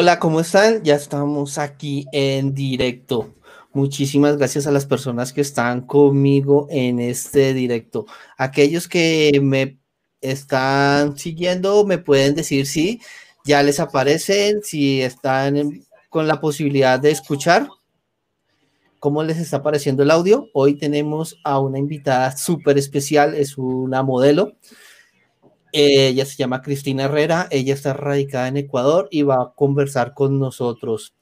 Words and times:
Hola, 0.00 0.20
¿cómo 0.20 0.38
están? 0.38 0.84
Ya 0.84 0.94
estamos 0.94 1.58
aquí 1.58 2.06
en 2.12 2.54
directo. 2.54 3.34
Muchísimas 3.72 4.36
gracias 4.36 4.68
a 4.68 4.70
las 4.70 4.86
personas 4.86 5.32
que 5.32 5.40
están 5.40 5.80
conmigo 5.80 6.68
en 6.70 7.00
este 7.00 7.52
directo. 7.52 8.06
Aquellos 8.36 8.86
que 8.86 9.40
me 9.42 9.80
están 10.20 11.18
siguiendo 11.18 11.84
me 11.84 11.98
pueden 11.98 12.36
decir 12.36 12.68
si 12.68 13.00
ya 13.44 13.60
les 13.64 13.80
aparecen, 13.80 14.62
si 14.62 15.02
están 15.02 15.84
con 16.10 16.28
la 16.28 16.40
posibilidad 16.40 17.00
de 17.00 17.10
escuchar. 17.10 17.68
¿Cómo 19.00 19.24
les 19.24 19.38
está 19.38 19.56
apareciendo 19.56 20.04
el 20.04 20.12
audio? 20.12 20.46
Hoy 20.54 20.78
tenemos 20.78 21.40
a 21.42 21.58
una 21.58 21.80
invitada 21.80 22.36
súper 22.36 22.78
especial, 22.78 23.34
es 23.34 23.58
una 23.58 24.04
modelo 24.04 24.52
ella 25.72 26.24
se 26.26 26.36
llama 26.36 26.62
Cristina 26.62 27.04
Herrera, 27.04 27.48
ella 27.50 27.74
está 27.74 27.92
radicada 27.94 28.48
en 28.48 28.56
Ecuador 28.56 29.08
y 29.10 29.22
va 29.22 29.36
a 29.36 29.52
conversar 29.54 30.14
con 30.14 30.38
nosotros. 30.38 31.14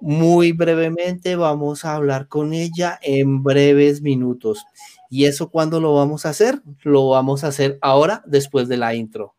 Muy 0.00 0.52
brevemente 0.52 1.36
vamos 1.36 1.84
a 1.84 1.94
hablar 1.94 2.28
con 2.28 2.52
ella 2.52 2.98
en 3.02 3.42
breves 3.42 4.02
minutos. 4.02 4.64
¿Y 5.10 5.26
eso 5.26 5.50
cuándo 5.50 5.80
lo 5.80 5.94
vamos 5.94 6.26
a 6.26 6.30
hacer? 6.30 6.62
Lo 6.82 7.08
vamos 7.08 7.44
a 7.44 7.48
hacer 7.48 7.78
ahora, 7.80 8.22
después 8.26 8.68
de 8.68 8.76
la 8.76 8.94
intro. 8.94 9.34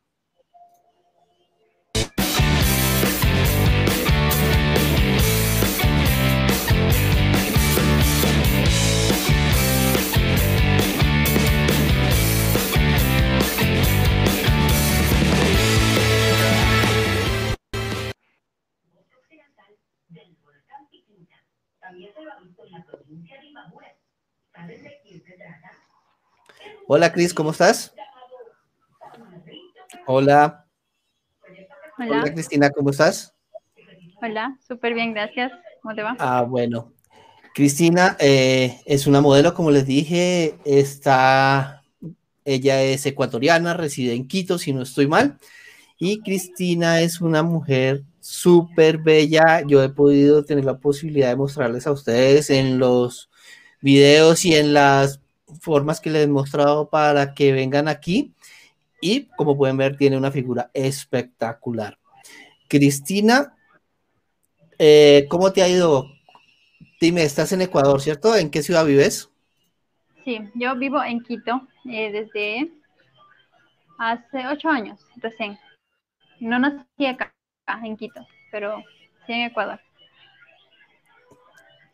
Hola 26.87 27.11
Cris, 27.11 27.33
¿cómo 27.33 27.51
estás? 27.51 27.93
Hola. 30.05 30.65
Hola. 31.97 32.21
Hola 32.21 32.33
Cristina, 32.33 32.69
¿cómo 32.69 32.91
estás? 32.91 33.33
Hola, 34.21 34.57
súper 34.67 34.93
bien, 34.93 35.13
gracias. 35.13 35.51
¿Cómo 35.81 35.95
te 35.95 36.03
va? 36.03 36.15
Ah, 36.19 36.43
bueno. 36.43 36.93
Cristina 37.55 38.17
eh, 38.19 38.81
es 38.85 39.07
una 39.07 39.21
modelo, 39.21 39.53
como 39.53 39.71
les 39.71 39.85
dije, 39.85 40.59
está, 40.65 41.83
ella 42.43 42.83
es 42.83 43.05
ecuatoriana, 43.05 43.73
reside 43.73 44.13
en 44.13 44.27
Quito, 44.27 44.57
si 44.57 44.73
no 44.73 44.81
estoy 44.81 45.07
mal, 45.07 45.39
y 45.97 46.21
Cristina 46.21 46.99
es 46.99 47.21
una 47.21 47.43
mujer 47.43 48.03
súper 48.19 48.97
bella. 48.97 49.61
Yo 49.65 49.81
he 49.81 49.89
podido 49.89 50.43
tener 50.43 50.65
la 50.65 50.79
posibilidad 50.79 51.29
de 51.29 51.37
mostrarles 51.37 51.87
a 51.87 51.91
ustedes 51.91 52.49
en 52.49 52.77
los 52.77 53.29
videos 53.85 54.43
y 54.45 54.55
en 54.55 54.73
las 54.73 55.21
formas 55.61 56.01
que 56.01 56.09
les 56.09 56.23
he 56.23 56.27
mostrado 56.27 56.89
para 56.89 57.35
que 57.35 57.51
vengan 57.51 57.87
aquí. 57.87 58.33
Y 58.99 59.25
como 59.37 59.55
pueden 59.55 59.77
ver, 59.77 59.95
tiene 59.95 60.17
una 60.17 60.31
figura 60.31 60.71
espectacular. 60.73 61.99
Cristina, 62.67 63.55
eh, 64.79 65.27
¿cómo 65.29 65.53
te 65.53 65.61
ha 65.61 65.69
ido? 65.69 66.07
Dime, 66.99 67.21
estás 67.21 67.51
en 67.51 67.61
Ecuador, 67.61 68.01
¿cierto? 68.01 68.35
¿En 68.35 68.49
qué 68.49 68.63
ciudad 68.63 68.85
vives? 68.85 69.29
Sí, 70.23 70.39
yo 70.55 70.75
vivo 70.75 71.03
en 71.03 71.21
Quito 71.21 71.67
eh, 71.87 72.11
desde 72.11 72.71
hace 73.99 74.47
ocho 74.47 74.67
años, 74.67 74.99
recién. 75.17 75.59
No 76.39 76.57
nací 76.57 77.05
acá, 77.05 77.31
en 77.83 77.95
Quito, 77.95 78.25
pero 78.51 78.77
sí 79.27 79.33
en 79.33 79.41
Ecuador. 79.41 79.79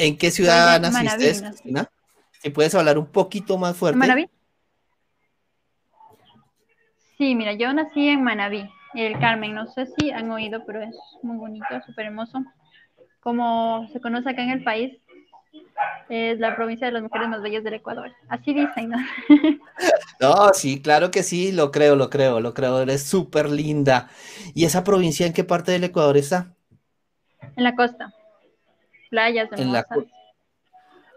¿En 0.01 0.17
qué 0.17 0.31
ciudad 0.31 0.81
naciste, 0.81 1.47
Cristina? 1.47 1.87
Si 2.41 2.49
puedes 2.49 2.73
hablar 2.73 2.97
un 2.97 3.05
poquito 3.05 3.59
más 3.59 3.77
fuerte. 3.77 3.99
¿Manaví? 3.99 4.27
Sí, 7.19 7.35
mira, 7.35 7.53
yo 7.53 7.71
nací 7.71 8.07
en 8.07 8.23
Manabí, 8.23 8.67
el 8.95 9.19
Carmen. 9.19 9.53
No 9.53 9.67
sé 9.67 9.85
si 9.85 10.09
han 10.09 10.31
oído, 10.31 10.65
pero 10.65 10.81
es 10.81 10.95
muy 11.21 11.37
bonito, 11.37 11.67
súper 11.85 12.07
hermoso. 12.07 12.43
Como 13.19 13.87
se 13.93 14.01
conoce 14.01 14.31
acá 14.31 14.41
en 14.41 14.49
el 14.49 14.63
país, 14.63 14.97
es 16.09 16.39
la 16.39 16.55
provincia 16.55 16.87
de 16.87 16.93
las 16.93 17.03
mujeres 17.03 17.29
más 17.29 17.43
bellas 17.43 17.63
del 17.63 17.75
Ecuador. 17.75 18.11
Así 18.27 18.55
dicen, 18.55 18.89
¿no? 18.89 18.97
No, 20.19 20.51
sí, 20.53 20.81
claro 20.81 21.11
que 21.11 21.21
sí, 21.21 21.51
lo 21.51 21.71
creo, 21.71 21.95
lo 21.95 22.09
creo, 22.09 22.39
lo 22.39 22.55
creo. 22.55 22.81
Eres 22.81 23.03
súper 23.03 23.51
linda. 23.51 24.09
¿Y 24.55 24.65
esa 24.65 24.83
provincia 24.83 25.27
en 25.27 25.33
qué 25.33 25.43
parte 25.43 25.71
del 25.71 25.83
Ecuador 25.83 26.17
está? 26.17 26.55
En 27.55 27.63
la 27.63 27.75
costa. 27.75 28.11
Playas. 29.11 29.49
En 29.57 29.71
la 29.71 29.85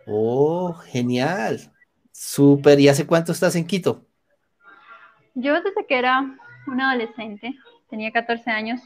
Oh, 0.07 0.75
genial. 0.75 1.73
Súper. 2.13 2.79
¿Y 2.81 2.89
hace 2.89 3.07
cuánto 3.07 3.33
estás 3.33 3.57
en 3.57 3.67
Quito? 3.67 4.05
Yo 5.35 5.55
desde 5.63 5.87
que 5.87 5.99
era 5.99 6.37
una 6.67 6.91
adolescente, 6.91 7.55
tenía 7.89 8.13
14 8.13 8.51
años 8.51 8.81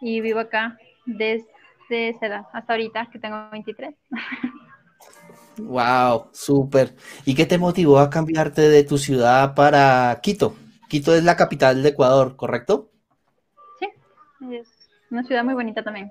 y 0.00 0.20
vivo 0.20 0.40
acá 0.40 0.78
desde 1.06 1.46
esa 1.86 2.26
edad 2.26 2.46
hasta 2.52 2.72
ahorita 2.74 3.08
que 3.10 3.18
tengo 3.18 3.48
23. 3.50 3.94
Wow, 5.58 6.28
súper. 6.32 6.94
¿Y 7.24 7.34
qué 7.34 7.46
te 7.46 7.58
motivó 7.58 7.98
a 7.98 8.10
cambiarte 8.10 8.62
de 8.68 8.84
tu 8.84 8.98
ciudad 8.98 9.54
para 9.54 10.18
Quito? 10.22 10.54
Quito 10.88 11.14
es 11.14 11.24
la 11.24 11.36
capital 11.36 11.82
de 11.82 11.90
Ecuador, 11.90 12.36
¿correcto? 12.36 12.90
Sí, 13.78 13.88
es 14.52 14.68
una 15.10 15.22
ciudad 15.24 15.44
muy 15.44 15.54
bonita 15.54 15.82
también, 15.82 16.10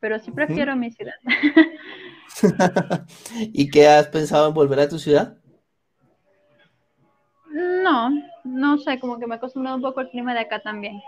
pero 0.00 0.18
sí 0.18 0.30
prefiero 0.30 0.74
mi 0.74 0.90
ciudad. 0.90 1.14
¿Y 3.36 3.70
qué 3.70 3.86
has 3.86 4.08
pensado 4.08 4.48
en 4.48 4.54
volver 4.54 4.80
a 4.80 4.88
tu 4.88 4.98
ciudad? 4.98 5.36
No, 7.50 8.10
no 8.44 8.78
sé, 8.78 8.98
como 8.98 9.18
que 9.18 9.26
me 9.26 9.34
he 9.34 9.38
acostumbrado 9.38 9.76
un 9.76 9.82
poco 9.82 10.00
al 10.00 10.10
clima 10.10 10.32
de 10.34 10.40
acá 10.40 10.60
también. 10.60 11.00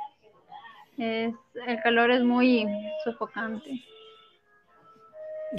Es, 0.99 1.35
el 1.67 1.81
calor 1.83 2.11
es 2.11 2.23
muy 2.23 2.67
sofocante. 3.05 3.83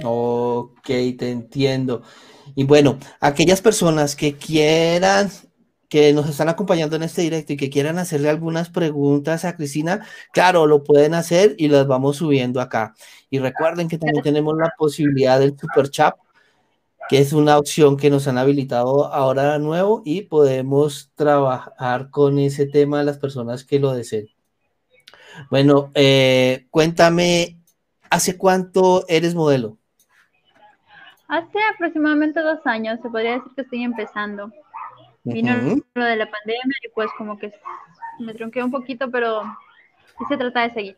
Ok, 0.02 0.86
te 0.86 1.30
entiendo. 1.30 2.02
Y 2.54 2.64
bueno, 2.64 2.98
aquellas 3.20 3.60
personas 3.60 4.16
que 4.16 4.34
quieran 4.34 5.30
que 5.94 6.12
nos 6.12 6.28
están 6.28 6.48
acompañando 6.48 6.96
en 6.96 7.04
este 7.04 7.22
directo 7.22 7.52
y 7.52 7.56
que 7.56 7.70
quieran 7.70 7.98
hacerle 7.98 8.28
algunas 8.28 8.68
preguntas 8.68 9.44
a 9.44 9.54
Cristina, 9.54 10.04
claro, 10.32 10.66
lo 10.66 10.82
pueden 10.82 11.14
hacer 11.14 11.54
y 11.56 11.68
las 11.68 11.86
vamos 11.86 12.16
subiendo 12.16 12.60
acá. 12.60 12.96
Y 13.30 13.38
recuerden 13.38 13.86
que 13.86 13.96
también 13.96 14.24
tenemos 14.24 14.56
la 14.56 14.72
posibilidad 14.76 15.38
del 15.38 15.56
super 15.56 15.88
chat, 15.90 16.16
que 17.08 17.18
es 17.18 17.32
una 17.32 17.58
opción 17.58 17.96
que 17.96 18.10
nos 18.10 18.26
han 18.26 18.38
habilitado 18.38 19.06
ahora 19.14 19.56
nuevo 19.60 20.02
y 20.04 20.22
podemos 20.22 21.12
trabajar 21.14 22.10
con 22.10 22.40
ese 22.40 22.66
tema 22.66 23.04
las 23.04 23.18
personas 23.18 23.62
que 23.62 23.78
lo 23.78 23.92
deseen. 23.92 24.26
Bueno, 25.48 25.92
eh, 25.94 26.66
cuéntame, 26.72 27.60
¿hace 28.10 28.36
cuánto 28.36 29.04
eres 29.06 29.36
modelo? 29.36 29.78
Hace 31.28 31.58
aproximadamente 31.72 32.40
dos 32.40 32.58
años, 32.64 32.98
se 33.00 33.08
podría 33.08 33.34
decir 33.34 33.52
que 33.54 33.62
estoy 33.62 33.84
empezando. 33.84 34.50
Vino 35.24 35.54
lo 35.94 36.04
de 36.04 36.16
la 36.16 36.30
pandemia 36.30 36.76
y 36.84 36.88
pues 36.94 37.08
como 37.16 37.38
que 37.38 37.52
me 38.18 38.34
tronqué 38.34 38.62
un 38.62 38.70
poquito, 38.70 39.10
pero 39.10 39.42
se 40.28 40.36
trata 40.36 40.62
de 40.62 40.74
seguir. 40.74 40.96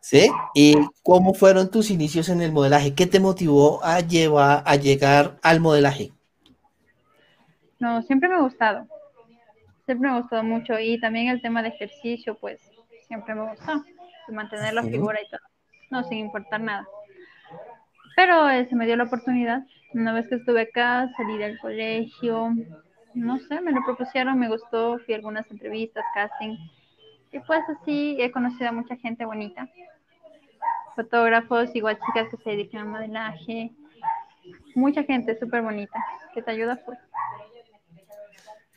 ¿Sí? 0.00 0.30
¿Y 0.54 0.76
cómo 1.02 1.32
fueron 1.32 1.70
tus 1.70 1.90
inicios 1.90 2.28
en 2.28 2.42
el 2.42 2.52
modelaje? 2.52 2.94
¿Qué 2.94 3.06
te 3.06 3.20
motivó 3.20 3.82
a 3.82 4.00
llevar 4.00 4.62
a 4.66 4.76
llegar 4.76 5.38
al 5.42 5.60
modelaje? 5.60 6.12
No, 7.78 8.02
siempre 8.02 8.28
me 8.28 8.34
ha 8.34 8.40
gustado. 8.40 8.86
Siempre 9.86 10.08
me 10.08 10.14
ha 10.14 10.20
gustado 10.20 10.42
mucho 10.42 10.78
y 10.78 11.00
también 11.00 11.28
el 11.28 11.40
tema 11.40 11.62
de 11.62 11.68
ejercicio, 11.68 12.36
pues 12.38 12.60
siempre 13.08 13.34
me 13.34 13.48
gustó. 13.48 13.82
Mantener 14.28 14.74
la 14.74 14.82
figura 14.82 15.18
y 15.20 15.28
todo. 15.28 15.40
No, 15.90 16.04
sin 16.04 16.18
importar 16.18 16.60
nada. 16.60 16.86
Pero 18.16 18.48
eh, 18.48 18.66
se 18.68 18.76
me 18.76 18.86
dio 18.86 18.96
la 18.96 19.04
oportunidad. 19.04 19.64
Una 19.94 20.12
vez 20.12 20.28
que 20.28 20.34
estuve 20.34 20.62
acá, 20.62 21.08
salí 21.16 21.38
del 21.38 21.58
colegio, 21.60 22.52
no 23.14 23.38
sé, 23.38 23.60
me 23.60 23.70
lo 23.70 23.80
propusieron, 23.84 24.38
me 24.38 24.48
gustó, 24.48 24.98
fui 24.98 25.14
a 25.14 25.18
algunas 25.18 25.48
entrevistas, 25.50 26.04
casting. 26.12 26.56
Y 27.32 27.38
pues 27.40 27.60
así 27.68 28.16
he 28.20 28.32
conocido 28.32 28.70
a 28.70 28.72
mucha 28.72 28.96
gente 28.96 29.24
bonita. 29.24 29.68
Fotógrafos, 30.96 31.74
igual 31.74 31.98
chicas 32.04 32.28
que 32.28 32.36
se 32.42 32.50
dedican 32.50 32.82
al 32.82 32.88
modelaje. 32.88 33.70
Mucha 34.74 35.04
gente 35.04 35.38
súper 35.38 35.62
bonita 35.62 36.04
que 36.34 36.42
te 36.42 36.50
ayuda 36.50 36.80
pues. 36.84 36.98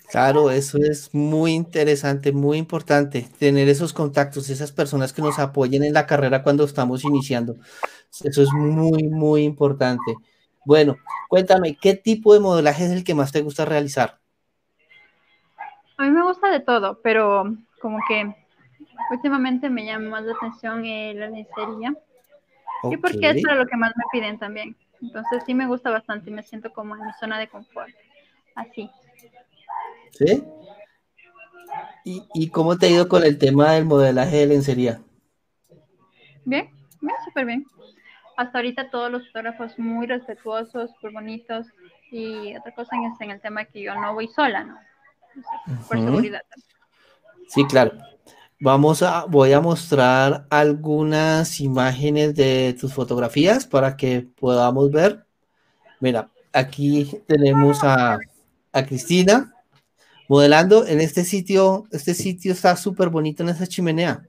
Claro, 0.09 0.51
eso 0.51 0.77
es 0.77 1.13
muy 1.13 1.51
interesante, 1.53 2.31
muy 2.31 2.57
importante, 2.57 3.27
tener 3.39 3.67
esos 3.67 3.91
contactos, 3.91 4.49
esas 4.49 4.71
personas 4.71 5.11
que 5.11 5.21
nos 5.21 5.37
apoyen 5.37 5.83
en 5.83 5.93
la 5.93 6.05
carrera 6.05 6.43
cuando 6.43 6.63
estamos 6.63 7.03
iniciando. 7.03 7.57
Eso 8.23 8.41
es 8.41 8.53
muy, 8.53 9.03
muy 9.03 9.43
importante. 9.43 10.15
Bueno, 10.67 10.97
cuéntame, 11.29 11.77
¿qué 11.77 11.93
tipo 11.93 12.33
de 12.33 12.41
modelaje 12.41 12.83
es 12.83 12.91
el 12.91 13.05
que 13.05 13.15
más 13.15 13.31
te 13.31 13.39
gusta 13.39 13.63
realizar? 13.63 14.19
A 15.95 16.03
mí 16.03 16.09
me 16.09 16.21
gusta 16.23 16.51
de 16.51 16.59
todo, 16.59 16.99
pero 17.01 17.55
como 17.79 17.99
que 18.05 18.35
últimamente 19.09 19.69
me 19.69 19.85
llama 19.85 20.09
más 20.09 20.25
la 20.25 20.33
atención 20.33 20.83
eh, 20.83 21.13
la 21.15 21.29
lencería. 21.29 21.95
Y 22.91 22.97
porque 22.97 23.29
es 23.29 23.43
lo 23.43 23.65
que 23.65 23.77
más 23.77 23.93
me 23.95 24.03
piden 24.11 24.37
también. 24.39 24.75
Entonces 25.01 25.41
sí 25.45 25.53
me 25.53 25.67
gusta 25.67 25.89
bastante 25.89 26.31
y 26.31 26.33
me 26.33 26.43
siento 26.43 26.73
como 26.73 26.97
en 26.97 27.05
mi 27.05 27.13
zona 27.17 27.39
de 27.39 27.47
confort. 27.47 27.95
Así. 28.53 28.89
¿Sí? 30.11 30.43
¿Y, 32.03 32.27
¿Y 32.33 32.49
cómo 32.49 32.77
te 32.77 32.87
ha 32.87 32.89
ido 32.89 33.07
con 33.07 33.23
el 33.23 33.37
tema 33.37 33.71
del 33.71 33.85
modelaje 33.85 34.35
de 34.35 34.47
lencería? 34.47 35.01
Bien, 36.43 36.69
bien, 36.99 37.15
súper 37.23 37.45
bien. 37.45 37.65
Hasta 38.37 38.59
ahorita 38.59 38.89
todos 38.91 39.11
los 39.11 39.27
fotógrafos 39.27 39.77
muy 39.77 40.05
respetuosos, 40.05 40.91
muy 41.01 41.11
bonitos. 41.11 41.65
Y 42.11 42.55
otra 42.55 42.73
cosa 42.73 42.95
es 42.95 43.19
en 43.19 43.31
el 43.31 43.41
tema 43.41 43.65
que 43.65 43.81
yo 43.81 43.95
no 43.95 44.13
voy 44.13 44.27
sola, 44.29 44.63
¿no? 44.63 44.77
por 45.87 45.97
seguridad. 45.97 46.41
Sí, 47.47 47.65
claro. 47.65 47.91
Vamos 48.59 49.03
a, 49.03 49.25
voy 49.25 49.53
a 49.53 49.61
mostrar 49.61 50.47
algunas 50.49 51.59
imágenes 51.59 52.35
de 52.35 52.75
tus 52.79 52.93
fotografías 52.93 53.65
para 53.65 53.97
que 53.97 54.27
podamos 54.39 54.91
ver. 54.91 55.25
Mira, 55.99 56.29
aquí 56.53 57.21
tenemos 57.27 57.83
a, 57.83 58.17
a 58.71 58.85
Cristina 58.85 59.53
modelando 60.27 60.85
en 60.85 61.01
este 61.01 61.23
sitio. 61.23 61.85
Este 61.91 62.13
sitio 62.13 62.53
está 62.53 62.75
súper 62.75 63.09
bonito 63.09 63.43
en 63.43 63.49
esa 63.49 63.67
chimenea. 63.67 64.27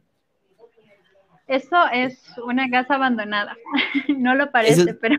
Eso 1.48 1.76
es 1.92 2.20
una 2.44 2.68
casa 2.70 2.96
abandonada. 2.96 3.56
no 4.08 4.34
lo 4.34 4.50
parece, 4.50 4.94
pero 4.94 5.16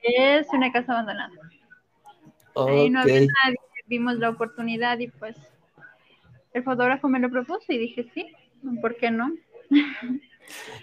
es 0.00 0.46
una 0.52 0.72
casa 0.72 0.92
abandonada. 0.92 1.32
Ahí 2.56 2.88
no 2.88 3.00
había 3.00 3.20
nadie, 3.20 3.58
vimos 3.86 4.14
la 4.16 4.30
oportunidad 4.30 4.98
y 5.00 5.08
pues 5.08 5.36
el 6.52 6.62
fotógrafo 6.62 7.08
me 7.08 7.18
lo 7.18 7.28
propuso 7.30 7.64
y 7.68 7.78
dije 7.78 8.06
sí, 8.14 8.32
¿por 8.80 8.96
qué 8.96 9.10
no? 9.10 9.32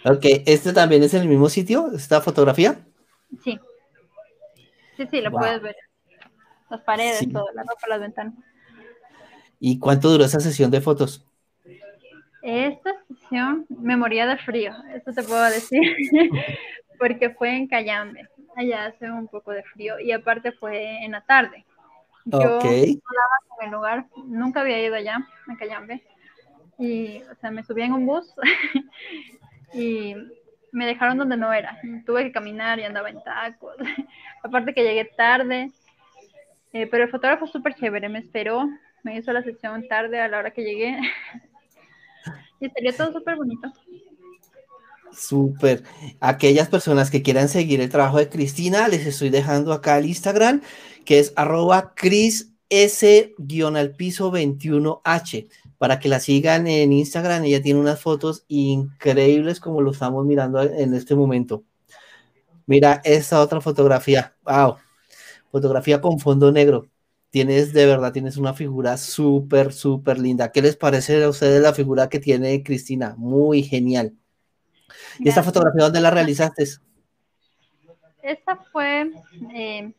ok, 0.06 0.25
¿este 0.45 0.73
también 0.73 1.03
es 1.03 1.13
en 1.13 1.21
el 1.21 1.29
mismo 1.29 1.47
sitio, 1.47 1.91
esta 1.95 2.19
fotografía? 2.19 2.79
Sí. 3.41 3.57
Sí, 4.97 5.07
sí, 5.09 5.21
lo 5.21 5.31
puedes 5.31 5.62
ver. 5.62 5.75
Las 6.69 6.81
paredes, 6.81 7.25
todo, 7.31 7.47
la 7.53 7.63
ropa, 7.63 7.88
las 7.88 8.01
ventanas. 8.01 8.33
¿Y 9.59 9.79
cuánto 9.79 10.09
duró 10.09 10.25
esa 10.25 10.39
sesión 10.39 10.71
de 10.71 10.81
fotos? 10.81 11.25
Esta 12.41 12.91
sesión 13.07 13.65
me 13.69 13.95
moría 13.95 14.25
de 14.25 14.38
frío, 14.38 14.73
esto 14.93 15.13
te 15.13 15.23
puedo 15.23 15.43
decir, 15.43 15.81
porque 16.99 17.29
fue 17.29 17.55
en 17.55 17.67
Cayambe, 17.67 18.27
allá 18.55 18.88
hace 18.88 19.09
un 19.11 19.27
poco 19.27 19.51
de 19.51 19.63
frío 19.63 19.99
y 19.99 20.11
aparte 20.11 20.51
fue 20.51 21.03
en 21.03 21.11
la 21.11 21.21
tarde. 21.21 21.65
Yo 22.25 22.57
okay. 22.57 22.99
en 23.59 23.65
el 23.65 23.71
lugar, 23.71 24.05
nunca 24.25 24.61
había 24.61 24.83
ido 24.83 24.95
allá, 24.95 25.17
a 25.47 25.57
Cayambe. 25.57 26.03
Y, 26.77 27.21
o 27.31 27.35
sea, 27.35 27.51
me 27.51 27.63
subí 27.63 27.83
en 27.83 27.93
un 27.93 28.05
bus 28.05 28.33
y 29.73 30.15
me 30.71 30.85
dejaron 30.85 31.17
donde 31.17 31.37
no 31.37 31.51
era. 31.53 31.79
Tuve 32.05 32.23
que 32.23 32.31
caminar 32.31 32.79
y 32.79 32.83
andaba 32.83 33.09
en 33.09 33.23
tacos. 33.23 33.75
Aparte 34.44 34.73
que 34.73 34.83
llegué 34.83 35.05
tarde. 35.05 35.71
Eh, 36.73 36.87
pero 36.87 37.03
el 37.03 37.09
fotógrafo 37.09 37.47
súper 37.47 37.75
chévere, 37.75 38.07
me 38.07 38.19
esperó, 38.19 38.69
me 39.03 39.17
hizo 39.17 39.33
la 39.33 39.44
sesión 39.44 39.87
tarde 39.87 40.21
a 40.21 40.27
la 40.27 40.39
hora 40.39 40.51
que 40.51 40.63
llegué. 40.63 40.97
Salió 42.69 42.93
todo 42.95 43.13
súper 43.13 43.35
bonito. 43.35 43.71
Súper. 45.11 45.83
Aquellas 46.19 46.69
personas 46.69 47.11
que 47.11 47.21
quieran 47.21 47.49
seguir 47.49 47.81
el 47.81 47.89
trabajo 47.89 48.17
de 48.17 48.29
Cristina, 48.29 48.87
les 48.87 49.05
estoy 49.05 49.29
dejando 49.29 49.73
acá 49.73 49.97
el 49.97 50.05
Instagram 50.05 50.61
que 51.05 51.19
es 51.19 51.33
arroba 51.35 51.93
Cris 51.95 52.53
S 52.69 53.35
al 53.75 53.95
piso 53.95 54.31
21H 54.31 55.47
para 55.77 55.99
que 55.99 56.09
la 56.09 56.19
sigan 56.19 56.67
en 56.67 56.93
Instagram. 56.93 57.43
Ella 57.43 57.61
tiene 57.61 57.79
unas 57.79 57.99
fotos 57.99 58.45
increíbles 58.47 59.59
como 59.59 59.81
lo 59.81 59.91
estamos 59.91 60.25
mirando 60.25 60.61
en 60.61 60.93
este 60.93 61.15
momento. 61.15 61.63
Mira 62.65 63.01
esta 63.03 63.41
otra 63.41 63.59
fotografía. 63.59 64.35
Wow. 64.45 64.77
Fotografía 65.51 65.99
con 65.99 66.19
fondo 66.19 66.51
negro. 66.51 66.87
Tienes 67.31 67.72
de 67.72 67.86
verdad, 67.86 68.12
tienes 68.12 68.36
una 68.36 68.54
figura 68.54 68.98
súper, 68.98 69.72
súper 69.72 70.19
linda. 70.19 70.51
¿Qué 70.51 70.62
les 70.62 70.75
parece 70.75 71.24
a 71.24 71.30
ustedes 71.30 71.62
la 71.62 71.74
figura 71.74 72.10
que 72.10 72.19
tiene 72.19 72.62
Cristina? 72.62 73.16
Muy 73.18 73.63
genial. 73.63 74.13
¿Y 75.18 75.30
esta 75.30 75.42
fotografía 75.42 75.86
dónde 75.86 76.01
la 76.01 76.12
realizaste? 76.12 76.66
Esta 78.22 78.57
fue 78.74 79.12
eh, 79.56 79.94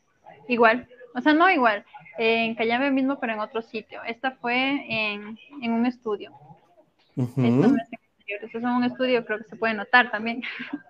igual, 0.46 0.86
o 1.14 1.22
sea, 1.22 1.32
no 1.32 1.50
igual, 1.50 1.86
en 2.18 2.54
Cayambe 2.54 2.90
mismo, 2.90 3.18
pero 3.18 3.32
en 3.32 3.40
otro 3.40 3.62
sitio. 3.62 4.02
Esta 4.04 4.32
fue 4.32 4.84
en, 4.88 5.38
un 5.62 5.86
estudio. 5.86 6.32
Esto 7.16 8.58
es 8.58 8.64
un 8.64 8.84
estudio, 8.84 9.24
creo 9.24 9.38
que 9.38 9.44
se 9.44 9.56
puede 9.56 9.74
notar 9.74 10.10
también. 10.10 10.42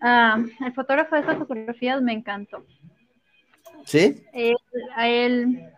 Ah, 0.00 0.38
el 0.64 0.72
fotógrafo 0.74 1.16
de 1.16 1.22
estas 1.22 1.38
fotografías 1.38 2.00
me 2.00 2.12
encantó. 2.12 2.64
¿Sí? 3.84 4.22
a 4.96 5.08
él, 5.08 5.70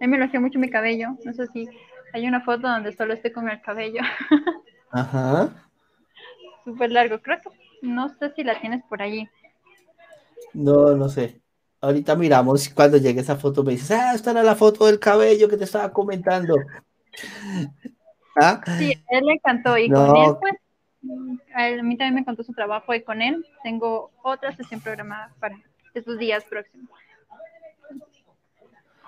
él 0.00 0.08
me 0.08 0.16
elogió 0.16 0.40
mucho 0.40 0.58
mi 0.58 0.70
cabello. 0.70 1.16
No 1.24 1.32
sé 1.32 1.46
si 1.48 1.68
hay 2.12 2.26
una 2.26 2.40
foto 2.40 2.68
donde 2.68 2.92
solo 2.92 3.14
estoy 3.14 3.32
con 3.32 3.48
el 3.48 3.60
cabello. 3.60 4.00
Ajá. 4.90 5.50
Súper 6.64 6.90
largo. 6.90 7.20
Creo 7.20 7.38
que 7.40 7.50
no 7.82 8.08
sé 8.08 8.32
si 8.34 8.44
la 8.44 8.60
tienes 8.60 8.82
por 8.84 9.02
allí. 9.02 9.28
No, 10.52 10.94
no 10.94 11.08
sé. 11.08 11.40
Ahorita 11.80 12.16
miramos 12.16 12.68
cuando 12.70 12.96
llegue 12.96 13.20
esa 13.20 13.36
foto 13.36 13.62
me 13.62 13.72
dices, 13.72 13.90
ah, 13.90 14.14
esta 14.14 14.30
era 14.30 14.42
la 14.42 14.54
foto 14.54 14.86
del 14.86 14.98
cabello 14.98 15.48
que 15.48 15.56
te 15.56 15.64
estaba 15.64 15.92
comentando. 15.92 16.56
¿Ah? 18.36 18.60
Sí, 18.78 18.92
a 19.12 19.18
él 19.18 19.26
le 19.26 19.32
encantó 19.34 19.76
y 19.78 19.88
con 19.90 20.16
él 20.16 20.34
pues, 20.40 20.54
a, 21.54 21.82
mí 21.82 21.96
también 21.96 22.14
me 22.14 22.20
encantó 22.20 22.42
su 22.42 22.52
trabajo 22.52 22.94
y 22.94 23.02
con 23.02 23.22
él 23.22 23.46
tengo 23.62 24.10
otra 24.22 24.52
sesión 24.56 24.80
programada 24.80 25.32
para 25.38 25.56
estos 25.92 26.18
días 26.18 26.44
próximos. 26.44 26.90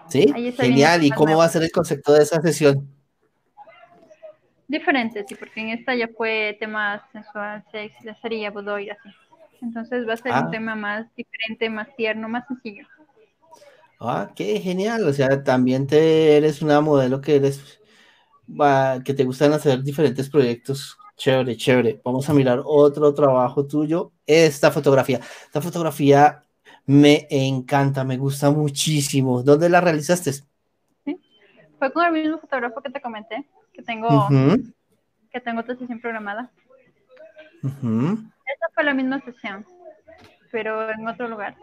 Sí, 0.08 0.52
genial. 0.56 1.04
¿Y 1.04 1.10
cómo 1.10 1.36
va 1.36 1.44
a 1.44 1.48
ser 1.48 1.62
el 1.62 1.70
concepto 1.70 2.12
de 2.12 2.22
esa 2.22 2.40
sesión? 2.40 2.88
Diferente, 4.68 5.25
sí, 5.28 5.36
porque 5.36 5.60
en 5.60 5.68
esta 5.70 5.94
ya 5.94 6.08
fue 6.08 6.56
tema 6.58 7.08
sensual, 7.12 7.64
sex, 7.70 7.94
la 8.04 8.20
sería 8.20 8.50
boudoir, 8.50 8.92
así. 8.92 9.08
Entonces 9.62 10.06
va 10.08 10.14
a 10.14 10.16
ser 10.16 10.32
un 10.32 10.38
ah. 10.38 10.50
tema 10.50 10.75
más 10.75 11.06
diferente, 11.14 11.70
más 11.70 11.88
tierno, 11.96 12.28
más 12.28 12.46
sencillo. 12.48 12.86
Ah, 14.00 14.30
qué 14.34 14.60
genial. 14.60 15.06
O 15.06 15.12
sea, 15.12 15.42
también 15.42 15.86
te 15.86 16.36
eres 16.36 16.62
una 16.62 16.80
modelo 16.80 17.20
que 17.20 17.36
eres 17.36 17.80
que 19.04 19.14
te 19.14 19.25
gustan 19.25 19.52
hacer 19.52 19.82
diferentes 19.82 20.28
proyectos. 20.28 20.96
Chévere, 21.16 21.56
chévere. 21.56 22.00
Vamos 22.04 22.28
a 22.28 22.34
mirar 22.34 22.62
otro 22.64 23.12
trabajo 23.14 23.66
tuyo. 23.66 24.12
Esta 24.26 24.70
fotografía. 24.70 25.20
Esta 25.46 25.60
fotografía 25.60 26.42
me 26.87 27.26
encanta, 27.31 28.05
me 28.05 28.16
gusta 28.16 28.50
muchísimo. 28.50 29.43
¿Dónde 29.43 29.69
la 29.69 29.81
realizaste? 29.81 30.33
¿Sí? 30.33 31.21
Fue 31.78 31.93
con 31.93 32.07
el 32.07 32.12
mismo 32.12 32.38
fotógrafo 32.38 32.81
que 32.81 32.90
te 32.90 33.00
comenté, 33.00 33.45
que 33.73 33.83
tengo, 33.83 34.28
que 35.31 35.40
tengo 35.40 35.61
otra 35.61 35.76
sesión 35.76 36.00
programada. 36.00 36.50
Esta 37.62 38.69
fue 38.73 38.85
la 38.85 38.95
misma 38.95 39.21
sesión, 39.21 39.66
pero 40.52 40.90
en 40.90 41.07
otro 41.09 41.28
lugar. 41.28 41.57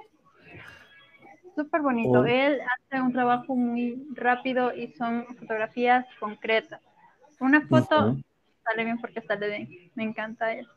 Súper 1.55 1.81
bonito. 1.81 2.19
Oh. 2.19 2.25
Él 2.25 2.59
hace 2.61 3.01
un 3.01 3.13
trabajo 3.13 3.55
muy 3.55 4.07
rápido 4.13 4.75
y 4.75 4.91
son 4.93 5.25
fotografías 5.39 6.05
concretas. 6.19 6.81
Una 7.39 7.61
foto 7.67 8.17
sale 8.63 8.83
bien 8.83 8.99
porque 8.99 9.21
sale 9.21 9.47
bien. 9.49 9.91
Me 9.95 10.03
encanta 10.03 10.53
él. 10.53 10.67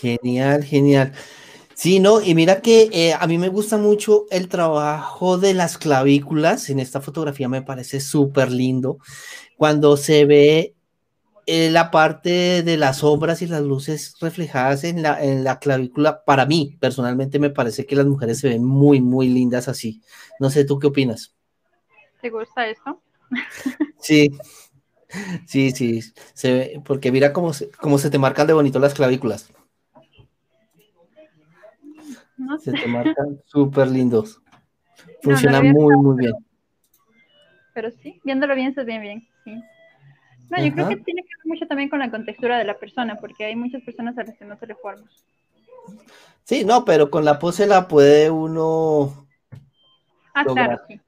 Genial, 0.00 0.64
genial. 0.64 1.12
Sí, 1.74 1.98
no, 1.98 2.22
y 2.22 2.34
mira 2.34 2.60
que 2.60 2.88
eh, 2.92 3.14
a 3.18 3.26
mí 3.26 3.36
me 3.36 3.48
gusta 3.48 3.76
mucho 3.76 4.26
el 4.30 4.48
trabajo 4.48 5.38
de 5.38 5.54
las 5.54 5.76
clavículas. 5.76 6.70
En 6.70 6.78
esta 6.78 7.00
fotografía 7.00 7.48
me 7.48 7.62
parece 7.62 8.00
súper 8.00 8.52
lindo. 8.52 8.98
Cuando 9.56 9.96
se 9.96 10.24
ve 10.24 10.74
eh, 11.46 11.70
la 11.70 11.90
parte 11.90 12.62
de 12.62 12.76
las 12.76 12.98
sombras 12.98 13.42
y 13.42 13.48
las 13.48 13.62
luces 13.62 14.14
reflejadas 14.20 14.84
en 14.84 15.02
la, 15.02 15.22
en 15.22 15.42
la 15.42 15.58
clavícula, 15.58 16.24
para 16.24 16.46
mí 16.46 16.76
personalmente 16.80 17.38
me 17.40 17.50
parece 17.50 17.86
que 17.86 17.96
las 17.96 18.06
mujeres 18.06 18.38
se 18.38 18.48
ven 18.48 18.64
muy, 18.64 19.00
muy 19.00 19.28
lindas 19.28 19.68
así. 19.68 20.00
No 20.38 20.50
sé, 20.50 20.64
¿tú 20.64 20.78
qué 20.78 20.86
opinas? 20.86 21.34
¿Te 22.20 22.30
gusta 22.30 22.68
esto? 22.68 23.00
Sí, 23.98 24.28
sí, 25.46 25.70
sí, 25.70 26.00
se 26.34 26.52
ve, 26.52 26.82
porque 26.84 27.10
mira 27.10 27.32
cómo 27.32 27.54
se, 27.54 27.70
cómo 27.70 27.96
se 27.96 28.10
te 28.10 28.18
marcan 28.18 28.46
de 28.46 28.52
bonito 28.52 28.78
las 28.78 28.92
clavículas. 28.92 29.50
Se 32.60 32.72
te 32.72 32.86
marcan 32.86 33.40
súper 33.46 33.88
lindos. 33.88 34.40
Funcionan 35.22 35.70
muy, 35.70 35.96
muy 35.96 36.16
bien. 36.16 36.32
Pero 37.74 37.90
sí, 37.90 38.20
viéndolo 38.24 38.54
bien, 38.54 38.74
se 38.74 38.84
ve 38.84 38.98
bien, 38.98 39.26
sí. 39.44 39.62
No, 40.50 40.62
yo 40.62 40.72
creo 40.72 40.88
que 40.88 40.96
tiene 40.96 41.22
que 41.22 41.28
ver 41.38 41.46
mucho 41.46 41.66
también 41.66 41.88
con 41.88 41.98
la 41.98 42.10
contextura 42.10 42.58
de 42.58 42.64
la 42.64 42.78
persona, 42.78 43.16
porque 43.16 43.46
hay 43.46 43.56
muchas 43.56 43.82
personas 43.82 44.16
a 44.18 44.24
las 44.24 44.36
que 44.36 44.44
no 44.44 44.56
se 44.58 44.66
le 44.66 44.74
forma. 44.76 45.04
Sí, 46.44 46.64
no, 46.64 46.84
pero 46.84 47.10
con 47.10 47.24
la 47.24 47.38
pose 47.38 47.66
la 47.66 47.88
puede 47.88 48.30
uno. 48.30 49.26
Ah, 50.34 50.44
claro, 50.44 50.80
sí. 50.86 51.00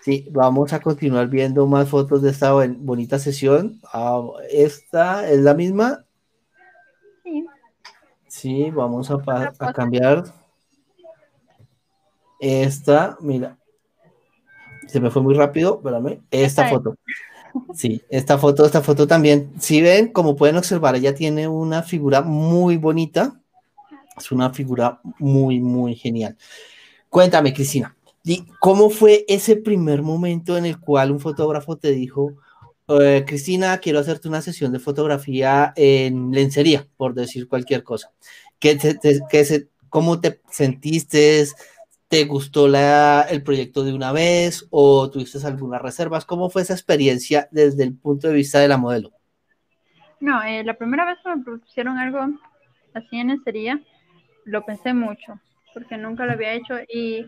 Sí, 0.00 0.26
vamos 0.30 0.72
a 0.72 0.80
continuar 0.80 1.28
viendo 1.28 1.66
más 1.66 1.88
fotos 1.88 2.22
de 2.22 2.30
esta 2.30 2.52
bonita 2.52 3.18
sesión. 3.18 3.78
Ah, 3.92 4.22
¿Esta 4.50 5.28
es 5.28 5.40
la 5.40 5.54
misma? 5.54 6.04
Sí. 8.38 8.70
Vamos 8.70 9.10
a, 9.10 9.18
a 9.58 9.72
cambiar. 9.72 10.24
Esta, 12.38 13.16
mira. 13.20 13.58
Se 14.86 15.00
me 15.00 15.10
fue 15.10 15.22
muy 15.22 15.34
rápido, 15.34 15.78
espérame. 15.78 16.22
Esta 16.30 16.68
foto. 16.68 16.96
Sí, 17.74 18.00
esta 18.08 18.38
foto, 18.38 18.64
esta 18.64 18.80
foto 18.80 19.06
también. 19.06 19.52
Si 19.58 19.82
ven, 19.82 20.12
como 20.12 20.36
pueden 20.36 20.56
observar, 20.56 20.94
ella 20.94 21.14
tiene 21.14 21.48
una 21.48 21.82
figura 21.82 22.22
muy 22.22 22.76
bonita. 22.76 23.40
Es 24.16 24.30
una 24.30 24.50
figura 24.50 25.00
muy, 25.18 25.58
muy 25.60 25.96
genial. 25.96 26.36
Cuéntame, 27.08 27.52
Cristina, 27.52 27.96
¿cómo 28.60 28.88
fue 28.88 29.24
ese 29.28 29.56
primer 29.56 30.02
momento 30.02 30.56
en 30.56 30.66
el 30.66 30.78
cual 30.78 31.10
un 31.10 31.20
fotógrafo 31.20 31.76
te 31.76 31.90
dijo, 31.90 32.34
eh, 32.88 33.24
Cristina, 33.26 33.78
quiero 33.78 33.98
hacerte 33.98 34.28
una 34.28 34.40
sesión 34.40 34.72
de 34.72 34.78
fotografía 34.78 35.72
en 35.76 36.32
lencería, 36.32 36.86
por 36.96 37.14
decir 37.14 37.46
cualquier 37.46 37.82
cosa? 37.82 38.10
¿Qué, 38.58 38.78
se, 38.78 39.68
¿Cómo 39.88 40.20
te 40.20 40.40
sentiste? 40.50 41.44
¿Te 42.08 42.24
gustó 42.24 42.66
el 42.66 43.42
proyecto 43.42 43.84
de 43.84 43.92
una 43.92 44.12
vez 44.12 44.66
o 44.70 45.10
tuviste 45.10 45.38
algunas 45.46 45.82
reservas? 45.82 46.24
¿Cómo 46.24 46.48
fue 46.48 46.62
esa 46.62 46.72
experiencia 46.72 47.48
desde 47.50 47.84
el 47.84 47.94
punto 47.94 48.28
de 48.28 48.34
vista 48.34 48.58
de 48.58 48.68
la 48.68 48.78
modelo? 48.78 49.12
No, 50.20 50.42
eh, 50.42 50.64
la 50.64 50.74
primera 50.74 51.04
vez 51.04 51.18
que 51.22 51.36
me 51.36 51.44
propusieron 51.44 51.98
algo 51.98 52.20
así 52.94 53.18
en 53.18 53.28
lencería, 53.28 53.80
lo 54.44 54.64
pensé 54.64 54.94
mucho, 54.94 55.38
porque 55.74 55.96
nunca 55.98 56.24
lo 56.24 56.32
había 56.32 56.54
hecho 56.54 56.74
y 56.88 57.26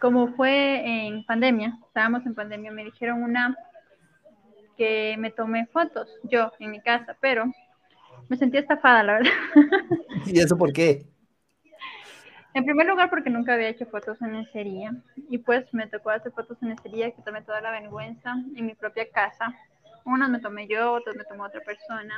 como 0.00 0.28
fue 0.34 1.06
en 1.06 1.24
pandemia, 1.26 1.78
estábamos 1.86 2.24
en 2.24 2.34
pandemia, 2.34 2.72
me 2.72 2.84
dijeron 2.86 3.22
una 3.22 3.54
que 4.80 5.14
me 5.18 5.30
tomé 5.30 5.66
fotos 5.66 6.08
yo 6.22 6.50
en 6.58 6.70
mi 6.70 6.80
casa, 6.80 7.14
pero 7.20 7.44
me 8.30 8.38
sentí 8.38 8.56
estafada, 8.56 9.02
la 9.02 9.12
verdad. 9.12 9.32
¿Y 10.26 10.40
eso 10.40 10.56
por 10.56 10.72
qué? 10.72 11.06
En 12.54 12.64
primer 12.64 12.86
lugar, 12.86 13.10
porque 13.10 13.28
nunca 13.28 13.52
había 13.52 13.68
hecho 13.68 13.84
fotos 13.84 14.22
en 14.22 14.32
lencería. 14.32 14.94
Y 15.28 15.36
pues 15.36 15.66
me 15.74 15.86
tocó 15.86 16.08
hacer 16.08 16.32
fotos 16.32 16.56
en 16.62 16.70
lencería, 16.70 17.12
tomé 17.26 17.42
toda 17.42 17.60
la 17.60 17.72
vergüenza 17.72 18.36
en 18.56 18.64
mi 18.64 18.74
propia 18.74 19.06
casa. 19.10 19.54
Unas 20.06 20.30
me 20.30 20.40
tomé 20.40 20.66
yo, 20.66 20.94
otras 20.94 21.14
me 21.14 21.24
tomó 21.24 21.44
otra 21.44 21.60
persona. 21.60 22.16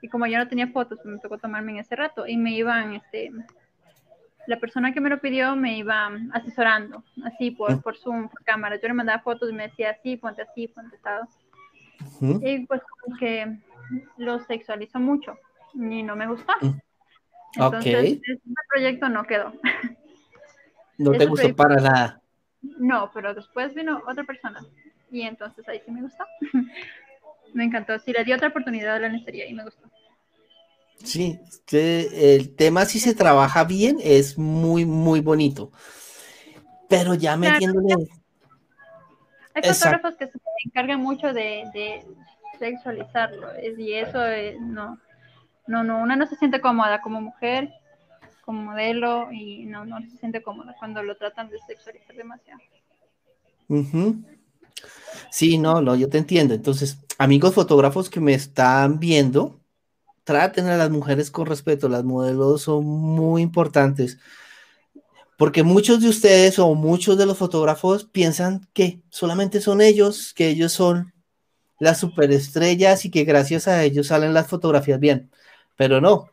Y 0.00 0.08
como 0.08 0.26
yo 0.26 0.38
no 0.38 0.48
tenía 0.48 0.68
fotos, 0.68 0.98
me 1.04 1.18
tocó 1.18 1.36
tomarme 1.36 1.72
en 1.72 1.78
ese 1.80 1.96
rato. 1.96 2.26
Y 2.26 2.38
me 2.38 2.52
iban, 2.52 2.94
este, 2.94 3.30
la 4.46 4.58
persona 4.58 4.94
que 4.94 5.02
me 5.02 5.10
lo 5.10 5.20
pidió 5.20 5.54
me 5.54 5.76
iba 5.76 6.10
asesorando, 6.32 7.04
así 7.26 7.50
por, 7.50 7.82
por 7.82 7.98
Zoom, 7.98 8.30
por 8.30 8.42
cámara. 8.42 8.76
Yo 8.80 8.88
le 8.88 8.94
mandaba 8.94 9.22
fotos 9.22 9.50
y 9.50 9.52
me 9.52 9.64
decía 9.64 9.90
así, 9.90 10.16
ponte 10.16 10.40
así, 10.40 10.66
ponte 10.66 10.96
Y 12.20 12.66
pues 12.66 12.80
como 13.00 13.16
que 13.16 13.58
lo 14.16 14.42
sexualizó 14.44 14.98
mucho 14.98 15.38
y 15.74 16.02
no 16.02 16.16
me 16.16 16.26
gustó. 16.26 16.52
Entonces, 17.54 18.12
este 18.12 18.40
proyecto 18.68 19.08
no 19.08 19.24
quedó. 19.24 19.52
No 20.98 21.12
te 21.12 21.26
gustó 21.26 21.54
para 21.54 21.76
nada. 21.76 22.20
No, 22.62 23.10
pero 23.12 23.34
después 23.34 23.74
vino 23.74 24.02
otra 24.08 24.24
persona 24.24 24.64
y 25.10 25.22
entonces 25.22 25.68
ahí 25.68 25.80
sí 25.84 25.90
me 25.90 26.02
gustó. 26.02 26.24
me 27.54 27.64
encantó. 27.64 27.98
Sí, 27.98 28.12
le 28.12 28.24
di 28.24 28.32
otra 28.32 28.48
oportunidad 28.48 28.96
a 28.96 29.00
la 29.00 29.08
lencería 29.08 29.46
y 29.48 29.54
me 29.54 29.64
gustó. 29.64 29.90
Sí, 31.02 31.38
el 31.70 32.54
tema 32.56 32.84
si 32.86 32.98
se 32.98 33.14
trabaja 33.14 33.64
bien 33.64 33.98
es 34.02 34.38
muy, 34.38 34.84
muy 34.86 35.20
bonito. 35.20 35.70
Pero 36.88 37.14
ya 37.14 37.36
metiéndole... 37.36 37.94
Hay 39.54 39.62
fotógrafos 39.62 40.16
que 40.16 40.26
se 40.26 40.38
encargan 40.66 41.00
mucho 41.00 41.32
de, 41.32 41.64
de 41.72 42.04
sexualizarlo 42.58 43.48
y 43.78 43.92
eso 43.94 44.24
eh, 44.24 44.56
no, 44.60 44.98
no, 45.66 45.82
no, 45.84 45.98
una 45.98 46.16
no 46.16 46.26
se 46.26 46.36
siente 46.36 46.60
cómoda 46.60 47.00
como 47.00 47.20
mujer, 47.20 47.72
como 48.44 48.62
modelo, 48.62 49.32
y 49.32 49.64
no, 49.66 49.84
no 49.84 50.00
se 50.02 50.18
siente 50.18 50.42
cómoda 50.42 50.74
cuando 50.78 51.02
lo 51.02 51.16
tratan 51.16 51.48
de 51.48 51.58
sexualizar 51.66 52.14
demasiado. 52.14 52.60
Sí, 55.30 55.58
no, 55.58 55.80
no, 55.80 55.96
yo 55.96 56.08
te 56.08 56.18
entiendo. 56.18 56.54
Entonces, 56.54 56.98
amigos 57.18 57.54
fotógrafos 57.54 58.10
que 58.10 58.20
me 58.20 58.34
están 58.34 59.00
viendo, 59.00 59.60
traten 60.24 60.66
a 60.66 60.76
las 60.76 60.90
mujeres 60.90 61.30
con 61.30 61.46
respeto, 61.46 61.88
las 61.88 62.04
modelos 62.04 62.62
son 62.62 62.84
muy 62.84 63.42
importantes. 63.42 64.18
Porque 65.36 65.62
muchos 65.62 66.00
de 66.00 66.08
ustedes 66.08 66.58
o 66.58 66.74
muchos 66.74 67.18
de 67.18 67.26
los 67.26 67.38
fotógrafos 67.38 68.04
piensan 68.04 68.68
que 68.72 69.02
solamente 69.10 69.60
son 69.60 69.80
ellos, 69.80 70.32
que 70.34 70.48
ellos 70.48 70.72
son 70.72 71.12
las 71.78 71.98
superestrellas 71.98 73.04
y 73.04 73.10
que 73.10 73.24
gracias 73.24 73.68
a 73.68 73.82
ellos 73.84 74.08
salen 74.08 74.34
las 74.34 74.46
fotografías 74.46 75.00
bien. 75.00 75.30
Pero 75.76 76.00
no, 76.00 76.30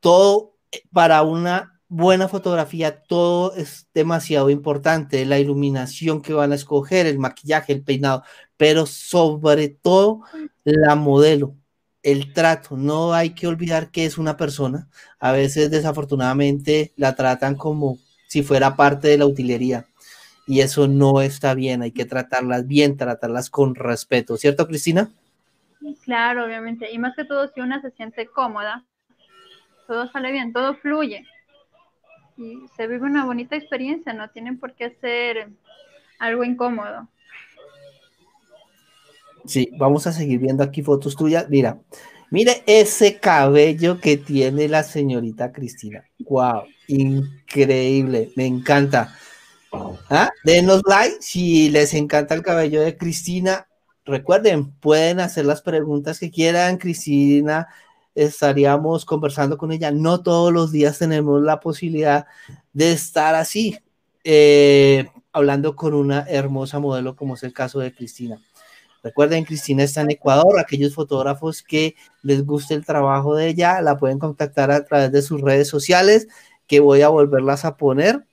todo 0.00 0.56
eh, 0.72 0.82
para 0.92 1.22
una 1.22 1.80
buena 1.88 2.28
fotografía, 2.28 3.02
todo 3.02 3.54
es 3.56 3.88
demasiado 3.94 4.50
importante, 4.50 5.24
la 5.26 5.38
iluminación 5.40 6.22
que 6.22 6.32
van 6.32 6.52
a 6.52 6.54
escoger, 6.54 7.06
el 7.06 7.18
maquillaje, 7.18 7.72
el 7.72 7.82
peinado, 7.82 8.22
pero 8.56 8.86
sobre 8.86 9.68
todo 9.68 10.22
la 10.64 10.94
modelo, 10.94 11.56
el 12.02 12.32
trato, 12.32 12.76
no 12.76 13.12
hay 13.12 13.34
que 13.34 13.48
olvidar 13.48 13.90
que 13.90 14.06
es 14.06 14.18
una 14.18 14.36
persona, 14.36 14.88
a 15.18 15.32
veces 15.32 15.70
desafortunadamente 15.70 16.92
la 16.96 17.16
tratan 17.16 17.56
como 17.56 17.98
si 18.30 18.44
fuera 18.44 18.76
parte 18.76 19.08
de 19.08 19.18
la 19.18 19.26
utilería 19.26 19.86
y 20.46 20.60
eso 20.60 20.86
no 20.86 21.20
está 21.20 21.52
bien, 21.54 21.82
hay 21.82 21.90
que 21.90 22.04
tratarlas 22.04 22.64
bien, 22.68 22.96
tratarlas 22.96 23.50
con 23.50 23.74
respeto, 23.74 24.36
¿cierto 24.36 24.68
Cristina? 24.68 25.10
Claro, 26.04 26.44
obviamente. 26.44 26.92
Y 26.92 26.98
más 26.98 27.16
que 27.16 27.24
todo, 27.24 27.48
si 27.52 27.60
una 27.60 27.82
se 27.82 27.90
siente 27.90 28.26
cómoda, 28.28 28.84
todo 29.88 30.08
sale 30.12 30.30
bien, 30.30 30.52
todo 30.52 30.76
fluye. 30.76 31.26
Y 32.36 32.68
se 32.76 32.86
vive 32.86 33.04
una 33.04 33.24
bonita 33.24 33.56
experiencia, 33.56 34.12
no 34.12 34.30
tienen 34.30 34.60
por 34.60 34.74
qué 34.74 34.96
ser 35.00 35.48
algo 36.20 36.44
incómodo. 36.44 37.08
Sí, 39.44 39.72
vamos 39.76 40.06
a 40.06 40.12
seguir 40.12 40.38
viendo 40.38 40.62
aquí 40.62 40.82
fotos 40.82 41.16
tuyas. 41.16 41.48
Mira, 41.48 41.80
mire 42.30 42.62
ese 42.66 43.18
cabello 43.18 43.98
que 43.98 44.16
tiene 44.18 44.68
la 44.68 44.84
señorita 44.84 45.50
Cristina. 45.50 46.04
Wow, 46.20 46.62
increíble, 46.90 48.32
me 48.36 48.46
encanta. 48.46 49.16
¿Ah? 49.72 50.30
Denos 50.44 50.82
like 50.86 51.16
si 51.20 51.70
les 51.70 51.94
encanta 51.94 52.34
el 52.34 52.42
cabello 52.42 52.80
de 52.82 52.96
Cristina. 52.96 53.66
Recuerden, 54.04 54.72
pueden 54.72 55.20
hacer 55.20 55.44
las 55.44 55.62
preguntas 55.62 56.18
que 56.18 56.30
quieran. 56.30 56.78
Cristina, 56.78 57.68
estaríamos 58.14 59.04
conversando 59.04 59.56
con 59.56 59.72
ella. 59.72 59.90
No 59.90 60.22
todos 60.22 60.52
los 60.52 60.72
días 60.72 60.98
tenemos 60.98 61.40
la 61.42 61.60
posibilidad 61.60 62.26
de 62.72 62.92
estar 62.92 63.34
así, 63.34 63.78
eh, 64.24 65.08
hablando 65.32 65.76
con 65.76 65.94
una 65.94 66.26
hermosa 66.28 66.78
modelo 66.80 67.14
como 67.14 67.34
es 67.34 67.42
el 67.42 67.52
caso 67.52 67.78
de 67.78 67.94
Cristina. 67.94 68.40
Recuerden, 69.02 69.44
Cristina 69.44 69.82
está 69.82 70.02
en 70.02 70.10
Ecuador. 70.10 70.58
Aquellos 70.58 70.94
fotógrafos 70.94 71.62
que 71.62 71.94
les 72.22 72.44
guste 72.44 72.74
el 72.74 72.84
trabajo 72.84 73.34
de 73.34 73.48
ella 73.48 73.80
la 73.80 73.96
pueden 73.96 74.18
contactar 74.18 74.70
a 74.70 74.84
través 74.84 75.10
de 75.12 75.22
sus 75.22 75.40
redes 75.40 75.68
sociales, 75.68 76.28
que 76.70 76.78
voy 76.78 77.02
a 77.02 77.08
volverlas 77.08 77.64
a 77.64 77.76
poner 77.76 78.24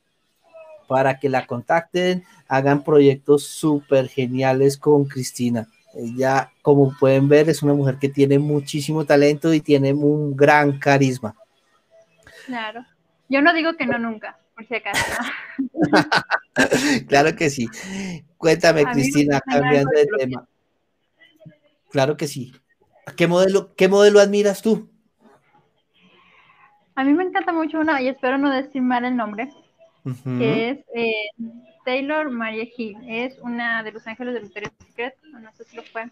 para 0.88 1.18
que 1.18 1.28
la 1.28 1.48
contacten, 1.48 2.24
hagan 2.48 2.84
proyectos 2.84 3.48
súper 3.48 4.08
geniales 4.10 4.78
con 4.78 5.06
Cristina. 5.06 5.68
Ella, 5.96 6.52
como 6.62 6.96
pueden 7.00 7.28
ver, 7.28 7.50
es 7.50 7.64
una 7.64 7.74
mujer 7.74 7.98
que 7.98 8.10
tiene 8.10 8.38
muchísimo 8.38 9.06
talento 9.06 9.56
y 9.56 9.60
tiene 9.60 9.92
un 9.92 10.38
gran 10.38 10.78
carisma. 10.78 11.36
Claro. 12.46 12.86
Yo 13.28 13.42
no 13.42 13.52
digo 13.56 13.76
que 13.76 13.88
no 13.88 13.98
nunca, 13.98 14.38
por 14.54 14.68
si 14.68 14.76
acaso. 14.76 15.04
claro 17.08 17.36
que 17.36 17.50
sí. 17.50 17.68
Cuéntame, 18.38 18.86
Cristina, 18.86 19.42
cambiando 19.42 19.90
de 19.96 20.06
tema. 20.16 20.48
Claro 21.90 22.16
que 22.16 22.28
sí. 22.28 22.54
¿Qué 23.16 23.26
modelo, 23.26 23.74
qué 23.74 23.88
modelo 23.88 24.20
admiras 24.20 24.62
tú? 24.62 24.92
A 26.98 27.04
mí 27.04 27.14
me 27.14 27.24
encanta 27.24 27.54
mucho 27.54 27.80
una, 27.80 28.02
y 28.02 28.08
espero 28.08 28.40
no 28.40 28.50
decir 28.50 28.82
mal 28.82 29.06
el 29.06 29.16
nombre, 29.16 29.50
que 30.40 30.70
es 30.72 30.80
eh, 30.96 31.30
Taylor 31.86 32.32
Maria 32.32 32.68
Hill. 32.76 32.98
Es 33.08 33.38
una 33.38 33.84
de 33.84 33.92
los 33.92 34.08
ángeles 34.08 34.34
de 34.34 34.40
Victoria's 34.40 34.74
Secret, 34.84 35.14
no 35.32 35.54
sé 35.54 35.64
si 35.66 35.76
lo 35.76 35.84
fue. 35.84 36.10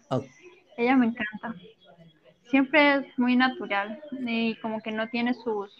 Ella 0.76 0.94
me 0.94 1.06
encanta. 1.06 1.56
Siempre 2.48 2.98
es 2.98 3.18
muy 3.18 3.34
natural 3.34 4.00
y 4.12 4.54
como 4.60 4.80
que 4.80 4.92
no 4.92 5.08
tiene 5.08 5.34
sus... 5.34 5.74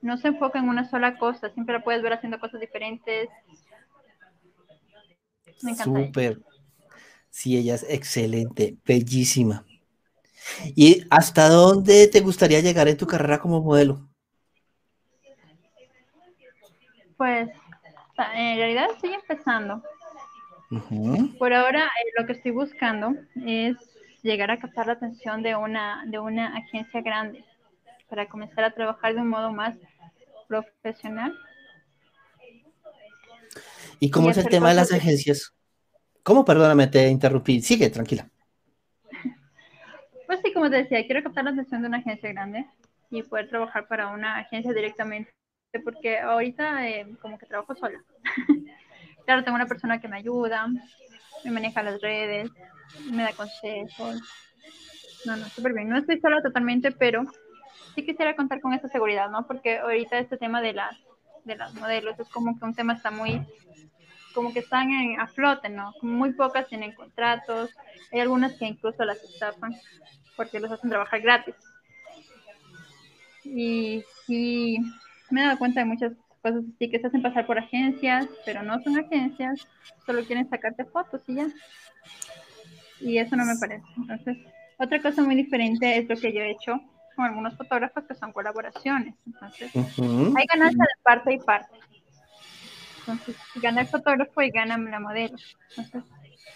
No 0.00 0.16
se 0.16 0.28
enfoca 0.28 0.58
en 0.58 0.70
una 0.70 0.88
sola 0.88 1.18
cosa, 1.18 1.50
siempre 1.50 1.74
la 1.74 1.84
puedes 1.84 2.02
ver 2.02 2.14
haciendo 2.14 2.40
cosas 2.40 2.62
diferentes. 2.62 3.28
Me 5.60 5.72
encanta. 5.72 5.84
Súper. 5.84 6.40
Sí, 7.28 7.58
ella 7.58 7.74
es 7.74 7.84
excelente, 7.86 8.78
bellísima. 8.86 9.66
¿Y 10.74 11.04
hasta 11.10 11.48
dónde 11.48 12.08
te 12.08 12.20
gustaría 12.20 12.60
llegar 12.60 12.88
en 12.88 12.96
tu 12.96 13.06
carrera 13.06 13.38
como 13.38 13.60
modelo? 13.60 14.08
Pues 17.16 17.50
en 18.34 18.56
realidad 18.56 18.86
estoy 18.92 19.14
empezando. 19.14 19.82
Por 21.38 21.52
ahora, 21.52 21.84
eh, 21.84 22.12
lo 22.18 22.26
que 22.26 22.32
estoy 22.32 22.50
buscando 22.50 23.14
es 23.44 23.76
llegar 24.22 24.50
a 24.50 24.58
captar 24.58 24.86
la 24.86 24.94
atención 24.94 25.42
de 25.42 25.54
una, 25.54 26.04
de 26.06 26.18
una 26.18 26.56
agencia 26.56 27.02
grande 27.02 27.44
para 28.08 28.28
comenzar 28.28 28.64
a 28.64 28.74
trabajar 28.74 29.14
de 29.14 29.20
un 29.20 29.28
modo 29.28 29.52
más 29.52 29.76
profesional. 30.48 31.34
¿Y 33.98 34.10
cómo 34.10 34.30
es 34.30 34.38
el 34.38 34.48
tema 34.48 34.70
de 34.70 34.74
las 34.74 34.92
agencias? 34.92 35.54
¿Cómo? 36.22 36.44
Perdóname, 36.44 36.86
te 36.86 37.08
interrumpí. 37.08 37.60
Sigue, 37.60 37.90
tranquila. 37.90 38.31
Pues 40.32 40.40
sí, 40.42 40.52
como 40.54 40.70
te 40.70 40.76
decía, 40.76 41.04
quiero 41.04 41.22
captar 41.22 41.44
la 41.44 41.50
atención 41.50 41.82
de 41.82 41.88
una 41.88 41.98
agencia 41.98 42.32
grande 42.32 42.64
y 43.10 43.22
poder 43.22 43.50
trabajar 43.50 43.86
para 43.86 44.08
una 44.08 44.38
agencia 44.38 44.72
directamente, 44.72 45.30
porque 45.84 46.20
ahorita 46.20 46.88
eh, 46.88 47.06
como 47.20 47.36
que 47.36 47.44
trabajo 47.44 47.74
sola. 47.74 48.02
claro, 49.26 49.44
tengo 49.44 49.56
una 49.56 49.66
persona 49.66 50.00
que 50.00 50.08
me 50.08 50.16
ayuda, 50.16 50.68
me 51.44 51.50
maneja 51.50 51.82
las 51.82 52.00
redes, 52.00 52.50
me 53.10 53.24
da 53.24 53.32
consejos. 53.34 54.22
No, 55.26 55.36
no, 55.36 55.44
súper 55.50 55.74
bien. 55.74 55.90
No 55.90 55.98
estoy 55.98 56.18
sola 56.18 56.40
totalmente, 56.40 56.92
pero 56.92 57.24
sí 57.94 58.02
quisiera 58.02 58.34
contar 58.34 58.62
con 58.62 58.72
esa 58.72 58.88
seguridad, 58.88 59.28
¿no? 59.28 59.46
Porque 59.46 59.80
ahorita 59.80 60.18
este 60.18 60.38
tema 60.38 60.62
de 60.62 60.72
las, 60.72 60.96
de 61.44 61.56
las 61.56 61.74
modelos 61.74 62.18
es 62.18 62.28
como 62.30 62.58
que 62.58 62.64
un 62.64 62.74
tema 62.74 62.94
está 62.94 63.10
muy, 63.10 63.46
como 64.32 64.54
que 64.54 64.60
están 64.60 64.92
en, 64.92 65.20
a 65.20 65.26
flote, 65.26 65.68
¿no? 65.68 65.92
Muy 66.00 66.32
pocas 66.32 66.68
tienen 66.68 66.94
contratos, 66.94 67.68
hay 68.10 68.20
algunas 68.20 68.54
que 68.54 68.64
incluso 68.64 69.04
las 69.04 69.22
estafan 69.22 69.74
porque 70.36 70.60
los 70.60 70.70
hacen 70.70 70.90
trabajar 70.90 71.20
gratis. 71.20 71.54
Y 73.44 74.04
sí, 74.26 74.78
me 75.30 75.40
he 75.40 75.44
dado 75.44 75.58
cuenta 75.58 75.80
de 75.80 75.86
muchas 75.86 76.12
cosas 76.42 76.64
así 76.74 76.90
que 76.90 76.98
se 77.00 77.06
hacen 77.06 77.22
pasar 77.22 77.46
por 77.46 77.58
agencias, 77.58 78.28
pero 78.44 78.62
no 78.62 78.82
son 78.82 78.98
agencias, 78.98 79.66
solo 80.04 80.24
quieren 80.24 80.48
sacarte 80.48 80.84
fotos 80.84 81.22
y 81.26 81.36
ya. 81.36 81.46
Y 83.00 83.18
eso 83.18 83.36
no 83.36 83.44
me 83.44 83.56
parece. 83.56 83.84
Entonces, 83.96 84.38
otra 84.78 85.00
cosa 85.00 85.22
muy 85.22 85.34
diferente 85.34 85.98
es 85.98 86.08
lo 86.08 86.16
que 86.16 86.32
yo 86.32 86.40
he 86.40 86.50
hecho 86.50 86.80
con 87.16 87.26
algunos 87.26 87.56
fotógrafos 87.56 88.04
que 88.04 88.14
son 88.14 88.32
colaboraciones. 88.32 89.14
Entonces, 89.26 89.70
hay 89.74 90.46
ganancia 90.52 90.84
de 90.84 91.02
parte 91.02 91.34
y 91.34 91.38
parte. 91.38 91.78
Entonces, 93.00 93.36
gana 93.56 93.82
el 93.82 93.86
fotógrafo 93.88 94.42
y 94.42 94.50
gana 94.50 94.78
la 94.78 95.00
modelo. 95.00 95.36
Entonces, 95.76 96.04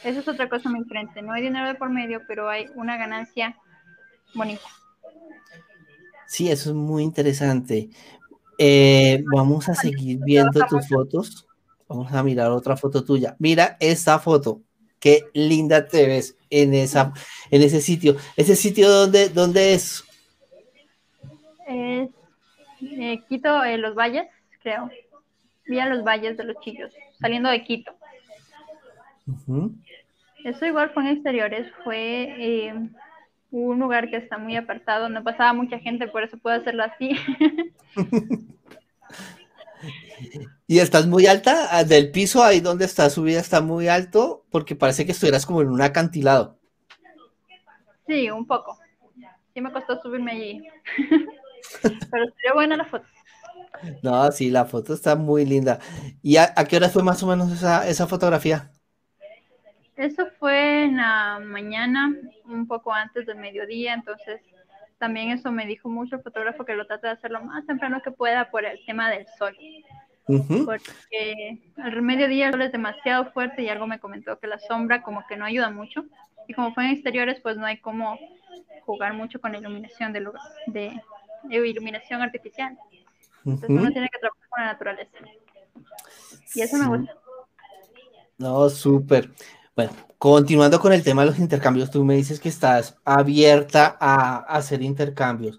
eso 0.05 0.21
es 0.21 0.29
otra 0.29 0.49
cosa 0.49 0.69
muy 0.69 0.81
diferente. 0.81 1.23
No 1.23 1.33
hay 1.33 1.43
dinero 1.43 1.67
de 1.67 1.75
por 1.75 1.91
medio, 1.91 2.23
pero 2.27 2.49
hay 2.49 2.67
una 2.75 2.97
ganancia 2.97 3.57
bonita. 4.35 4.69
Sí, 6.27 6.51
eso 6.51 6.71
es 6.71 6.77
muy 6.77 7.03
interesante. 7.03 7.89
Eh, 8.59 9.23
vamos 9.35 9.69
a 9.69 9.75
seguir 9.75 10.19
viendo 10.25 10.61
tus 10.69 10.89
fotos. 10.89 11.47
Vamos 11.89 12.13
a 12.13 12.23
mirar 12.23 12.51
otra 12.51 12.77
foto 12.77 13.05
tuya. 13.05 13.37
Mira 13.39 13.77
esta 13.81 14.19
foto. 14.19 14.63
Qué 14.99 15.25
linda 15.35 15.87
te 15.87 16.07
ves 16.07 16.37
en 16.51 16.75
esa, 16.75 17.13
en 17.51 17.63
ese 17.63 17.81
sitio. 17.81 18.17
¿Ese 18.37 18.57
sitio 18.57 18.91
dónde, 18.91 19.29
dónde 19.29 19.75
es? 19.75 20.05
Es 21.69 22.09
eh, 22.81 23.23
Quito, 23.29 23.63
eh, 23.63 23.79
Los 23.79 23.95
Valles, 23.95 24.27
creo. 24.63 24.91
Vía 25.67 25.87
Los 25.87 26.05
Valles 26.05 26.37
de 26.37 26.45
los 26.45 26.57
Chillos, 26.61 26.93
saliendo 27.21 27.49
de 27.51 27.63
Quito. 27.65 27.93
Eso 30.45 30.65
igual 30.65 30.91
fue 30.91 31.03
en 31.03 31.09
exteriores, 31.09 31.73
fue 31.83 32.35
eh, 32.39 32.75
un 33.65 33.79
lugar 33.81 34.11
que 34.11 34.17
está 34.17 34.39
muy 34.39 34.57
apartado, 34.57 35.09
no 35.09 35.23
pasaba 35.25 35.53
mucha 35.53 35.79
gente, 35.79 36.09
por 36.09 36.23
eso 36.23 36.37
puedo 36.39 36.57
hacerlo 36.57 36.85
así. 36.85 37.17
¿Y 40.67 40.79
estás 40.79 41.07
muy 41.07 41.27
alta? 41.27 41.69
Ah, 41.71 41.85
¿Del 41.85 42.11
piso 42.11 42.43
ahí 42.43 42.61
donde 42.61 42.85
está 42.85 43.09
subida 43.09 43.41
está 43.41 43.61
muy 43.61 43.89
alto? 43.89 44.45
Porque 44.51 44.75
parece 44.75 45.07
que 45.07 45.13
estuvieras 45.13 45.47
como 45.47 45.63
en 45.63 45.69
un 45.69 45.81
acantilado. 45.81 46.59
Sí, 48.07 48.31
un 48.31 48.47
poco. 48.47 48.79
Sí 49.55 49.61
me 49.61 49.73
costó 49.73 50.01
subirme 50.01 50.33
allí. 50.33 50.69
Pero 51.83 52.25
sería 52.37 52.53
buena 52.55 52.77
la 52.77 52.85
foto. 52.85 53.07
No, 54.03 54.31
sí, 54.33 54.51
la 54.51 54.65
foto 54.65 54.95
está 54.95 55.17
muy 55.17 55.45
linda. 55.45 55.79
¿Y 56.23 56.37
a, 56.37 56.53
qué 56.69 56.77
hora 56.77 56.89
fue 56.89 57.03
más 57.03 57.23
o 57.23 57.27
menos 57.27 57.53
esa, 57.53 57.87
esa 57.89 58.07
fotografía? 58.07 58.71
Eso 59.97 60.27
fue 60.39 60.85
en 60.85 60.99
la 60.99 61.41
mañana, 61.43 62.15
un 62.45 62.67
poco 62.67 62.93
antes 62.93 63.27
del 63.27 63.39
mediodía, 63.39 63.95
entonces 63.95 64.43
también 64.99 65.31
eso 65.31 65.51
me 65.51 65.67
dijo 65.67 65.89
mucho 65.89 66.17
el 66.17 66.23
fotógrafo 66.23 66.65
que 66.65 66.75
lo 66.75 66.87
trate 66.87 67.07
de 67.07 67.13
hacer 67.15 67.31
lo 67.31 67.43
más 67.43 67.67
temprano 67.67 68.03
que 68.03 68.11
pueda 68.11 68.51
por 68.51 68.65
el 68.65 68.79
tema 68.85 69.11
del 69.11 69.27
sol. 69.39 69.57
Porque 70.65 71.59
al 71.77 72.03
mediodía 72.03 72.47
el 72.47 72.53
sol 72.53 72.63
es 72.63 72.73
demasiado 72.73 73.31
fuerte 73.33 73.63
y 73.63 73.69
algo 73.69 73.87
me 73.87 74.01
comentó 74.01 74.39
que 74.39 74.47
la 74.47 74.59
sombra 74.59 75.03
como 75.03 75.25
que 75.27 75.37
no 75.37 75.45
ayuda 75.45 75.71
mucho. 75.71 76.05
Y 76.49 76.55
como 76.55 76.75
fue 76.75 76.85
en 76.85 76.93
exteriores, 76.93 77.41
pues 77.41 77.57
no 77.57 77.67
hay 77.67 77.79
como 77.79 78.19
jugar 78.85 79.15
mucho 79.15 79.41
con 79.41 79.53
la 79.53 79.59
iluminación 79.59 80.13
de, 80.13 80.29
de, 80.67 81.01
iluminación 81.69 82.23
artificial. 82.23 82.77
Entonces 83.45 83.71
uno 83.71 83.91
tiene 83.91 84.09
que 84.09 84.19
trabajar 84.19 84.49
con 84.49 84.61
la 84.61 84.73
naturaleza. 84.73 85.19
Y 86.55 86.61
eso 86.61 86.77
me 86.77 86.87
gusta. 86.99 87.15
No, 88.39 88.69
súper. 88.69 89.31
Bueno, 89.77 89.93
continuando 90.19 90.81
con 90.81 90.95
el 90.95 91.03
tema 91.03 91.23
de 91.23 91.31
los 91.31 91.39
intercambios, 91.39 91.91
tú 91.91 92.03
me 92.03 92.17
dices 92.17 92.41
que 92.41 92.49
estás 92.49 92.97
abierta 93.05 93.97
a, 94.01 94.39
hacer 94.39 94.81
intercambios. 94.83 95.59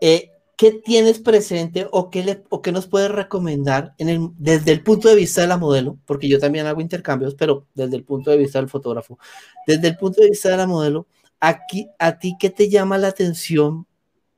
Eh, 0.00 0.30
¿Qué 0.56 0.72
tienes 0.72 1.20
presente 1.20 1.88
o 1.90 2.10
qué, 2.10 2.24
le, 2.24 2.44
o 2.50 2.60
qué 2.62 2.72
nos 2.72 2.86
puedes 2.88 3.10
recomendar 3.10 3.94
en 3.98 4.08
el, 4.10 4.28
desde 4.36 4.72
el 4.72 4.82
punto 4.82 5.08
de 5.08 5.14
vista 5.16 5.40
de 5.40 5.46
la 5.46 5.56
modelo? 5.56 5.98
Porque 6.04 6.28
yo 6.28 6.38
también 6.38 6.66
hago 6.66 6.80
intercambios, 6.82 7.34
pero 7.36 7.66
desde 7.74 7.96
el 7.96 8.04
punto 8.04 8.30
de 8.30 8.36
vista 8.36 8.58
del 8.58 8.68
fotógrafo. 8.68 9.18
Desde 9.66 9.88
el 9.88 9.96
punto 9.96 10.20
de 10.20 10.30
vista 10.30 10.50
de 10.50 10.56
la 10.58 10.66
modelo, 10.66 11.06
aquí, 11.40 11.88
¿a 11.98 12.18
ti 12.18 12.36
qué 12.38 12.50
te 12.50 12.68
llama 12.68 12.98
la 12.98 13.08
atención 13.08 13.86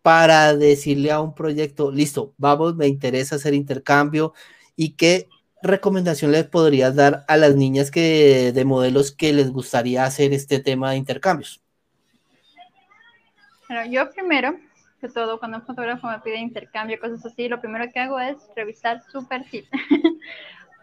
para 0.03 0.57
decirle 0.57 1.11
a 1.11 1.21
un 1.21 1.35
proyecto, 1.35 1.91
listo, 1.91 2.35
vamos, 2.39 2.77
me 2.77 2.87
interesa 2.87 3.37
hacer 3.37 3.55
intercambio 3.55 4.35
y 4.77 4.93
qué 4.93 5.29
recomendación 5.63 6.33
les 6.33 6.45
podrías 6.45 6.95
dar 6.95 7.25
a 7.29 7.37
las 7.37 7.57
niñas 7.57 7.91
que 7.91 8.53
de 8.53 8.65
modelos 8.65 9.13
que 9.13 9.33
les 9.33 9.51
gustaría 9.51 10.05
hacer 10.05 10.33
este 10.33 10.61
tema 10.61 10.91
de 10.91 10.97
intercambios? 10.97 11.63
Bueno, 13.69 13.91
yo 13.91 14.11
primero 14.11 14.59
que 15.01 15.09
todo, 15.09 15.39
cuando 15.39 15.59
un 15.59 15.65
fotógrafo 15.65 16.09
me 16.09 16.19
pide 16.21 16.39
intercambio, 16.39 17.01
cosas 17.01 17.25
así, 17.25 17.49
lo 17.49 17.61
primero 17.61 17.91
que 17.93 18.01
hago 18.01 18.21
es 18.21 18.37
revisar 18.55 19.03
su 19.11 19.27
perfil. 19.27 19.67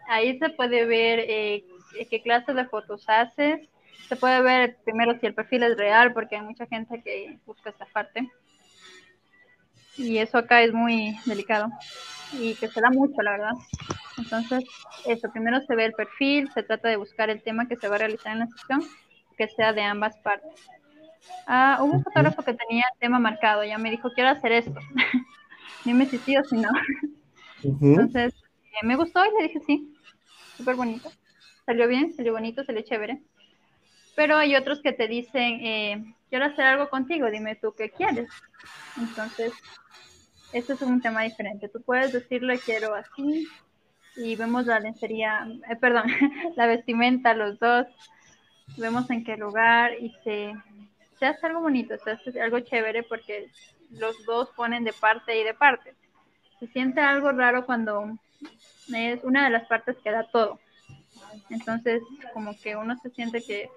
Ahí 0.08 0.38
se 0.38 0.50
puede 0.50 0.86
ver 0.86 1.20
eh, 1.20 1.64
qué 2.10 2.22
clase 2.22 2.54
de 2.54 2.64
fotos 2.64 3.04
haces. 3.08 3.68
Se 4.08 4.16
puede 4.16 4.40
ver 4.42 4.78
primero 4.84 5.18
si 5.20 5.26
el 5.26 5.34
perfil 5.34 5.62
es 5.64 5.76
real, 5.76 6.12
porque 6.12 6.36
hay 6.36 6.42
mucha 6.42 6.66
gente 6.66 7.02
que 7.02 7.38
busca 7.44 7.70
esta 7.70 7.86
parte. 7.86 8.28
Y 9.98 10.18
eso 10.18 10.38
acá 10.38 10.62
es 10.62 10.72
muy 10.72 11.18
delicado 11.26 11.68
y 12.32 12.54
que 12.54 12.68
se 12.68 12.80
da 12.80 12.90
mucho, 12.90 13.20
la 13.22 13.32
verdad. 13.32 13.52
Entonces, 14.16 14.64
eso, 15.06 15.30
primero 15.30 15.60
se 15.60 15.74
ve 15.74 15.86
el 15.86 15.92
perfil, 15.92 16.50
se 16.52 16.62
trata 16.62 16.88
de 16.88 16.96
buscar 16.96 17.30
el 17.30 17.42
tema 17.42 17.68
que 17.68 17.76
se 17.76 17.88
va 17.88 17.96
a 17.96 17.98
realizar 17.98 18.32
en 18.32 18.40
la 18.40 18.46
sesión, 18.46 18.82
que 19.36 19.48
sea 19.48 19.72
de 19.72 19.82
ambas 19.82 20.16
partes. 20.18 20.50
Ah, 21.46 21.78
hubo 21.80 21.94
un 21.94 22.04
fotógrafo 22.04 22.42
que 22.42 22.54
tenía 22.54 22.84
el 22.92 22.98
tema 23.00 23.18
marcado, 23.18 23.64
ya 23.64 23.78
me 23.78 23.90
dijo, 23.90 24.10
quiero 24.12 24.30
hacer 24.30 24.52
esto. 24.52 24.78
Dime 25.84 26.06
si 26.06 26.18
sí 26.18 26.36
o 26.36 26.44
si 26.44 26.56
no. 26.56 26.68
Entonces, 27.62 28.34
eh, 28.64 28.86
me 28.86 28.96
gustó 28.96 29.24
y 29.24 29.30
le 29.36 29.48
dije 29.48 29.60
sí, 29.66 29.94
súper 30.56 30.76
bonito. 30.76 31.10
Salió 31.64 31.88
bien, 31.88 32.12
salió 32.12 32.32
bonito, 32.32 32.64
salió 32.64 32.82
chévere. 32.82 33.22
Pero 34.14 34.36
hay 34.36 34.56
otros 34.56 34.80
que 34.82 34.92
te 34.92 35.06
dicen, 35.06 35.60
eh, 35.64 36.14
quiero 36.28 36.46
hacer 36.46 36.64
algo 36.64 36.88
contigo, 36.88 37.30
dime 37.30 37.56
tú 37.56 37.74
qué 37.76 37.90
quieres. 37.90 38.28
Entonces, 38.96 39.52
eso 40.52 40.72
es 40.72 40.82
un 40.82 41.00
tema 41.00 41.22
diferente. 41.22 41.68
Tú 41.68 41.82
puedes 41.82 42.12
decirle 42.12 42.58
quiero 42.58 42.94
así 42.94 43.48
y 44.16 44.36
vemos 44.36 44.66
la 44.66 44.80
lencería, 44.80 45.46
eh, 45.70 45.76
perdón, 45.76 46.04
la 46.56 46.66
vestimenta, 46.66 47.34
los 47.34 47.58
dos, 47.58 47.86
vemos 48.76 49.08
en 49.10 49.24
qué 49.24 49.36
lugar 49.36 49.92
y 50.00 50.10
se, 50.24 50.52
se 51.18 51.26
hace 51.26 51.46
algo 51.46 51.60
bonito, 51.60 51.96
se 51.98 52.10
hace 52.10 52.40
algo 52.40 52.60
chévere 52.60 53.02
porque 53.02 53.50
los 53.90 54.24
dos 54.24 54.50
ponen 54.56 54.84
de 54.84 54.92
parte 54.92 55.38
y 55.38 55.44
de 55.44 55.54
parte. 55.54 55.94
Se 56.58 56.66
siente 56.68 57.00
algo 57.00 57.30
raro 57.30 57.64
cuando 57.64 58.18
es 58.92 59.22
una 59.22 59.44
de 59.44 59.50
las 59.50 59.66
partes 59.68 59.96
que 60.02 60.10
da 60.10 60.24
todo. 60.24 60.58
Entonces, 61.50 62.02
como 62.32 62.56
que 62.58 62.76
uno 62.76 62.96
se 63.02 63.10
siente 63.10 63.42
que 63.42 63.70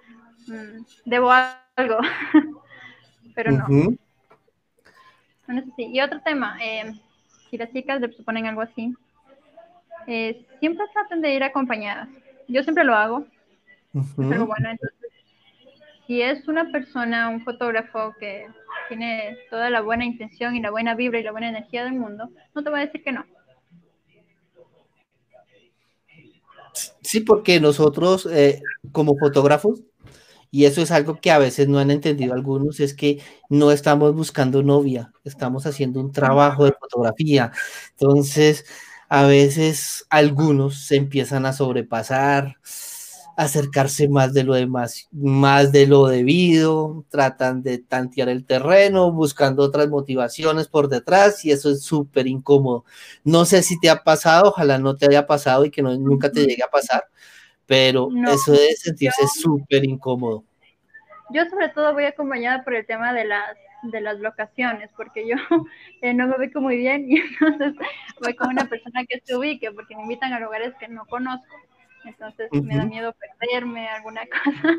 mm, 0.48 0.86
debo 1.06 1.32
algo, 1.32 1.98
pero 3.36 3.52
no. 3.52 3.68
Y 5.78 6.00
otro 6.00 6.22
tema, 6.22 6.58
eh, 6.62 6.94
si 7.50 7.58
las 7.58 7.72
chicas 7.72 8.00
le 8.00 8.12
suponen 8.14 8.46
algo 8.46 8.62
así, 8.62 8.96
eh, 10.08 10.46
siempre 10.60 10.86
traten 10.94 11.22
de 11.22 11.34
ir 11.34 11.44
acompañadas. 11.44 12.10
Yo 12.48 12.64
siempre 12.64 12.84
lo 12.84 12.96
hago. 12.96 13.26
Pero 14.16 14.46
bueno, 14.46 14.70
entonces, 14.70 15.12
si 16.08 16.22
es 16.22 16.48
una 16.48 16.72
persona, 16.72 17.30
un 17.30 17.44
fotógrafo 17.44 18.14
que 18.20 18.48
tiene 18.88 19.38
toda 19.50 19.70
la 19.70 19.82
buena 19.82 20.06
intención 20.06 20.56
y 20.56 20.62
la 20.62 20.72
buena 20.72 20.96
vibra 20.96 21.20
y 21.20 21.24
la 21.24 21.32
buena 21.32 21.50
energía 21.50 21.84
del 21.84 21.94
mundo, 21.94 22.30
no 22.56 22.64
te 22.64 22.70
va 22.70 22.78
a 22.78 22.86
decir 22.86 23.04
que 23.04 23.12
no. 23.12 23.26
Sí, 27.02 27.20
porque 27.20 27.60
nosotros 27.60 28.26
eh, 28.32 28.62
como 28.94 29.18
fotógrafos, 29.18 29.82
y 30.52 30.66
eso 30.66 30.82
es 30.82 30.92
algo 30.92 31.20
que 31.22 31.32
a 31.32 31.40
veces 31.40 31.68
no 31.70 31.80
han 31.80 31.92
entendido 31.92 32.34
algunos, 32.34 32.80
es 32.82 32.94
que 32.94 33.22
no 33.50 33.72
estamos 33.72 34.14
buscando 34.14 34.62
novia, 34.64 35.14
estamos 35.24 35.66
haciendo 35.66 36.02
un 36.02 36.12
trabajo 36.12 36.66
de 36.66 36.74
fotografía. 36.80 37.52
Entonces, 37.92 38.66
a 39.10 39.26
veces 39.26 40.06
algunos 40.10 40.86
se 40.86 40.98
empiezan 40.98 41.46
a 41.46 41.54
sobrepasar, 41.54 42.58
acercarse 43.38 44.08
más 44.10 44.34
de 44.34 44.44
lo 44.44 44.54
demás, 44.54 45.08
más 45.12 45.72
de 45.72 45.88
lo 45.88 46.08
debido, 46.08 47.06
tratan 47.10 47.64
de 47.64 47.80
tantear 47.80 48.30
el 48.30 48.46
terreno, 48.46 49.12
buscando 49.12 49.64
otras 49.64 49.90
motivaciones 49.90 50.68
por 50.68 50.90
detrás 50.90 51.44
y 51.46 51.52
eso 51.52 51.72
es 51.72 51.82
súper 51.84 52.28
incómodo. 52.28 52.86
No 53.24 53.46
sé 53.46 53.64
si 53.64 53.80
te 53.80 53.90
ha 53.90 54.04
pasado, 54.04 54.50
ojalá 54.50 54.78
no 54.80 54.96
te 54.96 55.08
haya 55.08 55.26
pasado 55.28 55.66
y 55.66 55.72
que 55.72 55.82
no, 55.82 55.96
nunca 55.98 56.32
te 56.32 56.46
llegue 56.46 56.64
a 56.64 56.70
pasar, 56.70 57.06
pero 57.66 58.10
eso 58.28 58.52
debe 58.52 58.76
sentirse 58.76 59.28
súper 59.28 59.86
incómodo. 59.86 60.44
Yo 61.30 61.46
sobre 61.46 61.70
todo 61.70 61.94
voy 61.94 62.06
acompañada 62.06 62.64
por 62.64 62.76
el 62.76 62.86
tema 62.86 63.14
de 63.14 63.26
las 63.26 63.58
de 63.84 64.02
las 64.02 64.20
locaciones, 64.20 64.92
porque 64.96 65.28
yo 65.28 65.36
eh, 66.02 66.14
no 66.14 66.28
me 66.28 66.38
ubico 66.38 66.62
muy 66.62 66.78
bien 66.78 67.06
y 67.10 67.18
entonces 67.18 67.74
voy 68.22 68.36
con 68.36 68.50
una 68.50 68.66
persona 68.66 69.06
que 69.06 69.22
se 69.24 69.36
ubique, 69.36 69.72
porque 69.72 69.96
me 69.96 70.04
invitan 70.04 70.34
a 70.34 70.40
lugares 70.40 70.74
que 70.80 70.88
no 70.88 71.06
conozco. 71.06 71.56
Entonces 72.04 72.50
me 72.52 72.76
da 72.76 72.86
miedo 72.86 73.14
perderme 73.14 73.88
alguna 73.88 74.22
cosa. 74.44 74.76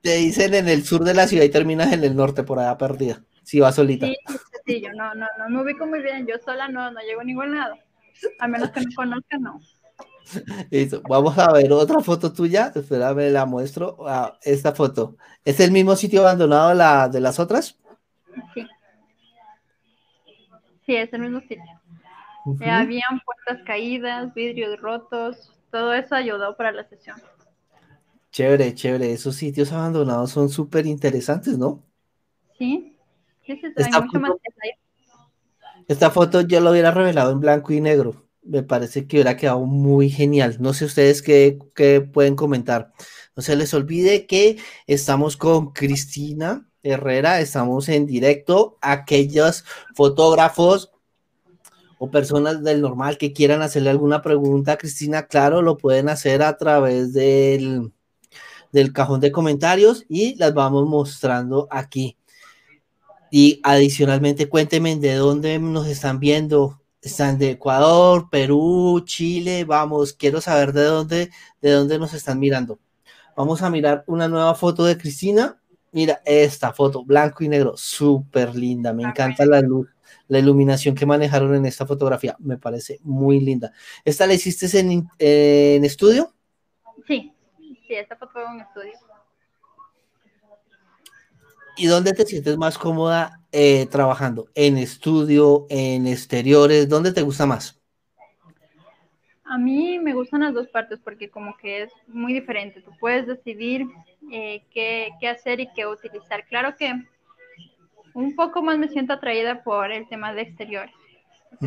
Te 0.00 0.16
dicen 0.16 0.54
en 0.54 0.68
el 0.68 0.84
sur 0.84 1.02
de 1.02 1.14
la 1.14 1.26
ciudad 1.26 1.44
y 1.44 1.50
terminas 1.50 1.92
en 1.92 2.04
el 2.04 2.14
norte 2.14 2.44
por 2.44 2.60
allá 2.60 2.78
perdida. 2.78 3.22
Si 3.42 3.58
vas 3.58 3.74
solita. 3.74 4.06
Sí, 4.06 4.16
sí, 4.66 4.80
yo 4.80 4.92
no, 4.92 5.14
no, 5.14 5.26
no 5.38 5.48
me 5.48 5.62
ubico 5.62 5.84
muy 5.84 6.00
bien. 6.00 6.26
Yo 6.28 6.36
sola 6.44 6.68
no, 6.68 6.92
no 6.92 7.00
llego 7.00 7.22
a 7.22 7.24
ningún 7.24 7.56
lado. 7.56 7.76
A 8.38 8.46
menos 8.46 8.70
que 8.70 8.80
me 8.80 8.94
conozca, 8.94 9.36
no. 9.38 9.60
Vamos 11.08 11.38
a 11.38 11.52
ver 11.52 11.72
otra 11.72 12.00
foto 12.00 12.32
tuya. 12.32 12.72
Espérame, 12.74 13.30
la 13.30 13.46
muestro. 13.46 13.96
Ah, 14.06 14.38
esta 14.42 14.72
foto. 14.72 15.16
¿Es 15.44 15.60
el 15.60 15.72
mismo 15.72 15.96
sitio 15.96 16.20
abandonado 16.22 16.74
la, 16.74 17.08
de 17.08 17.20
las 17.20 17.38
otras? 17.38 17.78
Sí. 18.54 18.66
Sí, 20.84 20.94
es 20.94 21.12
el 21.12 21.20
mismo 21.20 21.40
sitio. 21.40 21.64
Eh, 22.60 22.70
habían 22.70 23.20
puertas 23.24 23.64
caídas, 23.66 24.32
vidrios 24.32 24.80
rotos, 24.80 25.52
todo 25.72 25.92
eso 25.92 26.14
ayudó 26.14 26.56
para 26.56 26.70
la 26.70 26.88
sesión. 26.88 27.16
Chévere, 28.30 28.74
chévere. 28.74 29.12
Esos 29.12 29.34
sitios 29.34 29.72
abandonados 29.72 30.30
son 30.30 30.48
súper 30.48 30.86
interesantes, 30.86 31.58
¿no? 31.58 31.82
Sí, 32.56 32.96
sí, 33.44 33.56
sí 33.56 33.72
esta, 33.74 34.00
mucho 34.00 34.20
foto, 34.20 34.40
esta 35.88 36.10
foto 36.10 36.40
yo 36.42 36.60
lo 36.60 36.70
hubiera 36.70 36.90
revelado 36.90 37.32
en 37.32 37.40
blanco 37.40 37.72
y 37.72 37.80
negro. 37.80 38.25
Me 38.46 38.62
parece 38.62 39.06
que 39.06 39.16
hubiera 39.16 39.36
quedado 39.36 39.60
muy 39.66 40.10
genial. 40.10 40.56
No 40.60 40.72
sé 40.72 40.84
ustedes 40.84 41.22
qué, 41.22 41.58
qué 41.74 42.00
pueden 42.00 42.36
comentar. 42.36 42.92
No 43.34 43.42
se 43.42 43.56
les 43.56 43.74
olvide 43.74 44.26
que 44.26 44.58
estamos 44.86 45.36
con 45.36 45.72
Cristina 45.72 46.68
Herrera, 46.82 47.40
estamos 47.40 47.88
en 47.88 48.06
directo. 48.06 48.78
Aquellos 48.80 49.64
fotógrafos 49.94 50.92
o 51.98 52.10
personas 52.10 52.62
del 52.62 52.80
normal 52.80 53.18
que 53.18 53.32
quieran 53.32 53.62
hacerle 53.62 53.90
alguna 53.90 54.22
pregunta 54.22 54.72
a 54.72 54.78
Cristina, 54.78 55.26
claro, 55.26 55.62
lo 55.62 55.76
pueden 55.76 56.08
hacer 56.08 56.42
a 56.42 56.56
través 56.56 57.12
del, 57.12 57.92
del 58.72 58.92
cajón 58.92 59.20
de 59.20 59.32
comentarios 59.32 60.04
y 60.08 60.34
las 60.36 60.54
vamos 60.54 60.86
mostrando 60.86 61.68
aquí. 61.70 62.16
Y 63.30 63.60
adicionalmente, 63.64 64.48
cuéntenme 64.48 64.96
de 64.96 65.14
dónde 65.14 65.58
nos 65.58 65.86
están 65.88 66.20
viendo. 66.20 66.80
Están 67.06 67.38
de 67.38 67.50
Ecuador, 67.50 68.28
Perú, 68.28 69.00
Chile. 69.04 69.64
Vamos, 69.64 70.12
quiero 70.12 70.40
saber 70.40 70.72
de 70.72 70.82
dónde, 70.82 71.30
de 71.62 71.70
dónde 71.70 72.00
nos 72.00 72.12
están 72.14 72.40
mirando. 72.40 72.80
Vamos 73.36 73.62
a 73.62 73.70
mirar 73.70 74.02
una 74.08 74.26
nueva 74.26 74.56
foto 74.56 74.84
de 74.84 74.98
Cristina. 74.98 75.56
Mira 75.92 76.20
esta 76.24 76.72
foto, 76.72 77.04
blanco 77.04 77.44
y 77.44 77.48
negro, 77.48 77.76
súper 77.76 78.56
linda. 78.56 78.92
Me 78.92 79.04
encanta 79.04 79.46
la 79.46 79.60
luz 79.60 79.86
la 80.26 80.40
iluminación 80.40 80.96
que 80.96 81.06
manejaron 81.06 81.54
en 81.54 81.66
esta 81.66 81.86
fotografía. 81.86 82.34
Me 82.40 82.58
parece 82.58 82.98
muy 83.04 83.38
linda. 83.38 83.70
¿Esta 84.04 84.26
la 84.26 84.34
hiciste 84.34 84.66
en, 84.76 85.08
en 85.20 85.84
estudio? 85.84 86.34
Sí, 87.06 87.32
sí, 87.86 87.94
esta 87.94 88.16
foto 88.16 88.32
fue 88.32 88.42
en 88.52 88.62
estudio. 88.62 88.92
¿Y 91.76 91.86
dónde 91.86 92.12
te 92.14 92.26
sientes 92.26 92.56
más 92.56 92.76
cómoda 92.76 93.45
eh, 93.58 93.86
trabajando? 93.86 94.48
¿En 94.54 94.76
estudio, 94.76 95.66
en 95.70 96.06
exteriores? 96.06 96.90
¿Dónde 96.90 97.10
te 97.10 97.22
gusta 97.22 97.46
más? 97.46 97.80
A 99.44 99.56
mí 99.56 99.98
me 99.98 100.12
gustan 100.12 100.40
las 100.40 100.52
dos 100.52 100.68
partes 100.68 100.98
porque 101.02 101.30
como 101.30 101.56
que 101.56 101.84
es 101.84 101.92
muy 102.06 102.34
diferente. 102.34 102.82
Tú 102.82 102.90
puedes 103.00 103.26
decidir 103.26 103.86
eh, 104.30 104.62
qué, 104.74 105.08
qué 105.18 105.28
hacer 105.28 105.60
y 105.60 105.68
qué 105.74 105.86
utilizar. 105.86 106.44
Claro 106.46 106.76
que 106.76 106.92
un 108.12 108.36
poco 108.36 108.62
más 108.62 108.76
me 108.76 108.88
siento 108.88 109.14
atraída 109.14 109.62
por 109.64 109.90
el 109.90 110.06
tema 110.06 110.34
de 110.34 110.42
exteriores. 110.42 110.94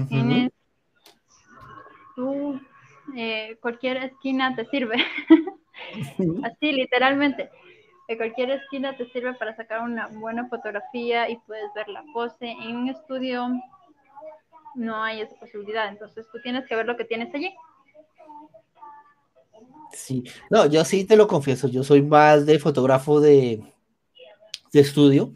Tienes 0.09 0.51
tú, 2.15 2.61
eh, 3.15 3.57
cualquier 3.61 3.97
esquina 3.97 4.55
te 4.55 4.65
sirve. 4.65 4.97
Así, 6.43 6.71
literalmente. 6.71 7.49
De 8.09 8.17
cualquier 8.17 8.49
esquina 8.51 8.97
te 8.97 9.09
sirve 9.11 9.33
para 9.35 9.55
sacar 9.55 9.81
una 9.81 10.07
buena 10.07 10.49
fotografía 10.49 11.29
y 11.29 11.37
puedes 11.47 11.73
ver 11.73 11.87
la 11.87 12.03
pose. 12.13 12.49
En 12.49 12.75
un 12.75 12.89
estudio 12.89 13.47
no 14.75 15.01
hay 15.01 15.21
esa 15.21 15.35
posibilidad, 15.35 15.87
entonces 15.87 16.25
tú 16.31 16.39
tienes 16.41 16.67
que 16.67 16.75
ver 16.75 16.85
lo 16.85 16.97
que 16.97 17.05
tienes 17.05 17.33
allí. 17.33 17.53
Sí, 19.93 20.23
no, 20.49 20.65
yo 20.65 20.83
sí 20.83 21.05
te 21.05 21.15
lo 21.15 21.27
confieso, 21.27 21.67
yo 21.67 21.83
soy 21.83 22.01
más 22.01 22.45
de 22.45 22.59
fotógrafo 22.59 23.21
de, 23.21 23.63
de 24.73 24.79
estudio 24.79 25.33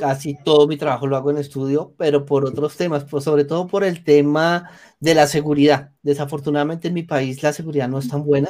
casi 0.00 0.34
todo 0.34 0.66
mi 0.66 0.78
trabajo 0.78 1.06
lo 1.06 1.14
hago 1.16 1.30
en 1.30 1.36
estudio, 1.36 1.94
pero 1.98 2.24
por 2.24 2.46
otros 2.46 2.74
temas, 2.74 3.04
pues 3.04 3.22
sobre 3.22 3.44
todo 3.44 3.66
por 3.66 3.84
el 3.84 4.02
tema 4.02 4.70
de 4.98 5.14
la 5.14 5.26
seguridad. 5.26 5.92
Desafortunadamente 6.02 6.88
en 6.88 6.94
mi 6.94 7.02
país 7.02 7.42
la 7.42 7.52
seguridad 7.52 7.86
no 7.86 7.98
es 7.98 8.08
tan 8.08 8.24
buena, 8.24 8.48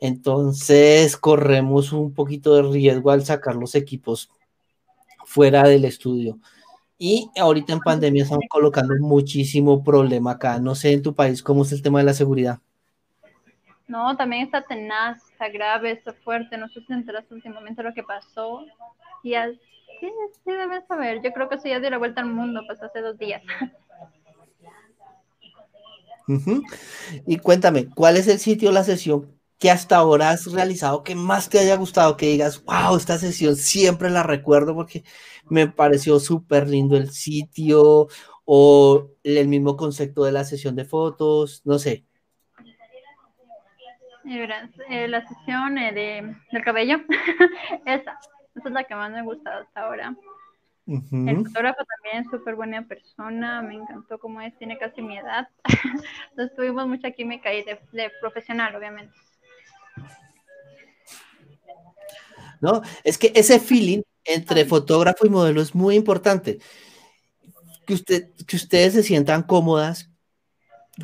entonces 0.00 1.16
corremos 1.16 1.92
un 1.92 2.14
poquito 2.14 2.54
de 2.54 2.62
riesgo 2.62 3.10
al 3.10 3.24
sacar 3.24 3.56
los 3.56 3.74
equipos 3.74 4.30
fuera 5.24 5.64
del 5.64 5.84
estudio. 5.84 6.38
Y 6.98 7.30
ahorita 7.38 7.72
en 7.72 7.80
pandemia 7.80 8.24
estamos 8.24 8.44
colocando 8.50 8.94
muchísimo 9.00 9.82
problema 9.82 10.32
acá. 10.32 10.58
No 10.58 10.74
sé 10.74 10.92
en 10.92 11.02
tu 11.02 11.14
país 11.14 11.42
cómo 11.42 11.62
es 11.62 11.72
el 11.72 11.82
tema 11.82 12.00
de 12.00 12.04
la 12.04 12.14
seguridad. 12.14 12.60
No, 13.88 14.16
también 14.16 14.44
está 14.44 14.62
tenaz, 14.62 15.18
está 15.32 15.48
grave, 15.48 15.92
está 15.92 16.12
fuerte. 16.12 16.56
No 16.58 16.68
sé 16.68 16.80
si 16.86 16.92
enteraste 16.92 17.34
últimamente 17.34 17.82
lo 17.82 17.94
que 17.94 18.02
pasó. 18.02 18.64
Y 19.22 19.34
Sí, 20.00 20.08
sí, 20.44 20.50
debes 20.50 20.86
saber. 20.86 21.20
Yo 21.22 21.30
creo 21.32 21.48
que 21.48 21.56
eso 21.56 21.68
ya 21.68 21.78
dio 21.78 21.90
la 21.90 21.98
vuelta 21.98 22.22
al 22.22 22.28
mundo, 22.28 22.62
pues 22.66 22.82
hace 22.82 23.00
dos 23.00 23.18
días. 23.18 23.42
Y 27.26 27.38
cuéntame, 27.38 27.86
¿cuál 27.86 28.16
es 28.16 28.28
el 28.28 28.38
sitio 28.38 28.70
la 28.70 28.84
sesión 28.84 29.39
que 29.60 29.70
hasta 29.70 29.96
ahora 29.96 30.30
has 30.30 30.50
realizado 30.50 31.04
que 31.04 31.14
más 31.14 31.48
te 31.48 31.60
haya 31.60 31.76
gustado? 31.76 32.16
Que 32.16 32.26
digas, 32.26 32.64
wow, 32.64 32.96
esta 32.96 33.18
sesión 33.18 33.54
siempre 33.56 34.10
la 34.10 34.24
recuerdo 34.24 34.74
porque 34.74 35.04
me 35.48 35.68
pareció 35.68 36.18
súper 36.18 36.68
lindo 36.68 36.96
el 36.96 37.10
sitio 37.10 38.08
o 38.44 39.10
el 39.22 39.48
mismo 39.48 39.76
concepto 39.76 40.24
de 40.24 40.32
la 40.32 40.44
sesión 40.44 40.74
de 40.74 40.84
fotos, 40.84 41.62
no 41.64 41.78
sé. 41.78 42.04
Eh, 44.88 45.08
la 45.08 45.26
sesión 45.26 45.78
eh, 45.78 45.92
de, 45.92 46.36
del 46.52 46.64
cabello, 46.64 46.98
esa. 47.86 48.18
Esa 48.56 48.68
es 48.68 48.74
la 48.74 48.84
que 48.84 48.94
más 48.94 49.10
me 49.10 49.20
ha 49.20 49.22
gustado 49.22 49.62
hasta 49.62 49.80
ahora. 49.82 50.14
El 50.86 51.46
fotógrafo 51.46 51.84
también 51.84 52.24
es 52.24 52.30
súper 52.30 52.56
buena 52.56 52.82
persona, 52.82 53.62
me 53.62 53.74
encantó 53.74 54.18
cómo 54.18 54.40
es, 54.40 54.56
tiene 54.58 54.76
casi 54.76 55.02
mi 55.02 55.18
edad. 55.18 55.48
Entonces 56.30 56.56
tuvimos 56.56 56.88
mucha 56.88 57.12
química 57.12 57.54
y 57.54 57.62
de, 57.62 58.10
profesional, 58.20 58.74
obviamente. 58.74 59.14
No, 62.60 62.82
es 63.04 63.18
que 63.18 63.32
ese 63.34 63.58
feeling 63.58 64.02
entre 64.24 64.64
fotógrafo 64.64 65.26
y 65.26 65.30
modelo 65.30 65.62
es 65.62 65.74
muy 65.74 65.96
importante. 65.96 66.58
Que, 67.86 67.94
usted, 67.94 68.30
que 68.46 68.56
ustedes 68.56 68.92
se 68.92 69.02
sientan 69.02 69.42
cómodas, 69.42 70.10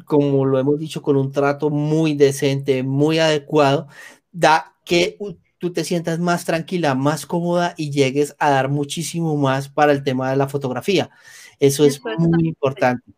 como 0.05 0.45
lo 0.45 0.59
hemos 0.59 0.79
dicho, 0.79 1.03
con 1.03 1.17
un 1.17 1.33
trato 1.33 1.71
muy 1.71 2.15
decente, 2.15 2.83
muy 2.83 3.19
adecuado, 3.19 3.89
da 4.31 4.75
que 4.85 5.19
tú 5.59 5.73
te 5.73 5.85
sientas 5.85 6.19
más 6.19 6.45
tranquila, 6.45 6.95
más 6.95 7.27
cómoda 7.27 7.75
y 7.77 7.91
llegues 7.91 8.37
a 8.39 8.51
dar 8.51 8.69
muchísimo 8.69 9.37
más 9.37 9.69
para 9.69 9.93
el 9.93 10.05
tema 10.05 10.31
de 10.31 10.37
la 10.37 10.49
fotografía. 10.49 11.11
Eso 11.59 11.85
es 11.85 12.01
muy 12.19 12.49
importante. 12.49 13.16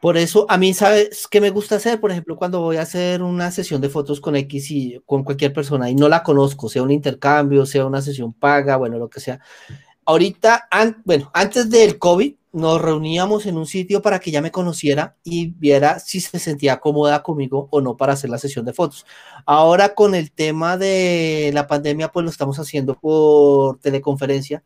Por 0.00 0.16
eso, 0.16 0.46
a 0.48 0.56
mí, 0.58 0.74
¿sabes 0.74 1.26
qué 1.28 1.40
me 1.40 1.50
gusta 1.50 1.76
hacer? 1.76 2.00
Por 2.00 2.12
ejemplo, 2.12 2.36
cuando 2.36 2.60
voy 2.60 2.76
a 2.76 2.82
hacer 2.82 3.20
una 3.20 3.50
sesión 3.50 3.80
de 3.80 3.88
fotos 3.88 4.20
con 4.20 4.36
X 4.36 4.70
y 4.70 5.00
con 5.04 5.24
cualquier 5.24 5.52
persona 5.52 5.90
y 5.90 5.96
no 5.96 6.08
la 6.08 6.22
conozco, 6.22 6.68
sea 6.68 6.84
un 6.84 6.92
intercambio, 6.92 7.66
sea 7.66 7.84
una 7.84 8.00
sesión 8.00 8.32
paga, 8.32 8.76
bueno, 8.76 8.96
lo 8.98 9.10
que 9.10 9.18
sea. 9.18 9.40
Ahorita, 10.04 10.68
bueno, 11.04 11.30
antes 11.34 11.68
del 11.68 11.98
COVID, 11.98 12.34
nos 12.52 12.80
reuníamos 12.80 13.46
en 13.46 13.58
un 13.58 13.66
sitio 13.66 14.00
para 14.00 14.20
que 14.20 14.30
ella 14.30 14.40
me 14.40 14.52
conociera 14.52 15.16
y 15.24 15.48
viera 15.48 15.98
si 15.98 16.20
se 16.20 16.38
sentía 16.38 16.78
cómoda 16.80 17.22
conmigo 17.22 17.68
o 17.70 17.80
no 17.80 17.96
para 17.96 18.12
hacer 18.14 18.30
la 18.30 18.38
sesión 18.38 18.64
de 18.64 18.72
fotos. 18.72 19.04
Ahora 19.46 19.94
con 19.94 20.14
el 20.14 20.30
tema 20.32 20.76
de 20.76 21.50
la 21.52 21.66
pandemia, 21.66 22.08
pues 22.08 22.24
lo 22.24 22.30
estamos 22.30 22.58
haciendo 22.58 22.94
por 22.94 23.78
teleconferencia 23.80 24.64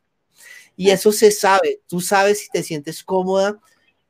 y 0.77 0.91
eso 0.91 1.11
se 1.11 1.31
sabe. 1.31 1.81
Tú 1.89 2.01
sabes 2.01 2.41
si 2.41 2.51
te 2.51 2.63
sientes 2.63 3.03
cómoda 3.03 3.59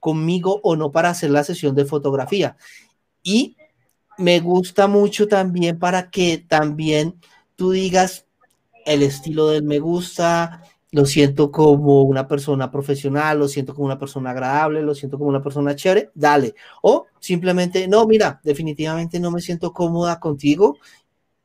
conmigo 0.03 0.61
o 0.65 0.75
no 0.75 0.91
para 0.91 1.11
hacer 1.11 1.31
la 1.31 1.45
sesión 1.45 1.77
de 1.77 1.85
fotografía. 1.85 2.57
Y 3.23 3.57
me 4.19 4.41
gusta 4.41 4.89
mucho 4.89 5.29
también 5.29 5.79
para 5.79 6.11
que 6.11 6.39
también 6.39 7.21
tú 7.55 7.71
digas 7.71 8.27
el 8.85 9.05
estilo 9.05 9.47
del 9.47 9.63
me 9.63 9.79
gusta, 9.79 10.65
lo 10.91 11.07
siento 11.07 11.53
como 11.53 12.03
una 12.03 12.27
persona 12.27 12.69
profesional, 12.69 13.39
lo 13.39 13.47
siento 13.47 13.77
como 13.77 13.87
una 13.87 13.99
persona 14.01 14.33
agradable, 14.33 14.83
lo 14.83 14.93
siento 14.97 15.19
como 15.19 15.31
una 15.31 15.41
persona 15.41 15.77
chévere, 15.77 16.11
dale. 16.15 16.57
O 16.83 17.07
simplemente, 17.21 17.87
no, 17.87 18.05
mira, 18.05 18.41
definitivamente 18.43 19.21
no 19.21 19.31
me 19.31 19.41
siento 19.41 19.73
cómoda 19.73 20.19
contigo 20.19 20.79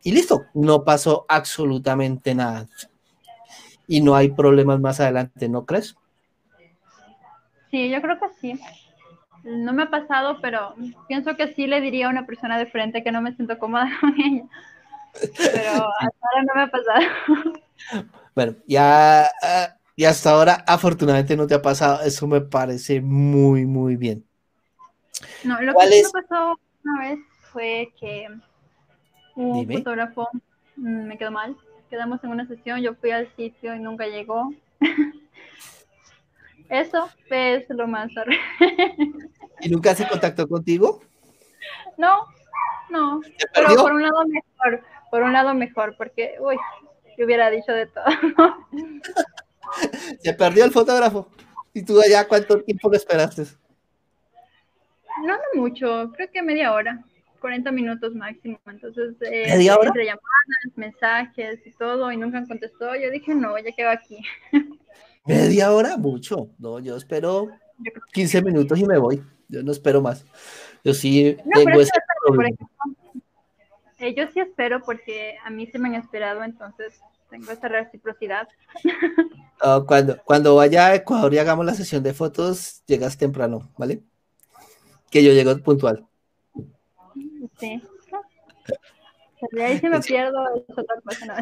y 0.02 0.14
listo, 0.14 0.46
no 0.56 0.84
pasó 0.84 1.28
absolutamente 1.30 2.34
nada. 2.34 2.68
Y 3.88 4.02
no 4.02 4.16
hay 4.16 4.32
problemas 4.32 4.80
más 4.80 5.00
adelante, 5.00 5.48
¿no 5.48 5.64
crees? 5.64 5.96
Sí, 7.78 7.90
yo 7.90 8.02
creo 8.02 8.20
que 8.20 8.26
sí. 8.42 8.60
No 9.44 9.72
me 9.72 9.84
ha 9.84 9.90
pasado, 9.92 10.40
pero 10.42 10.74
pienso 11.08 11.36
que 11.36 11.54
sí 11.54 11.68
le 11.68 11.80
diría 11.80 12.08
a 12.08 12.10
una 12.10 12.26
persona 12.26 12.58
de 12.58 12.66
frente 12.66 13.04
que 13.04 13.12
no 13.12 13.22
me 13.22 13.36
siento 13.36 13.60
cómoda 13.60 13.88
con 14.02 14.16
ella. 14.20 14.46
Pero 15.38 15.70
hasta 16.00 16.28
ahora 16.28 16.44
no 16.48 16.56
me 16.56 16.62
ha 16.64 16.68
pasado. 16.68 17.54
Bueno, 18.34 18.56
ya, 18.66 19.26
ah, 19.44 19.76
y 19.96 20.06
hasta 20.06 20.32
ahora 20.32 20.64
afortunadamente 20.66 21.38
no 21.38 21.46
te 21.46 21.54
ha 21.54 21.62
pasado, 21.62 22.02
eso 22.04 22.26
me 22.26 22.42
parece 22.42 23.00
muy, 23.00 23.68
muy 23.68 23.96
bien. 23.96 24.26
No, 25.44 25.62
lo 25.62 25.74
que 25.76 25.88
sí 25.88 26.04
me 26.04 26.22
pasó 26.22 26.60
una 26.84 27.10
vez 27.10 27.20
fue 27.52 27.94
que 28.00 28.28
un 29.36 29.72
fotógrafo 29.72 30.30
mm, 30.78 31.08
me 31.08 31.18
quedó 31.18 31.30
mal. 31.30 31.56
Quedamos 31.92 32.24
en 32.24 32.32
una 32.32 32.48
sesión, 32.48 32.82
yo 32.82 32.96
fui 32.96 33.12
al 33.12 33.30
sitio 33.36 33.76
y 33.76 33.80
nunca 33.80 34.08
llegó. 34.08 34.52
Eso 36.70 37.10
es 37.30 37.70
lo 37.70 37.88
más 37.88 38.10
¿Y 39.62 39.70
nunca 39.70 39.96
se 39.96 40.08
contactó 40.08 40.48
contigo? 40.48 41.02
No, 41.98 42.28
no. 42.90 43.22
Pero 43.54 43.76
por 43.76 43.94
un 43.94 44.04
lado 44.04 44.26
mejor, 44.28 44.84
por 45.10 45.24
un 45.24 45.34
lado 45.34 45.54
mejor, 45.54 45.96
porque, 45.98 46.36
uy, 46.40 46.58
que 47.16 47.26
hubiera 47.26 47.50
dicho 47.50 47.72
de 47.72 47.88
todo. 47.88 48.06
Se 50.22 50.34
perdió 50.34 50.64
el 50.64 50.72
fotógrafo. 50.72 51.30
¿Y 51.74 51.84
tú 51.84 52.00
allá 52.00 52.28
cuánto 52.28 52.62
tiempo 52.62 52.90
lo 52.90 52.96
esperaste? 52.96 53.44
No, 55.24 55.36
no 55.36 55.62
mucho, 55.62 56.12
creo 56.16 56.32
que 56.32 56.42
media 56.42 56.74
hora, 56.74 57.04
40 57.42 57.72
minutos 57.72 58.14
máximo. 58.14 58.60
Entonces, 58.68 59.16
eh, 59.22 59.46
¿Media 59.48 59.78
hora? 59.78 59.88
entre 59.88 60.06
llamadas, 60.06 60.22
mensajes 60.76 61.60
y 61.66 61.72
todo, 61.72 62.12
y 62.12 62.18
nunca 62.18 62.46
contestó. 62.48 62.96
Yo 62.96 63.10
dije, 63.10 63.34
no, 63.36 63.58
ya 63.58 63.72
quedo 63.72 63.90
aquí. 63.90 64.24
¿Media 65.28 65.72
hora? 65.74 65.98
Mucho. 65.98 66.50
No, 66.58 66.80
yo 66.80 66.96
espero 66.96 67.50
15 68.14 68.42
minutos 68.42 68.80
y 68.80 68.86
me 68.86 68.98
voy. 68.98 69.24
Yo 69.50 69.64
no 69.64 69.72
espero 69.72 70.02
más. 70.02 70.26
Yo 70.84 70.94
sí 70.94 71.38
tengo 71.54 71.82
ese 71.82 71.92
problema. 72.24 72.58
Eh, 74.00 74.14
yo 74.16 74.26
sí 74.32 74.40
espero 74.40 74.82
porque 74.84 75.36
a 75.44 75.50
mí 75.50 75.68
se 75.68 75.80
me 75.80 75.90
han 75.90 75.96
esperado, 75.96 76.44
entonces 76.44 77.02
tengo 77.30 77.52
esa 77.52 77.68
reciprocidad. 77.68 78.48
Ah, 79.60 79.84
cuando, 79.88 80.22
cuando 80.24 80.56
vaya 80.56 80.86
a 80.86 80.94
Ecuador 80.94 81.34
y 81.34 81.40
hagamos 81.40 81.66
la 81.66 81.74
sesión 81.74 82.04
de 82.04 82.14
fotos, 82.14 82.84
llegas 82.86 83.18
temprano, 83.18 83.72
¿vale? 83.76 84.04
Que 85.10 85.24
yo 85.24 85.34
llego 85.34 85.58
puntual. 85.64 86.06
Sí. 87.60 87.82
De 89.52 89.64
ahí 89.64 89.80
si 89.80 89.88
me 89.88 90.00
pierdo 90.00 90.44
es 90.56 90.78
otra 90.78 91.02
cosa. 91.04 91.26
¿no? 91.26 91.34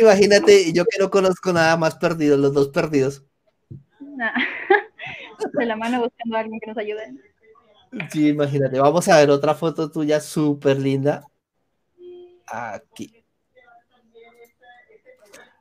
imagínate, 0.00 0.72
yo 0.72 0.84
que 0.84 0.98
no 0.98 1.10
conozco 1.10 1.52
nada 1.52 1.76
más 1.76 1.96
perdido, 1.96 2.36
los 2.36 2.52
dos 2.52 2.68
perdidos. 2.68 3.24
De 5.52 5.66
la 5.66 5.76
mano 5.76 6.02
buscando 6.02 6.36
a 6.36 6.40
alguien 6.40 6.58
que 6.60 6.66
nos 6.68 6.78
ayude. 6.78 7.14
Sí, 8.10 8.28
imagínate. 8.28 8.78
Vamos 8.78 9.08
a 9.08 9.18
ver 9.18 9.30
otra 9.30 9.54
foto 9.54 9.90
tuya 9.90 10.20
súper 10.20 10.78
linda 10.78 11.24
aquí. 12.46 13.24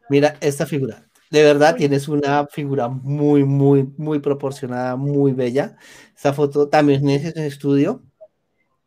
Mira 0.10 0.38
esta 0.42 0.66
figura. 0.66 1.08
De 1.32 1.44
verdad 1.44 1.76
tienes 1.76 2.08
una 2.08 2.46
figura 2.48 2.88
muy, 2.88 3.44
muy, 3.44 3.92
muy 3.98 4.20
proporcionada, 4.20 4.96
muy 4.96 5.34
bella. 5.34 5.76
Esta 6.16 6.34
foto 6.34 6.70
también 6.70 7.08
es 7.10 7.36
en 7.36 7.44
estudio. 7.44 8.04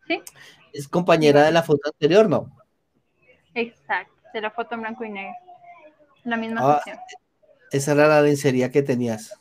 Sí. 0.07 0.23
Es 0.72 0.88
compañera 0.88 1.44
de 1.44 1.52
la 1.52 1.62
foto 1.62 1.88
anterior, 1.88 2.28
¿no? 2.28 2.50
Exacto, 3.54 4.14
de 4.33 4.40
la 4.40 4.50
foto 4.50 4.74
en 4.74 4.81
blanco 4.83 5.04
y 5.04 5.11
negro. 5.11 5.35
La 6.24 6.37
misma 6.37 6.61
ah, 6.62 6.83
Esa 7.70 7.92
era 7.92 8.09
la 8.09 8.22
lencería 8.22 8.70
que 8.70 8.83
tenías. 8.83 9.40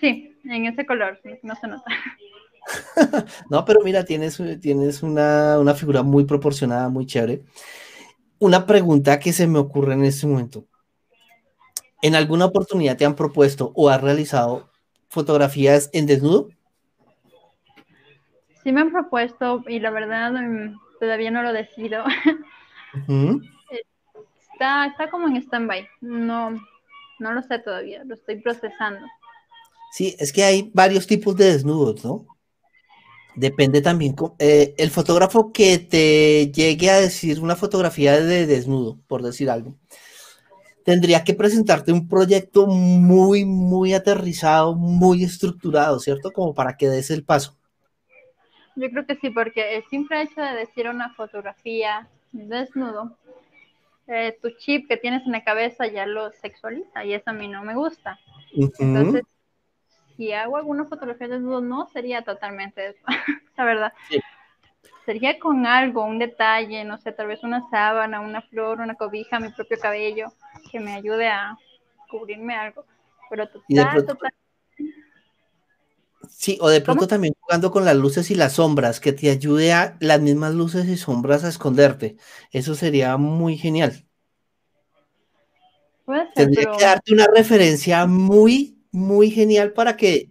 Sí, 0.00 0.38
en 0.44 0.66
ese 0.66 0.86
color, 0.86 1.20
no 1.42 1.54
se 1.56 1.66
nota. 1.68 1.90
no, 3.50 3.64
pero 3.64 3.80
mira, 3.82 4.04
tienes, 4.04 4.40
tienes 4.60 5.02
una, 5.02 5.58
una, 5.58 5.74
figura 5.74 6.02
muy 6.02 6.24
proporcionada, 6.24 6.88
muy 6.88 7.06
chévere. 7.06 7.42
Una 8.38 8.66
pregunta 8.66 9.18
que 9.18 9.32
se 9.32 9.46
me 9.46 9.58
ocurre 9.58 9.94
en 9.94 10.04
este 10.04 10.26
momento. 10.26 10.66
¿En 12.02 12.14
alguna 12.14 12.44
oportunidad 12.44 12.96
te 12.96 13.04
han 13.04 13.16
propuesto 13.16 13.72
o 13.74 13.88
has 13.88 14.00
realizado 14.00 14.70
fotografías 15.08 15.90
en 15.92 16.06
desnudo? 16.06 16.48
Sí 18.68 18.72
me 18.72 18.82
han 18.82 18.92
propuesto 18.92 19.64
y 19.66 19.80
la 19.80 19.90
verdad 19.90 20.30
mm, 20.30 20.78
todavía 21.00 21.30
no 21.30 21.42
lo 21.42 21.54
decido. 21.54 22.04
está, 24.52 24.84
está 24.88 25.08
como 25.10 25.26
en 25.26 25.36
stand-by. 25.36 25.88
No, 26.02 26.50
no 27.18 27.32
lo 27.32 27.40
sé 27.40 27.60
todavía, 27.60 28.04
lo 28.04 28.14
estoy 28.14 28.42
procesando. 28.42 29.06
Sí, 29.90 30.14
es 30.18 30.34
que 30.34 30.44
hay 30.44 30.70
varios 30.74 31.06
tipos 31.06 31.34
de 31.34 31.46
desnudos, 31.46 32.04
¿no? 32.04 32.26
Depende 33.36 33.80
también, 33.80 34.14
eh, 34.38 34.74
el 34.76 34.90
fotógrafo 34.90 35.50
que 35.50 35.78
te 35.78 36.52
llegue 36.52 36.90
a 36.90 37.00
decir 37.00 37.40
una 37.40 37.56
fotografía 37.56 38.20
de 38.20 38.46
desnudo, 38.46 38.98
por 39.06 39.22
decir 39.22 39.48
algo, 39.48 39.78
tendría 40.84 41.24
que 41.24 41.32
presentarte 41.32 41.90
un 41.90 42.06
proyecto 42.06 42.66
muy, 42.66 43.46
muy 43.46 43.94
aterrizado, 43.94 44.74
muy 44.74 45.24
estructurado, 45.24 46.00
¿cierto? 46.00 46.32
Como 46.32 46.52
para 46.52 46.76
que 46.76 46.90
des 46.90 47.10
el 47.10 47.24
paso. 47.24 47.57
Yo 48.78 48.88
creo 48.90 49.06
que 49.06 49.16
sí, 49.16 49.30
porque 49.30 49.76
el 49.76 49.84
simple 49.88 50.22
hecho 50.22 50.40
de 50.40 50.54
decir 50.54 50.88
una 50.88 51.12
fotografía 51.14 52.08
desnudo, 52.30 53.16
eh, 54.06 54.38
tu 54.40 54.50
chip 54.50 54.86
que 54.86 54.96
tienes 54.96 55.26
en 55.26 55.32
la 55.32 55.42
cabeza 55.42 55.88
ya 55.88 56.06
lo 56.06 56.30
sexualiza 56.30 57.04
y 57.04 57.12
eso 57.12 57.30
a 57.30 57.32
mí 57.32 57.48
no 57.48 57.64
me 57.64 57.74
gusta. 57.74 58.20
Entonces, 58.78 59.24
si 60.16 60.32
hago 60.32 60.56
alguna 60.56 60.84
fotografía 60.84 61.26
desnudo, 61.26 61.60
no 61.60 61.88
sería 61.88 62.22
totalmente 62.22 62.90
eso, 62.90 63.04
la 63.56 63.64
verdad. 63.64 63.92
Sería 65.04 65.40
con 65.40 65.66
algo, 65.66 66.04
un 66.04 66.20
detalle, 66.20 66.84
no 66.84 66.98
sé, 66.98 67.10
tal 67.10 67.26
vez 67.26 67.42
una 67.42 67.68
sábana, 67.70 68.20
una 68.20 68.42
flor, 68.42 68.78
una 68.80 68.94
cobija, 68.94 69.40
mi 69.40 69.48
propio 69.48 69.78
cabello, 69.80 70.26
que 70.70 70.78
me 70.78 70.94
ayude 70.94 71.26
a 71.26 71.56
cubrirme 72.08 72.54
algo. 72.54 72.84
Pero 73.28 73.48
total, 73.48 74.06
total. 74.06 74.32
Sí, 76.30 76.58
o 76.60 76.68
de 76.68 76.80
pronto 76.80 77.06
también 77.06 77.34
jugando 77.40 77.70
con 77.70 77.84
las 77.84 77.96
luces 77.96 78.30
y 78.30 78.34
las 78.34 78.54
sombras, 78.54 79.00
que 79.00 79.12
te 79.12 79.30
ayude 79.30 79.72
a 79.72 79.96
las 80.00 80.20
mismas 80.20 80.54
luces 80.54 80.86
y 80.86 80.96
sombras 80.96 81.44
a 81.44 81.48
esconderte. 81.48 82.16
Eso 82.52 82.74
sería 82.74 83.16
muy 83.16 83.56
genial. 83.56 84.06
Tendría 86.34 86.70
que 86.70 86.84
darte 86.84 87.12
una 87.12 87.26
referencia 87.26 88.06
muy 88.06 88.78
muy 88.90 89.30
genial 89.30 89.72
para 89.72 89.96
que 89.96 90.30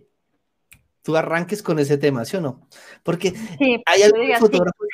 tú 1.03 1.15
arranques 1.15 1.63
con 1.63 1.79
ese 1.79 1.97
tema, 1.97 2.25
¿sí 2.25 2.37
o 2.37 2.41
no? 2.41 2.67
Porque 3.03 3.33
hay 3.85 4.01
algunos 4.01 4.39
fotógrafos, 4.39 4.87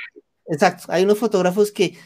exacto, 0.46 0.86
hay 0.90 1.04
unos 1.04 1.18
fotógrafos 1.18 1.72
que 1.72 1.98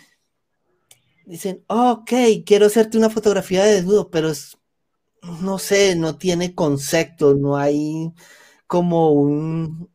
dicen, 1.26 1.64
ok, 1.68 2.12
quiero 2.46 2.68
hacerte 2.68 2.98
una 2.98 3.10
fotografía 3.10 3.64
de 3.66 3.74
desnudo, 3.74 4.10
pero 4.10 4.30
es, 4.30 4.58
no 5.42 5.60
sé, 5.60 5.96
no 5.96 6.18
tiene 6.18 6.56
concepto, 6.56 7.34
no 7.36 7.58
hay 7.58 8.14
como 8.67 9.12
un, 9.12 9.89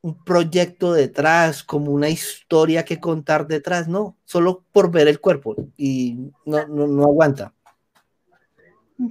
un 0.00 0.24
proyecto 0.24 0.92
detrás, 0.92 1.62
como 1.62 1.90
una 1.90 2.08
historia 2.08 2.84
que 2.84 3.00
contar 3.00 3.46
detrás, 3.46 3.88
no, 3.88 4.16
solo 4.24 4.64
por 4.72 4.90
ver 4.90 5.08
el 5.08 5.20
cuerpo 5.20 5.56
y 5.76 6.30
no, 6.46 6.66
no, 6.66 6.86
no 6.86 7.04
aguanta. 7.04 7.52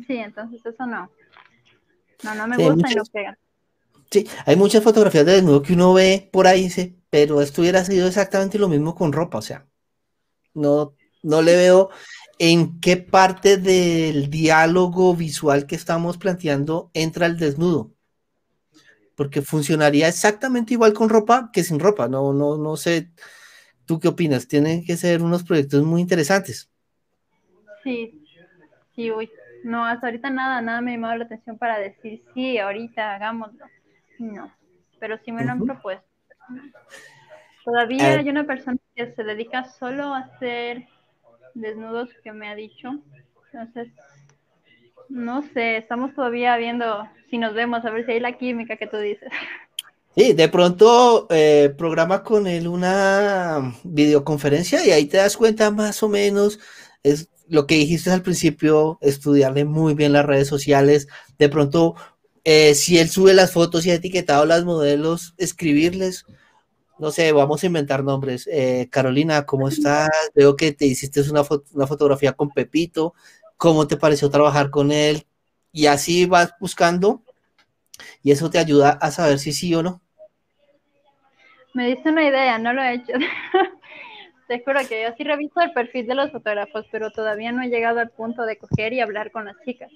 Sí, 0.08 0.16
entonces 0.16 0.66
eso 0.66 0.86
no. 0.86 1.10
No, 2.24 2.36
no 2.36 2.48
me 2.48 2.58
gusta 2.58 2.92
y 2.92 2.96
no 2.96 3.04
pega. 3.12 3.38
Sí, 4.10 4.28
hay 4.46 4.56
muchas 4.56 4.84
fotografías 4.84 5.26
de 5.26 5.34
desnudo 5.34 5.62
que 5.62 5.74
uno 5.74 5.94
ve 5.94 6.30
por 6.32 6.48
ahí, 6.48 6.64
dice, 6.64 6.96
pero 7.10 7.42
esto 7.42 7.62
hubiera 7.62 7.84
sido 7.84 8.08
exactamente 8.08 8.60
lo 8.60 8.70
mismo 8.70 8.96
con 8.96 9.12
ropa, 9.12 9.40
o 9.40 9.42
sea, 9.42 9.66
no, 10.54 10.94
no 11.24 11.42
le 11.42 11.56
veo 11.56 11.90
¿en 12.40 12.80
qué 12.80 12.98
parte 12.98 13.58
del 13.58 14.30
diálogo 14.30 15.16
visual 15.16 15.66
que 15.66 15.76
estamos 15.76 16.18
planteando 16.18 16.92
entra 16.94 17.26
el 17.26 17.38
desnudo? 17.38 17.93
Porque 19.16 19.42
funcionaría 19.42 20.08
exactamente 20.08 20.74
igual 20.74 20.94
con 20.94 21.10
ropa 21.10 21.50
que 21.54 21.64
sin 21.64 21.80
ropa. 21.80 22.08
No, 22.08 22.34
no, 22.34 22.58
no 22.58 22.78
sé. 22.78 23.12
¿Tú 23.86 24.00
qué 24.00 24.08
opinas? 24.08 24.48
Tienen 24.48 24.84
que 24.86 24.98
ser 24.98 25.22
unos 25.22 25.44
proyectos 25.44 25.84
muy 25.84 26.02
interesantes. 26.02 26.70
Sí, 27.84 28.26
sí, 28.96 29.12
uy. 29.12 29.30
No, 29.64 29.86
hasta 29.86 30.08
ahorita 30.08 30.30
nada, 30.30 30.62
nada 30.62 30.82
me 30.82 30.92
ha 30.92 30.96
llamado 30.96 31.16
la 31.18 31.26
atención 31.26 31.58
para 31.58 31.80
decir 31.80 32.22
sí, 32.34 32.58
ahorita 32.58 33.16
hagámoslo. 33.16 33.66
No, 34.20 34.52
pero 35.00 35.18
sí 35.24 35.32
me 35.32 35.46
lo 35.46 35.52
han 35.52 35.66
propuesto. 35.66 36.08
Todavía 37.64 38.10
hay 38.18 38.30
una 38.30 38.46
persona 38.46 38.78
que 38.96 39.14
se 39.14 39.24
dedica 39.24 39.64
solo 39.64 40.14
a 40.14 40.20
hacer 40.20 40.88
desnudos 41.54 42.10
que 42.24 42.34
me 42.34 42.50
ha 42.50 42.56
dicho. 42.56 43.00
Entonces, 43.54 43.88
no 45.14 45.44
sé, 45.54 45.78
estamos 45.78 46.14
todavía 46.16 46.58
viendo 46.58 47.08
si 47.30 47.38
nos 47.38 47.54
vemos, 47.54 47.86
a 47.86 47.92
ver 47.92 48.06
si 48.06 48.14
hay 48.14 48.20
la 48.20 48.36
química 48.38 48.78
que 48.78 48.88
tú 48.88 48.98
dices. 48.98 49.30
Sí, 50.16 50.34
de 50.34 50.50
pronto 50.50 51.28
eh, 51.30 51.74
programa 51.78 52.24
con 52.24 52.48
él 52.48 52.68
una 52.68 53.76
videoconferencia 53.84 54.86
y 54.86 54.92
ahí 54.92 55.06
te 55.06 55.18
das 55.18 55.38
cuenta 55.38 55.72
más 55.72 56.02
o 56.04 56.10
menos 56.10 56.60
es 57.04 57.30
lo 57.48 57.68
que 57.68 57.76
dijiste 57.76 58.10
al 58.10 58.22
principio, 58.24 58.98
estudiarle 59.02 59.66
muy 59.66 59.94
bien 59.94 60.14
las 60.14 60.26
redes 60.26 60.48
sociales, 60.48 61.08
de 61.38 61.50
pronto 61.50 61.96
eh, 62.44 62.74
si 62.74 62.98
él 62.98 63.10
sube 63.10 63.34
las 63.34 63.52
fotos 63.52 63.86
y 63.86 63.92
ha 63.92 63.96
etiquetado 63.96 64.46
las 64.46 64.66
modelos, 64.66 65.36
escribirles, 65.38 66.26
no 66.98 67.12
sé, 67.12 67.32
vamos 67.32 67.64
a 67.64 67.68
inventar 67.68 68.04
nombres. 68.04 68.48
Eh, 68.52 68.88
Carolina, 68.92 69.46
¿cómo 69.46 69.68
estás? 69.68 70.10
Veo 70.34 70.56
que 70.56 70.72
te 70.72 70.86
hiciste 70.86 71.22
una, 71.30 71.44
una 71.74 71.88
fotografía 71.88 72.34
con 72.34 72.50
Pepito, 72.50 73.14
¿cómo 73.64 73.88
te 73.88 73.96
pareció 73.96 74.30
trabajar 74.30 74.70
con 74.70 74.92
él? 74.92 75.26
Y 75.72 75.86
así 75.86 76.26
vas 76.26 76.54
buscando 76.60 77.24
y 78.22 78.32
eso 78.32 78.50
te 78.50 78.60
ayuda 78.60 78.90
a 78.90 79.10
saber 79.10 79.40
si 79.40 79.54
sí 79.54 79.74
o 79.74 79.82
no. 79.82 80.02
Me 81.74 81.88
diste 81.88 82.10
una 82.10 82.28
idea, 82.28 82.58
no 82.58 82.74
lo 82.74 82.84
he 82.84 82.96
hecho. 82.96 83.14
Te 84.50 84.62
juro 84.66 84.82
que 84.90 85.04
yo 85.04 85.16
sí 85.18 85.24
reviso 85.24 85.62
el 85.62 85.72
perfil 85.72 86.06
de 86.08 86.14
los 86.14 86.30
fotógrafos, 86.30 86.86
pero 86.92 87.10
todavía 87.12 87.54
no 87.54 87.64
he 87.64 87.70
llegado 87.70 88.02
al 88.02 88.10
punto 88.10 88.44
de 88.44 88.58
coger 88.58 88.92
y 88.92 89.00
hablar 89.00 89.32
con 89.32 89.46
las 89.46 89.56
chicas. 89.64 89.90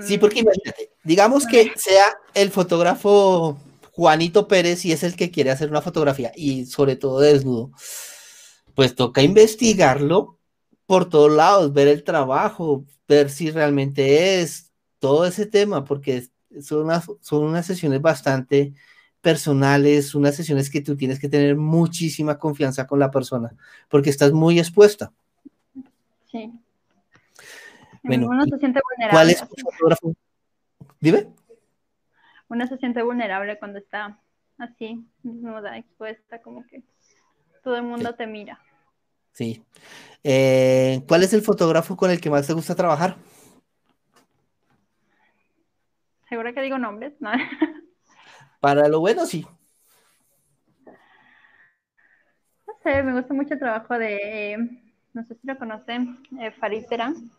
Sí, 0.00 0.16
porque 0.16 0.38
imagínate, 0.38 0.90
digamos 1.02 1.44
que 1.44 1.72
sea 1.74 2.04
el 2.34 2.50
fotógrafo 2.50 3.58
Juanito 3.90 4.46
Pérez 4.46 4.84
y 4.84 4.92
es 4.92 5.02
el 5.02 5.16
que 5.16 5.32
quiere 5.32 5.50
hacer 5.50 5.70
una 5.70 5.82
fotografía 5.82 6.30
y 6.36 6.66
sobre 6.66 6.94
todo 6.94 7.18
desnudo, 7.18 7.72
pues 8.76 8.94
toca 8.94 9.22
investigarlo 9.22 10.37
por 10.88 11.06
todos 11.06 11.30
lados, 11.30 11.74
ver 11.74 11.86
el 11.86 12.02
trabajo, 12.02 12.86
ver 13.06 13.28
si 13.28 13.50
realmente 13.50 14.40
es 14.40 14.72
todo 14.98 15.26
ese 15.26 15.44
tema, 15.44 15.84
porque 15.84 16.28
son 16.62 16.84
unas, 16.84 17.04
son 17.20 17.44
unas 17.44 17.66
sesiones 17.66 18.00
bastante 18.00 18.72
personales, 19.20 20.14
unas 20.14 20.34
sesiones 20.34 20.70
que 20.70 20.80
tú 20.80 20.96
tienes 20.96 21.20
que 21.20 21.28
tener 21.28 21.56
muchísima 21.56 22.38
confianza 22.38 22.86
con 22.86 22.98
la 23.00 23.10
persona, 23.10 23.54
porque 23.90 24.08
estás 24.08 24.32
muy 24.32 24.58
expuesta. 24.58 25.12
Sí. 26.32 26.54
Bueno, 28.02 28.28
uno 28.28 28.46
se 28.46 28.58
siente 28.58 28.80
vulnerable. 28.82 29.10
¿Cuál 29.10 29.28
es 29.28 29.46
tu 29.46 29.70
fotógrafo? 29.70 30.14
Dime. 31.00 31.28
Uno 32.48 32.66
se 32.66 32.78
siente 32.78 33.02
vulnerable 33.02 33.58
cuando 33.58 33.78
está 33.78 34.18
así, 34.56 35.04
desnuda, 35.22 35.76
expuesta, 35.76 36.40
como 36.40 36.66
que 36.66 36.82
todo 37.62 37.76
el 37.76 37.82
mundo 37.82 38.14
te 38.14 38.26
mira. 38.26 38.58
Sí. 39.38 39.62
Eh, 40.24 41.04
¿Cuál 41.06 41.22
es 41.22 41.32
el 41.32 41.42
fotógrafo 41.42 41.96
con 41.96 42.10
el 42.10 42.20
que 42.20 42.28
más 42.28 42.44
te 42.48 42.54
gusta 42.54 42.74
trabajar? 42.74 43.18
Seguro 46.28 46.52
que 46.52 46.60
digo 46.60 46.76
nombres, 46.76 47.12
¿no? 47.20 47.30
Para 48.60 48.88
lo 48.88 48.98
bueno, 48.98 49.26
sí. 49.26 49.46
No 52.66 52.74
sé, 52.82 53.00
me 53.04 53.12
gusta 53.12 53.32
mucho 53.32 53.54
el 53.54 53.60
trabajo 53.60 53.96
de, 53.96 54.56
no 55.12 55.24
sé 55.24 55.36
si 55.36 55.46
lo 55.46 55.56
conocen, 55.56 56.18
eh, 56.40 56.50
Farid 56.50 56.86
Terán. 56.86 57.30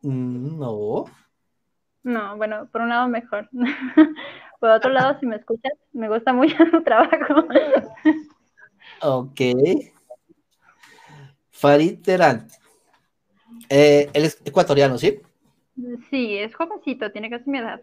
Mm, 0.00 0.58
no. 0.58 1.04
No, 2.04 2.36
bueno, 2.38 2.70
por 2.72 2.80
un 2.80 2.88
lado 2.88 3.06
mejor. 3.08 3.50
por 4.60 4.70
otro 4.70 4.90
lado, 4.90 5.20
si 5.20 5.26
me 5.26 5.36
escuchas, 5.36 5.74
me 5.92 6.08
gusta 6.08 6.32
mucho 6.32 6.56
su 6.70 6.82
trabajo. 6.82 7.46
ok. 9.02 9.40
Farid 11.62 12.00
Terán. 12.00 12.48
Eh, 13.68 14.10
él 14.12 14.24
es 14.24 14.36
ecuatoriano, 14.44 14.98
¿sí? 14.98 15.20
Sí, 16.10 16.36
es 16.36 16.52
jovencito, 16.56 17.12
tiene 17.12 17.30
casi 17.30 17.48
mi 17.48 17.58
edad. 17.58 17.80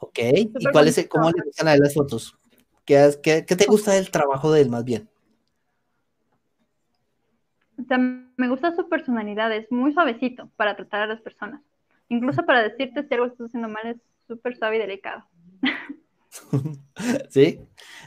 Ok, 0.00 0.18
¿y 0.34 0.50
cuál 0.72 0.88
es, 0.88 1.06
cómo 1.08 1.30
le 1.30 1.44
gustan 1.44 1.68
a 1.68 1.74
él 1.74 1.80
las 1.80 1.94
fotos? 1.94 2.36
¿Qué, 2.84 3.12
qué, 3.22 3.42
te 3.42 3.66
gusta 3.66 3.92
del 3.92 4.10
trabajo 4.10 4.50
de 4.50 4.62
él 4.62 4.68
más 4.68 4.84
bien? 4.84 5.08
me 8.36 8.48
gusta 8.48 8.74
su 8.74 8.88
personalidad, 8.88 9.52
es 9.52 9.70
muy 9.70 9.92
suavecito 9.92 10.50
para 10.56 10.74
tratar 10.74 11.02
a 11.02 11.06
las 11.06 11.20
personas. 11.20 11.62
Incluso 12.08 12.44
para 12.44 12.62
decirte 12.62 13.06
si 13.06 13.14
algo 13.14 13.26
estás 13.26 13.46
haciendo 13.46 13.68
mal 13.68 13.86
es 13.86 13.96
súper 14.26 14.56
suave 14.56 14.76
y 14.76 14.80
delicado. 14.80 15.24
¿Sí? 17.30 17.60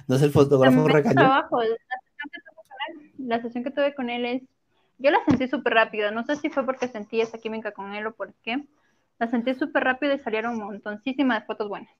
¿No 0.06 0.18
es 0.18 0.22
el 0.22 0.32
fotógrafo 0.32 0.86
recañón? 0.90 1.32
La 3.20 3.42
sesión 3.42 3.64
que 3.64 3.72
tuve 3.72 3.94
con 3.94 4.10
él 4.10 4.26
es, 4.26 4.44
yo 4.98 5.12
la 5.12 5.24
sentí 5.26 5.48
súper 5.48 5.74
rápida, 5.74 6.12
no 6.12 6.26
sé 6.26 6.36
si 6.36 6.50
fue 6.50 6.66
porque 6.66 6.88
sentí 6.88 7.22
esa 7.22 7.38
química 7.38 7.72
con 7.72 7.94
él 7.94 8.08
o 8.08 8.14
por 8.14 8.34
qué, 8.44 8.66
la 9.18 9.30
sentí 9.30 9.54
súper 9.54 9.84
rápido 9.84 10.14
y 10.14 10.20
salieron 10.20 10.54
un 10.54 10.66
montoncísimas 10.66 11.42
de 11.42 11.46
fotos 11.46 11.70
buenas. 11.70 11.94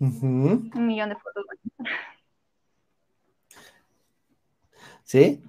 Un 0.00 0.70
millón 0.74 1.08
de 1.08 1.16
fotos 1.16 1.44
buenas. 1.46 1.96
¿Sí? 5.04 5.40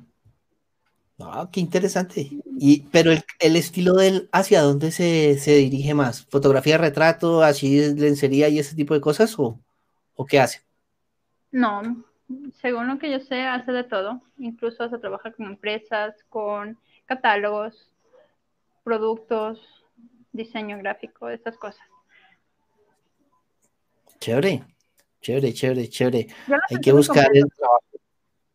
Ah, 1.20 1.50
qué 1.52 1.60
interesante. 1.60 2.30
Y, 2.60 2.82
pero 2.92 3.12
el, 3.12 3.56
estilo 3.56 3.96
de 3.96 4.08
él, 4.08 4.30
¿hacia 4.32 4.62
dónde 4.62 4.92
se, 4.92 5.36
dirige 5.46 5.94
más? 5.94 6.26
¿Fotografía, 6.26 6.78
retrato, 6.78 7.42
así 7.44 7.94
lencería 7.96 8.50
y 8.50 8.60
ese 8.60 8.76
tipo 8.76 8.94
de 8.94 9.02
cosas? 9.02 9.38
¿O, 9.40 9.60
o 10.16 10.26
qué 10.26 10.40
hace? 10.40 10.62
No, 11.52 11.82
según 12.62 12.88
lo 12.88 13.00
que 13.00 13.12
yo 13.12 13.20
sé, 13.20 13.42
hace 13.42 13.72
de 13.72 13.84
todo. 13.84 14.22
Incluso 14.38 14.84
hace 14.84 14.98
trabajar 14.98 15.36
con 15.36 15.46
empresas, 15.46 16.16
con 16.30 16.78
catálogos, 17.06 17.92
productos, 18.84 19.60
diseño 20.32 20.78
gráfico, 20.78 21.30
esas 21.30 21.58
cosas. 21.58 21.86
Chévere, 24.20 24.66
chévere, 25.22 25.54
chévere, 25.54 25.90
chévere. 25.90 26.28
Hay 26.70 26.78
que 26.82 26.92
buscar 26.92 27.30
el 27.34 27.50
trabajo. 27.56 27.84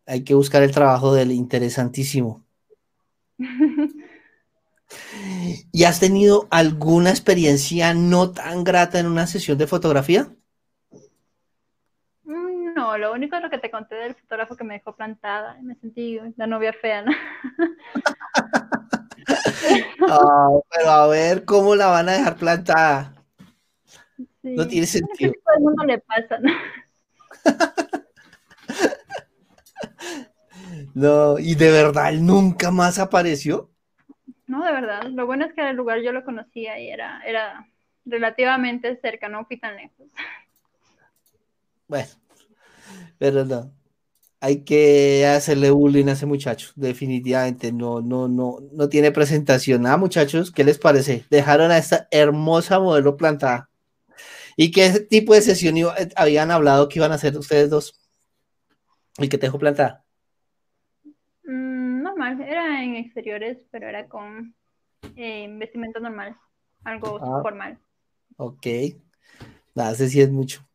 Hay 0.04 0.24
que 0.24 0.34
buscar 0.34 0.62
el 0.62 0.72
trabajo 0.72 1.14
del 1.14 1.30
interesantísimo. 1.30 2.44
¿Y 5.72 5.84
has 5.84 6.00
tenido 6.00 6.48
alguna 6.50 7.10
experiencia 7.10 7.94
no 7.94 8.32
tan 8.32 8.64
grata 8.64 8.98
en 8.98 9.06
una 9.06 9.26
sesión 9.26 9.56
de 9.56 9.66
fotografía? 9.66 10.34
Lo 13.02 13.12
único 13.12 13.34
es 13.34 13.42
lo 13.42 13.50
que 13.50 13.58
te 13.58 13.68
conté 13.68 13.96
del 13.96 14.14
fotógrafo 14.14 14.54
que 14.54 14.62
me 14.62 14.74
dejó 14.74 14.94
plantada. 14.94 15.58
Me 15.60 15.74
sentí 15.74 16.20
la 16.36 16.46
novia 16.46 16.72
fea, 16.72 17.02
¿no? 17.02 17.12
Ah, 20.08 20.48
pero 20.68 20.90
a 20.90 21.06
ver 21.06 21.44
cómo 21.44 21.76
la 21.76 21.86
van 21.86 22.08
a 22.08 22.12
dejar 22.12 22.36
plantada. 22.36 23.14
No 24.42 24.66
tiene 24.66 24.86
sentido. 24.86 25.32
Todo 25.44 25.54
el 25.56 25.62
mundo 25.62 25.84
le 25.84 25.98
pasa, 25.98 26.38
¿no? 26.38 26.50
no, 30.94 31.38
y 31.38 31.54
de 31.54 31.70
verdad, 31.70 32.10
él 32.10 32.26
nunca 32.26 32.70
más 32.70 32.98
apareció. 32.98 33.70
No, 34.46 34.64
de 34.64 34.72
verdad. 34.72 35.04
Lo 35.04 35.26
bueno 35.26 35.46
es 35.46 35.54
que 35.54 35.70
el 35.70 35.76
lugar 35.76 36.00
yo 36.02 36.12
lo 36.12 36.24
conocía 36.24 36.78
y 36.80 36.90
era, 36.90 37.22
era 37.24 37.66
relativamente 38.04 38.98
cerca, 39.00 39.28
no 39.28 39.46
fui 39.46 39.58
tan 39.58 39.76
lejos. 39.76 40.08
Bueno, 41.86 42.08
pero 43.18 43.44
no 43.44 43.72
hay 44.42 44.64
que 44.64 45.24
hacerle 45.24 45.70
bullying 45.70 46.08
a 46.08 46.12
ese 46.12 46.26
muchacho, 46.26 46.72
definitivamente, 46.74 47.70
no, 47.70 48.00
no, 48.00 48.26
no, 48.26 48.58
no 48.72 48.88
tiene 48.88 49.12
presentación. 49.12 49.86
Ah, 49.86 49.96
muchachos, 49.96 50.50
¿qué 50.50 50.64
les 50.64 50.78
parece? 50.78 51.24
Dejaron 51.30 51.70
a 51.70 51.78
esta 51.78 52.08
hermosa 52.10 52.80
modelo 52.80 53.16
plantada. 53.16 53.70
¿Y 54.56 54.72
qué 54.72 54.98
tipo 54.98 55.32
de 55.32 55.42
sesión 55.42 55.76
eh, 55.76 55.84
habían 56.16 56.50
hablado 56.50 56.88
que 56.88 56.98
iban 56.98 57.12
a 57.12 57.14
hacer 57.14 57.38
ustedes 57.38 57.70
dos? 57.70 57.94
¿Y 59.18 59.28
qué 59.28 59.38
te 59.38 59.46
dejó 59.46 59.60
plantada? 59.60 60.02
Mm, 61.44 62.02
normal, 62.02 62.40
era 62.40 62.82
en 62.82 62.96
exteriores, 62.96 63.64
pero 63.70 63.88
era 63.88 64.08
con 64.08 64.56
eh, 65.14 65.46
vestimenta 65.56 66.00
normal, 66.00 66.36
algo 66.82 67.20
ah. 67.22 67.42
formal. 67.42 67.78
Ok, 68.38 68.66
nada, 69.76 69.94
sé 69.94 70.08
si 70.08 70.20
es 70.20 70.32
mucho. 70.32 70.66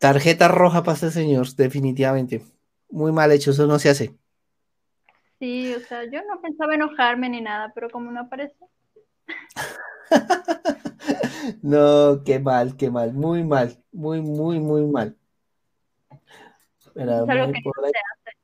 Tarjeta 0.00 0.48
roja 0.48 0.82
para 0.82 0.94
este 0.94 1.10
señor, 1.10 1.46
definitivamente. 1.56 2.42
Muy 2.90 3.12
mal 3.12 3.30
hecho, 3.32 3.50
eso 3.50 3.66
no 3.66 3.78
se 3.78 3.90
hace. 3.90 4.16
Sí, 5.38 5.74
o 5.74 5.80
sea, 5.80 6.04
yo 6.04 6.22
no 6.26 6.40
pensaba 6.40 6.74
enojarme 6.74 7.28
ni 7.28 7.42
nada, 7.42 7.70
pero 7.74 7.90
como 7.90 8.10
no 8.10 8.20
aparece. 8.20 8.56
no, 11.62 12.24
qué 12.24 12.38
mal, 12.38 12.78
qué 12.78 12.90
mal, 12.90 13.12
muy 13.12 13.44
mal, 13.44 13.76
muy, 13.92 14.22
muy, 14.22 14.58
muy 14.58 14.86
mal. 14.86 15.18
es 16.94 17.08
algo 17.08 17.26
que 17.26 17.36
no 17.36 17.52
se 17.52 17.98
hace. 17.98 18.36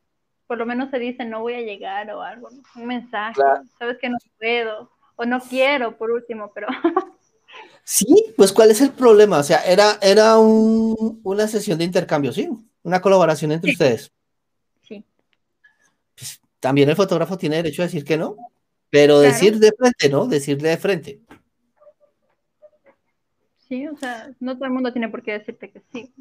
Por 0.46 0.58
lo 0.58 0.66
menos 0.66 0.90
se 0.90 0.98
dice 0.98 1.24
no 1.24 1.40
voy 1.40 1.54
a 1.54 1.62
llegar 1.62 2.10
o 2.10 2.20
algo, 2.20 2.50
un 2.76 2.86
mensaje, 2.86 3.40
sabes 3.78 3.96
que 3.96 4.10
no 4.10 4.18
puedo 4.38 4.90
o 5.16 5.24
no 5.24 5.40
quiero 5.40 5.96
por 5.96 6.10
último, 6.10 6.52
pero 6.54 6.68
Sí, 7.88 8.34
pues 8.36 8.52
¿cuál 8.52 8.72
es 8.72 8.80
el 8.80 8.90
problema? 8.90 9.38
O 9.38 9.42
sea, 9.44 9.60
era, 9.60 9.96
era 10.02 10.38
una 10.38 11.46
sesión 11.46 11.78
de 11.78 11.84
intercambio, 11.84 12.32
¿sí? 12.32 12.48
Una 12.82 13.00
colaboración 13.00 13.52
entre 13.52 13.70
ustedes. 13.70 14.10
Sí. 14.82 15.04
Pues, 16.16 16.40
también 16.58 16.88
el 16.88 16.96
fotógrafo 16.96 17.38
tiene 17.38 17.56
derecho 17.56 17.82
a 17.82 17.84
decir 17.84 18.04
que 18.04 18.16
no, 18.16 18.34
pero 18.90 19.20
decir 19.20 19.60
de 19.60 19.70
frente, 19.70 20.08
¿no? 20.08 20.26
Decirle 20.26 20.70
de 20.70 20.76
frente. 20.78 21.20
Sí, 23.68 23.86
o 23.86 23.96
sea, 23.96 24.32
no 24.40 24.56
todo 24.56 24.64
el 24.64 24.72
mundo 24.72 24.92
tiene 24.92 25.08
por 25.08 25.22
qué 25.22 25.38
decirte 25.38 25.70
que 25.70 25.80
sí. 25.92 26.12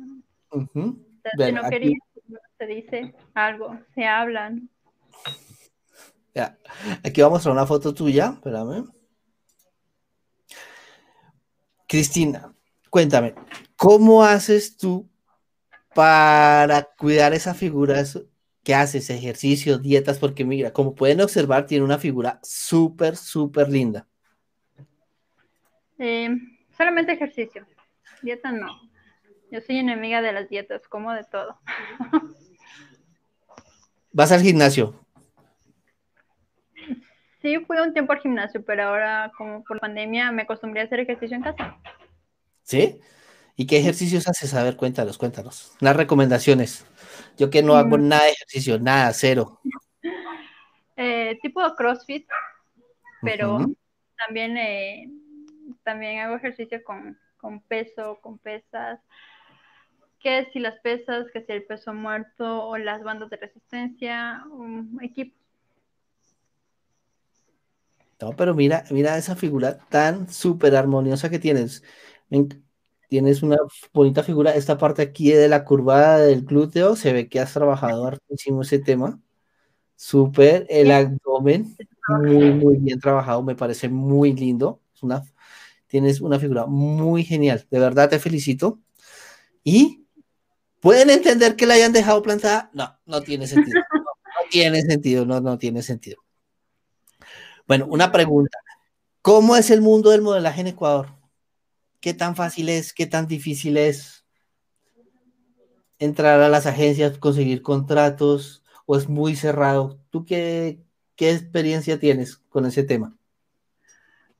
si 0.52 1.52
no 1.52 1.64
querías, 1.68 2.00
se 2.60 2.66
dice 2.68 3.16
algo, 3.34 3.76
se 3.96 4.06
hablan. 4.06 4.70
Ya. 6.36 6.60
Aquí 7.04 7.22
vamos 7.24 7.38
a 7.38 7.50
mostrar 7.50 7.54
una 7.54 7.66
foto 7.66 7.92
tuya, 7.92 8.34
espérame. 8.36 8.86
Cristina, 11.96 12.54
cuéntame, 12.90 13.36
¿cómo 13.78 14.26
haces 14.26 14.76
tú 14.76 15.10
para 15.94 16.84
cuidar 16.98 17.34
esa 17.34 17.54
figura? 17.54 18.04
¿Qué 18.66 18.76
haces? 18.76 19.10
¿Ejercicios, 19.10 19.82
dietas? 19.82 20.20
Porque 20.20 20.44
mira, 20.44 20.74
como 20.74 20.94
pueden 20.94 21.22
observar, 21.22 21.68
tiene 21.68 21.86
una 21.86 21.98
figura 21.98 22.42
súper, 22.44 23.16
súper 23.16 23.70
linda. 23.70 24.10
Eh, 25.98 26.32
solamente 26.78 27.14
ejercicio. 27.14 27.66
Dieta 28.22 28.52
no. 28.52 28.68
Yo 29.50 29.62
soy 29.62 29.78
enemiga 29.78 30.22
de 30.22 30.34
las 30.34 30.50
dietas, 30.50 30.90
como 30.90 31.14
de 31.14 31.24
todo. 31.24 31.62
¿Vas 34.12 34.34
al 34.34 34.42
gimnasio? 34.42 35.05
Sí, 37.46 37.60
fui 37.60 37.78
un 37.78 37.94
tiempo 37.94 38.12
al 38.12 38.22
gimnasio, 38.22 38.66
pero 38.66 38.86
ahora 38.86 39.32
como 39.38 39.64
por 39.64 39.80
pandemia 39.80 40.32
me 40.32 40.42
acostumbré 40.42 40.82
a 40.82 40.86
hacer 40.86 41.02
ejercicio 41.02 41.38
en 41.38 41.44
casa. 41.44 41.78
¿Sí? 42.64 43.00
¿Y 43.56 43.68
qué 43.68 43.78
ejercicios 43.78 44.28
haces? 44.28 44.56
A 44.56 44.64
ver, 44.64 44.76
cuéntanos, 44.76 45.20
cuéntanos. 45.20 45.78
Las 45.80 45.96
recomendaciones. 45.96 46.88
Yo 47.38 47.52
que 47.52 47.62
no 47.62 47.76
hago 47.76 48.00
mm. 48.00 48.08
nada 48.08 48.24
de 48.24 48.32
ejercicio, 48.32 48.80
nada, 48.80 49.14
cero. 49.14 49.60
Eh, 50.98 51.38
tipo 51.42 51.62
CrossFit, 51.76 52.26
pero 53.22 53.60
también, 54.18 54.56
eh, 54.56 55.12
también 55.84 56.22
hago 56.22 56.38
ejercicio 56.38 56.82
con, 56.86 57.20
peso, 57.68 58.18
con 58.22 58.38
pesas. 58.40 59.02
¿Qué 60.20 60.48
si 60.54 60.60
las 60.60 60.80
pesas, 60.80 61.28
que 61.34 61.44
si 61.44 61.52
el 61.52 61.66
peso 61.66 61.94
muerto 61.94 62.66
o 62.66 62.78
las 62.78 63.04
bandas 63.04 63.30
de 63.30 63.36
resistencia, 63.36 64.42
un 64.50 65.00
equipo 65.04 65.36
no, 68.22 68.32
pero 68.36 68.54
mira, 68.54 68.86
mira 68.92 69.18
esa 69.18 69.36
figura 69.36 69.78
tan 69.90 70.30
súper 70.30 70.76
armoniosa 70.76 71.30
que 71.30 71.40
tienes. 71.40 71.84
Tienes 73.10 73.44
una 73.44 73.58
bonita 73.94 74.24
figura. 74.24 74.56
Esta 74.56 74.78
parte 74.78 75.02
aquí 75.02 75.32
de 75.32 75.48
la 75.48 75.64
curvada 75.66 76.20
del 76.20 76.44
glúteo, 76.44 76.96
se 76.96 77.14
ve 77.14 77.30
que 77.30 77.40
has 77.40 77.54
trabajado 77.54 78.12
muchísimo 78.30 78.62
ese 78.64 78.80
tema. 78.80 79.20
Súper. 79.96 80.66
El 80.70 80.92
abdomen, 80.92 81.76
muy, 82.08 82.52
muy 82.52 82.78
bien 82.78 83.00
trabajado. 83.00 83.44
Me 83.44 83.56
parece 83.56 83.90
muy 83.90 84.34
lindo. 84.34 84.82
una, 85.02 85.24
tienes 85.88 86.22
una 86.22 86.40
figura 86.40 86.66
muy 86.66 87.24
genial. 87.24 87.66
De 87.70 87.80
verdad 87.80 88.10
te 88.10 88.20
felicito. 88.20 88.80
Y 89.64 90.06
¿Pueden 90.86 91.10
entender 91.10 91.56
que 91.56 91.66
la 91.66 91.74
hayan 91.74 91.94
dejado 91.94 92.22
plantada? 92.22 92.70
No, 92.72 92.96
no 93.08 93.22
tiene 93.22 93.48
sentido. 93.48 93.82
no 93.92 94.50
tiene 94.52 94.84
sentido, 94.84 95.26
no, 95.26 95.42
no 95.42 95.58
tiene 95.58 95.82
sentido. 95.82 96.25
Bueno, 97.68 97.88
una 97.88 98.12
pregunta. 98.12 98.58
¿Cómo 99.22 99.56
es 99.56 99.72
el 99.72 99.82
mundo 99.82 100.12
del 100.12 100.22
modelaje 100.22 100.62
en 100.62 100.68
Ecuador? 100.68 101.08
¿Qué 102.00 102.14
tan 102.14 102.36
fácil 102.36 102.70
es? 102.70 102.94
¿Qué 102.94 103.08
tan 103.08 103.28
difícil 103.28 103.78
es 103.78 104.24
entrar 105.98 106.42
a 106.42 106.50
las 106.50 106.68
agencias, 106.68 107.18
conseguir 107.18 107.64
contratos 107.64 108.64
o 108.86 108.96
es 108.96 109.10
muy 109.10 109.36
cerrado? 109.36 110.00
¿Tú 110.12 110.26
qué, 110.26 110.80
experiencia 111.18 112.00
tienes 112.00 112.38
con 112.38 112.68
ese 112.68 112.84
tema? 112.84 113.16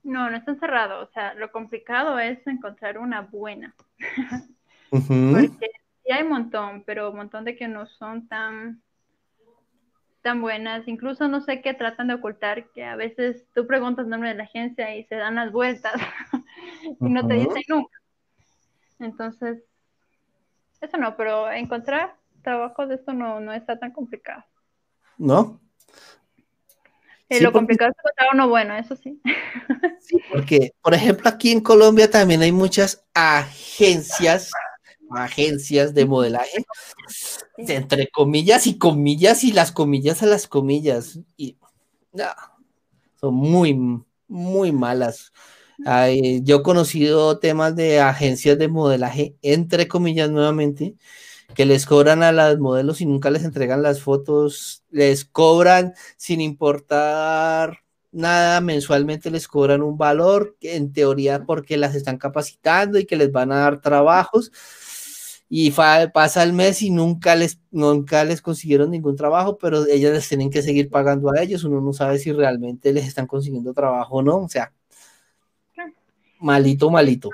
No, 0.04 0.30
no 0.30 0.36
es 0.36 0.44
tan 0.44 0.60
cerrado. 0.60 1.02
O 1.02 1.10
sea, 1.12 1.34
lo 1.34 1.50
complicado 1.50 2.20
es 2.20 2.46
encontrar 2.46 2.98
una 2.98 3.22
buena. 3.22 3.74
Porque 4.90 5.70
sí 6.04 6.12
hay 6.12 6.22
un 6.22 6.28
montón, 6.28 6.84
pero 6.84 7.10
un 7.10 7.16
montón 7.16 7.44
de 7.44 7.56
que 7.56 7.66
no 7.66 7.86
son 7.86 8.28
tan 8.28 8.80
tan 10.26 10.40
buenas, 10.42 10.88
incluso 10.88 11.28
no 11.28 11.40
sé 11.40 11.62
qué 11.62 11.72
tratan 11.72 12.08
de 12.08 12.14
ocultar, 12.14 12.72
que 12.72 12.84
a 12.84 12.96
veces 12.96 13.46
tú 13.54 13.64
preguntas 13.64 14.06
el 14.06 14.10
nombre 14.10 14.30
de 14.30 14.34
la 14.34 14.42
agencia 14.42 14.96
y 14.96 15.04
se 15.04 15.14
dan 15.14 15.36
las 15.36 15.52
vueltas 15.52 15.92
y 17.00 17.08
no 17.08 17.24
te 17.28 17.34
dicen 17.34 17.62
nunca. 17.68 17.96
Entonces, 18.98 19.62
eso 20.80 20.96
no, 20.96 21.16
pero 21.16 21.48
encontrar 21.52 22.16
trabajo 22.42 22.88
de 22.88 22.96
esto 22.96 23.12
no, 23.12 23.38
no 23.38 23.52
está 23.52 23.78
tan 23.78 23.92
complicado. 23.92 24.44
¿No? 25.16 25.60
Eh, 27.28 27.40
lo 27.40 27.52
complicado 27.52 27.92
es 27.92 27.96
encontrar 27.96 28.28
uno 28.32 28.48
bueno, 28.48 28.74
eso 28.74 28.96
sí. 28.96 29.22
sí. 30.00 30.18
Porque, 30.32 30.72
por 30.82 30.92
ejemplo, 30.92 31.28
aquí 31.28 31.52
en 31.52 31.60
Colombia 31.60 32.10
también 32.10 32.42
hay 32.42 32.50
muchas 32.50 33.06
agencias 33.14 34.50
agencias 35.10 35.94
de 35.94 36.06
modelaje, 36.06 36.64
entre 37.58 38.08
comillas 38.08 38.66
y 38.66 38.78
comillas 38.78 39.44
y 39.44 39.52
las 39.52 39.72
comillas 39.72 40.22
a 40.22 40.26
las 40.26 40.46
comillas. 40.46 41.20
Y 41.36 41.56
son 43.20 43.34
muy, 43.34 43.78
muy 44.28 44.72
malas. 44.72 45.32
yo 46.42 46.56
he 46.56 46.62
conocido 46.62 47.38
temas 47.38 47.76
de 47.76 48.00
agencias 48.00 48.58
de 48.58 48.68
modelaje, 48.68 49.36
entre 49.42 49.88
comillas 49.88 50.30
nuevamente, 50.30 50.94
que 51.54 51.66
les 51.66 51.86
cobran 51.86 52.22
a 52.22 52.32
las 52.32 52.58
modelos 52.58 53.00
y 53.00 53.06
nunca 53.06 53.30
les 53.30 53.44
entregan 53.44 53.82
las 53.82 54.00
fotos, 54.02 54.84
les 54.90 55.24
cobran 55.24 55.94
sin 56.16 56.40
importar 56.40 57.82
nada, 58.12 58.60
mensualmente 58.60 59.30
les 59.30 59.46
cobran 59.46 59.82
un 59.82 59.98
valor, 59.98 60.56
que 60.58 60.76
en 60.76 60.92
teoría 60.92 61.44
porque 61.44 61.76
las 61.76 61.94
están 61.94 62.18
capacitando 62.18 62.98
y 62.98 63.06
que 63.06 63.16
les 63.16 63.30
van 63.30 63.52
a 63.52 63.60
dar 63.60 63.80
trabajos 63.80 64.50
y 65.48 65.70
pasa 65.70 66.42
el 66.42 66.52
mes 66.52 66.82
y 66.82 66.90
nunca 66.90 67.36
les, 67.36 67.60
nunca 67.70 68.24
les 68.24 68.42
consiguieron 68.42 68.90
ningún 68.90 69.16
trabajo, 69.16 69.56
pero 69.58 69.86
ellas 69.86 70.12
les 70.12 70.28
tienen 70.28 70.50
que 70.50 70.62
seguir 70.62 70.90
pagando 70.90 71.30
a 71.30 71.40
ellos, 71.40 71.64
uno 71.64 71.80
no 71.80 71.92
sabe 71.92 72.18
si 72.18 72.32
realmente 72.32 72.92
les 72.92 73.06
están 73.06 73.26
consiguiendo 73.26 73.72
trabajo 73.72 74.16
o 74.16 74.22
no, 74.22 74.38
o 74.38 74.48
sea, 74.48 74.72
malito, 76.40 76.90
malito. 76.90 77.30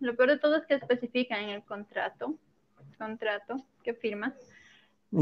Lo 0.00 0.16
peor 0.16 0.30
de 0.30 0.38
todo 0.38 0.56
es 0.56 0.66
que 0.66 0.74
especifican 0.74 1.44
en 1.44 1.50
el 1.50 1.64
contrato, 1.64 2.34
contrato 2.98 3.64
que 3.82 3.94
firmas, 3.94 4.32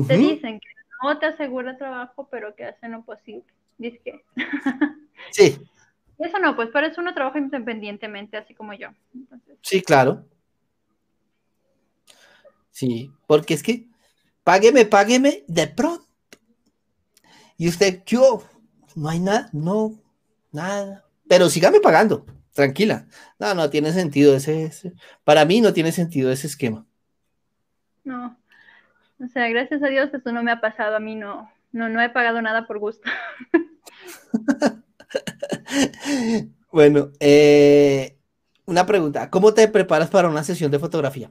te 0.07 0.17
dicen 0.17 0.61
que 0.61 0.69
no 1.03 1.19
te 1.19 1.27
asegura 1.27 1.77
trabajo, 1.77 2.29
pero 2.31 2.55
que 2.55 2.65
hacen 2.65 2.93
lo 2.93 3.03
posible. 3.03 3.45
Dice 3.77 4.01
que. 4.05 4.25
sí. 5.31 5.59
Eso 6.17 6.39
no, 6.39 6.55
pues 6.55 6.69
para 6.69 6.87
eso 6.87 7.01
uno 7.01 7.13
trabaja 7.13 7.41
independientemente, 7.41 8.37
así 8.37 8.55
como 8.55 8.73
yo. 8.73 8.91
sí, 9.63 9.83
claro. 9.83 10.25
Sí, 12.75 13.13
porque 13.29 13.55
es 13.55 13.63
que 13.63 13.87
págueme, 14.43 14.85
págueme 14.85 15.45
de 15.47 15.69
pronto. 15.69 16.05
Y 17.57 17.69
usted, 17.69 18.03
yo, 18.05 18.43
no 18.97 19.09
hay 19.09 19.21
nada, 19.21 19.49
no, 19.53 19.95
nada. 20.51 21.05
Pero 21.29 21.49
sígame 21.49 21.79
pagando, 21.79 22.27
tranquila. 22.53 23.07
No, 23.39 23.55
no 23.55 23.71
tiene 23.71 23.93
sentido 23.93 24.35
ese, 24.35 24.93
para 25.23 25.45
mí 25.45 25.61
no 25.61 25.73
tiene 25.73 25.93
sentido 25.93 26.33
ese 26.33 26.49
esquema. 26.49 26.85
No, 28.03 28.37
o 29.21 29.29
sea, 29.29 29.49
gracias 29.51 29.81
a 29.81 29.87
Dios 29.87 30.13
eso 30.13 30.33
no 30.33 30.43
me 30.43 30.51
ha 30.51 30.61
pasado, 30.61 30.97
a 30.97 31.01
mí 31.01 31.15
no, 31.15 31.49
no, 31.71 31.89
no 31.89 32.03
he 32.03 32.11
pagado 32.11 32.43
nada 32.43 32.67
por 32.67 32.81
gusto. 32.81 33.09
bueno, 36.73 37.13
eh, 37.21 38.14
una 38.67 38.87
pregunta, 38.87 39.31
¿cómo 39.31 39.53
te 39.53 39.69
preparas 39.69 40.11
para 40.11 40.29
una 40.29 40.43
sesión 40.43 40.71
de 40.71 40.79
fotografía? 40.79 41.31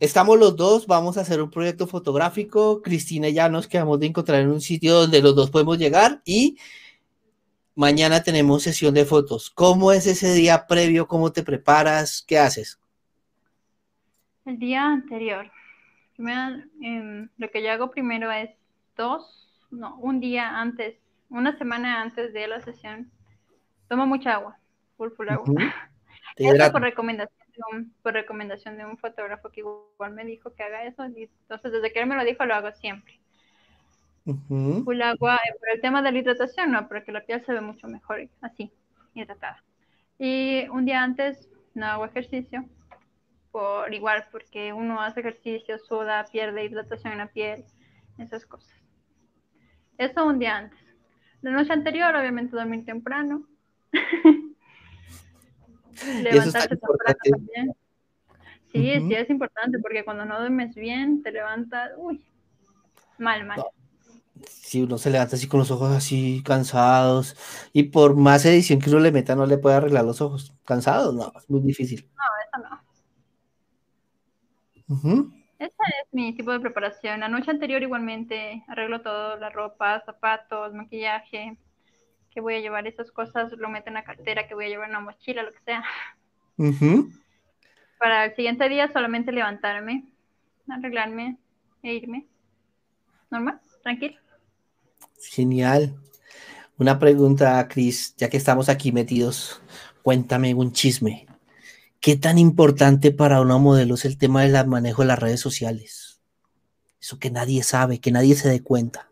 Estamos 0.00 0.38
los 0.38 0.56
dos, 0.56 0.86
vamos 0.86 1.16
a 1.16 1.22
hacer 1.22 1.40
un 1.40 1.50
proyecto 1.50 1.86
fotográfico, 1.86 2.82
Cristina 2.82 3.28
y 3.28 3.34
ya 3.34 3.48
nos 3.48 3.66
quedamos 3.66 4.00
de 4.00 4.06
encontrar 4.06 4.40
en 4.40 4.50
un 4.50 4.60
sitio 4.60 4.94
donde 4.94 5.22
los 5.22 5.34
dos 5.34 5.50
podemos 5.50 5.78
llegar 5.78 6.20
y 6.24 6.58
mañana 7.74 8.22
tenemos 8.22 8.62
sesión 8.62 8.94
de 8.94 9.04
fotos. 9.04 9.50
¿Cómo 9.50 9.92
es 9.92 10.06
ese 10.06 10.32
día 10.34 10.66
previo? 10.66 11.08
¿Cómo 11.08 11.32
te 11.32 11.42
preparas? 11.42 12.22
¿Qué 12.26 12.38
haces? 12.38 12.78
El 14.44 14.58
día 14.58 14.84
anterior. 14.84 15.50
Em, 16.18 17.28
lo 17.38 17.50
que 17.50 17.62
yo 17.62 17.72
hago 17.72 17.90
primero 17.90 18.30
es 18.30 18.50
dos, 18.96 19.48
no, 19.70 19.96
un 19.96 20.20
día 20.20 20.60
antes 20.60 20.96
una 21.30 21.56
semana 21.58 22.00
antes 22.00 22.32
de 22.32 22.46
la 22.46 22.60
sesión, 22.60 23.10
tomo 23.88 24.06
mucha 24.06 24.34
agua, 24.34 24.58
full, 24.96 25.10
full 25.16 25.28
agua. 25.28 25.46
Eso 26.36 26.72
por 26.72 26.82
recomendación, 26.82 27.48
de 27.52 27.76
un, 27.76 27.94
por 28.02 28.12
recomendación 28.12 28.76
de 28.76 28.84
un 28.84 28.98
fotógrafo 28.98 29.50
que 29.50 29.60
igual 29.60 30.12
me 30.12 30.24
dijo 30.24 30.52
que 30.54 30.62
haga 30.62 30.84
eso. 30.84 31.04
entonces, 31.04 31.72
desde 31.72 31.92
que 31.92 32.00
él 32.00 32.06
me 32.06 32.16
lo 32.16 32.24
dijo, 32.24 32.44
lo 32.44 32.54
hago 32.54 32.72
siempre. 32.72 33.20
Full 34.24 35.02
agua, 35.02 35.36
eh, 35.36 35.54
por 35.58 35.68
el 35.70 35.80
tema 35.80 36.00
de 36.00 36.10
la 36.10 36.18
hidratación, 36.18 36.72
no, 36.72 36.88
porque 36.88 37.12
la 37.12 37.20
piel 37.20 37.44
se 37.44 37.52
ve 37.52 37.60
mucho 37.60 37.86
mejor 37.88 38.28
así, 38.40 38.72
hidratada. 39.14 39.62
Y 40.18 40.66
un 40.68 40.86
día 40.86 41.02
antes 41.02 41.48
no 41.74 41.86
hago 41.86 42.06
ejercicio, 42.06 42.64
por 43.52 43.92
igual, 43.92 44.26
porque 44.32 44.72
uno 44.72 45.00
hace 45.00 45.20
ejercicio, 45.20 45.78
suda, 45.78 46.24
pierde 46.32 46.64
hidratación 46.64 47.12
en 47.12 47.18
la 47.18 47.26
piel, 47.26 47.64
esas 48.18 48.46
cosas. 48.46 48.74
Eso 49.98 50.24
un 50.24 50.38
día 50.38 50.56
antes. 50.56 50.78
La 51.42 51.50
noche 51.50 51.72
anterior, 51.72 52.16
obviamente, 52.16 52.56
dormir 52.56 52.84
temprano. 52.84 53.46
Levantarse 56.22 56.68
temprano 56.68 57.18
también. 57.30 57.74
Sí, 58.72 58.92
sí 59.08 59.14
es 59.14 59.30
importante 59.30 59.78
porque 59.78 60.04
cuando 60.04 60.24
no 60.24 60.38
duermes 60.38 60.74
bien, 60.74 61.22
te 61.22 61.30
levantas, 61.30 61.92
uy, 61.96 62.24
mal, 63.18 63.46
mal. 63.46 63.62
Si 64.48 64.82
uno 64.82 64.98
se 64.98 65.10
levanta 65.10 65.36
así 65.36 65.46
con 65.46 65.60
los 65.60 65.70
ojos 65.70 65.92
así 65.92 66.42
cansados 66.44 67.36
y 67.72 67.84
por 67.84 68.16
más 68.16 68.44
edición 68.44 68.80
que 68.80 68.90
uno 68.90 68.98
le 68.98 69.12
meta 69.12 69.36
no 69.36 69.46
le 69.46 69.58
puede 69.58 69.76
arreglar 69.76 70.04
los 70.04 70.20
ojos 70.20 70.52
cansados, 70.64 71.14
no, 71.14 71.32
es 71.36 71.48
muy 71.48 71.60
difícil. 71.60 72.10
No, 72.16 72.24
eso 72.42 72.58
no. 72.68 72.84
Ese 75.58 75.68
es 75.68 76.12
mi 76.12 76.36
tipo 76.36 76.50
de 76.50 76.60
preparación. 76.60 77.20
La 77.20 77.28
noche 77.28 77.50
anterior 77.50 77.80
igualmente 77.80 78.64
arreglo 78.66 79.02
todo, 79.02 79.38
la 79.38 79.50
ropa, 79.50 80.02
zapatos, 80.04 80.74
maquillaje, 80.74 81.56
que 82.34 82.40
voy 82.40 82.56
a 82.56 82.60
llevar 82.60 82.86
esas 82.86 83.12
cosas, 83.12 83.52
lo 83.52 83.68
meto 83.68 83.88
en 83.88 83.94
la 83.94 84.04
cartera, 84.04 84.48
que 84.48 84.54
voy 84.54 84.66
a 84.66 84.68
llevar 84.68 84.90
una 84.90 85.00
mochila, 85.00 85.44
lo 85.44 85.52
que 85.52 85.60
sea. 85.64 85.84
Para 87.98 88.24
el 88.26 88.34
siguiente 88.34 88.68
día 88.68 88.92
solamente 88.92 89.30
levantarme, 89.30 90.04
arreglarme 90.68 91.38
e 91.82 91.94
irme. 91.94 92.26
Normal, 93.30 93.60
tranquilo. 93.82 94.16
Genial. 95.20 95.94
Una 96.76 96.98
pregunta, 96.98 97.66
Cris, 97.68 98.16
ya 98.16 98.28
que 98.28 98.36
estamos 98.36 98.68
aquí 98.68 98.90
metidos, 98.90 99.62
cuéntame 100.02 100.54
un 100.54 100.72
chisme. 100.72 101.26
¿Qué 102.00 102.16
tan 102.16 102.36
importante 102.36 103.12
para 103.12 103.40
una 103.40 103.58
modelo 103.58 103.94
es 103.94 104.04
el 104.04 104.18
tema 104.18 104.42
del 104.42 104.66
manejo 104.66 105.02
de 105.02 105.08
las 105.08 105.18
redes 105.18 105.40
sociales? 105.40 106.20
Eso 107.00 107.18
que 107.18 107.30
nadie 107.30 107.62
sabe, 107.62 108.00
que 108.00 108.10
nadie 108.10 108.34
se 108.34 108.48
dé 108.48 108.60
cuenta. 108.60 109.08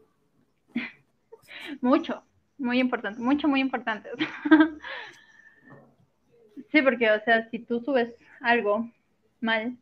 Mucho, 1.81 2.25
muy 2.63 2.79
importante, 2.79 3.21
mucho, 3.21 3.49
muy 3.49 3.61
importante. 3.61 4.09
sí, 6.71 6.83
porque, 6.83 7.11
o 7.11 7.23
sea, 7.25 7.49
si 7.51 7.59
tú 7.59 7.81
subes 7.81 8.15
algo 8.41 8.89
mal, 9.41 9.77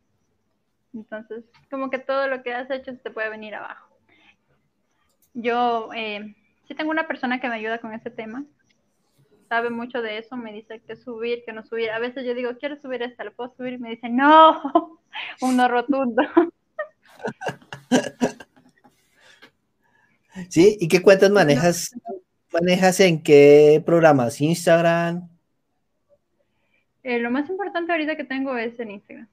entonces 0.93 1.45
como 1.69 1.89
que 1.89 1.99
todo 1.99 2.27
lo 2.27 2.43
que 2.43 2.53
has 2.53 2.69
hecho 2.69 2.91
se 2.91 2.97
te 2.97 3.11
puede 3.11 3.29
venir 3.29 3.55
abajo. 3.55 3.87
Yo 5.33 5.89
eh, 5.95 6.35
sí 6.67 6.75
tengo 6.75 6.91
una 6.91 7.07
persona 7.07 7.39
que 7.39 7.47
me 7.47 7.55
ayuda 7.55 7.77
con 7.77 7.93
ese 7.93 8.09
tema, 8.09 8.43
sabe 9.47 9.69
mucho 9.69 10.01
de 10.01 10.17
eso, 10.17 10.35
me 10.35 10.51
dice 10.51 10.81
que 10.87 10.95
subir, 10.95 11.43
que 11.45 11.53
no 11.53 11.63
subir. 11.63 11.91
A 11.91 11.99
veces 11.99 12.25
yo 12.25 12.33
digo, 12.33 12.57
quiero 12.57 12.79
subir 12.81 13.03
esta, 13.03 13.23
¿lo 13.23 13.33
puedo 13.33 13.53
subir? 13.55 13.73
Y 13.73 13.77
me 13.77 13.91
dice, 13.91 14.09
no, 14.09 14.99
un 15.41 15.55
no 15.55 15.67
rotundo. 15.67 16.23
Sí, 20.49 20.77
¿y 20.79 20.87
qué 20.87 21.01
cuentas 21.01 21.29
manejas? 21.29 21.91
¿Manejas 22.53 22.99
en 22.99 23.21
qué 23.21 23.81
programas? 23.85 24.41
¿Instagram? 24.41 25.29
Eh, 27.03 27.19
lo 27.19 27.31
más 27.31 27.49
importante 27.49 27.91
ahorita 27.91 28.15
que 28.15 28.23
tengo 28.23 28.57
es 28.57 28.79
en 28.79 28.91
Instagram. 28.91 29.27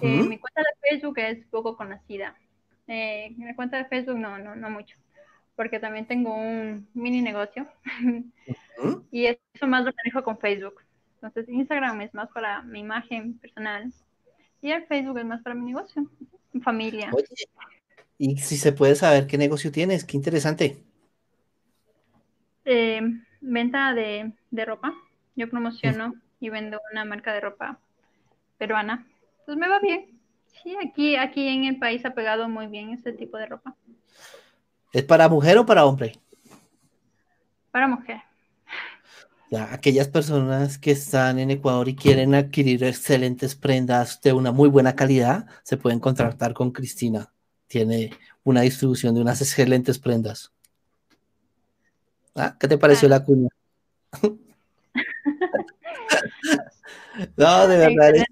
Eh, 0.00 0.22
mi 0.22 0.38
cuenta 0.38 0.62
de 0.62 0.88
Facebook 0.88 1.18
es 1.18 1.44
poco 1.46 1.76
conocida. 1.76 2.34
Eh, 2.88 3.34
mi 3.36 3.54
cuenta 3.54 3.76
de 3.76 3.84
Facebook 3.84 4.18
no, 4.18 4.38
no, 4.38 4.54
no 4.54 4.70
mucho 4.70 4.96
porque 5.56 5.78
también 5.78 6.06
tengo 6.06 6.34
un 6.34 6.88
mini 6.94 7.22
negocio 7.22 7.66
y 9.10 9.26
eso 9.26 9.66
más 9.66 9.84
lo 9.84 9.92
manejo 9.96 10.22
con 10.22 10.38
Facebook. 10.38 10.82
Entonces 11.16 11.48
Instagram 11.48 12.00
es 12.02 12.14
más 12.14 12.28
para 12.30 12.62
mi 12.62 12.80
imagen 12.80 13.38
personal 13.38 13.92
y 14.60 14.70
el 14.70 14.84
Facebook 14.86 15.18
es 15.18 15.24
más 15.24 15.42
para 15.42 15.54
mi 15.54 15.66
negocio, 15.66 16.06
mi 16.52 16.60
familia. 16.60 17.10
y 18.18 18.36
si 18.38 18.56
se 18.56 18.72
puede 18.72 18.94
saber 18.94 19.26
qué 19.26 19.38
negocio 19.38 19.70
tienes, 19.70 20.04
qué 20.04 20.16
interesante. 20.16 20.82
Eh, 22.64 23.00
venta 23.40 23.92
de, 23.92 24.32
de, 24.50 24.64
ropa. 24.64 24.94
Yo 25.36 25.48
promociono 25.50 26.14
y 26.40 26.48
vendo 26.48 26.80
una 26.92 27.04
marca 27.04 27.32
de 27.32 27.40
ropa 27.40 27.78
peruana. 28.58 29.06
Pues 29.44 29.56
me 29.58 29.68
va 29.68 29.80
bien. 29.80 30.18
Sí, 30.62 30.76
aquí, 30.82 31.16
aquí 31.16 31.48
en 31.48 31.64
el 31.64 31.78
país 31.78 32.04
ha 32.04 32.14
pegado 32.14 32.48
muy 32.48 32.66
bien 32.68 32.90
este 32.90 33.12
tipo 33.12 33.36
de 33.36 33.46
ropa. 33.46 33.74
¿Es 34.92 35.02
para 35.02 35.28
mujer 35.28 35.58
o 35.58 35.66
para 35.66 35.84
hombre? 35.84 36.18
Para 37.70 37.88
mujer. 37.88 38.22
Ya, 39.50 39.72
aquellas 39.74 40.08
personas 40.08 40.78
que 40.78 40.92
están 40.92 41.38
en 41.38 41.50
Ecuador 41.50 41.88
y 41.88 41.96
quieren 41.96 42.34
adquirir 42.34 42.82
excelentes 42.84 43.54
prendas 43.54 44.20
de 44.22 44.32
una 44.32 44.52
muy 44.52 44.68
buena 44.68 44.96
calidad, 44.96 45.46
se 45.62 45.76
pueden 45.76 46.00
contratar 46.00 46.54
con 46.54 46.70
Cristina. 46.70 47.32
Tiene 47.66 48.10
una 48.42 48.62
distribución 48.62 49.14
de 49.14 49.20
unas 49.20 49.40
excelentes 49.40 49.98
prendas. 49.98 50.53
¿Ah? 52.34 52.56
¿Qué 52.58 52.68
te 52.68 52.78
pareció 52.78 53.08
la 53.08 53.24
cuña? 53.24 53.48
no, 57.36 57.68
de 57.68 57.78
verdad. 57.78 58.24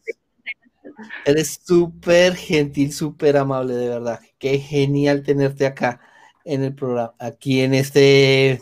Eres 1.24 1.60
súper 1.64 2.34
gentil, 2.34 2.92
súper 2.92 3.36
amable, 3.36 3.74
de 3.74 3.88
verdad. 3.88 4.20
Qué 4.38 4.58
genial 4.58 5.22
tenerte 5.22 5.66
acá 5.66 6.00
en 6.44 6.64
el 6.64 6.74
programa, 6.74 7.14
aquí 7.18 7.60
en 7.60 7.74
este, 7.74 8.60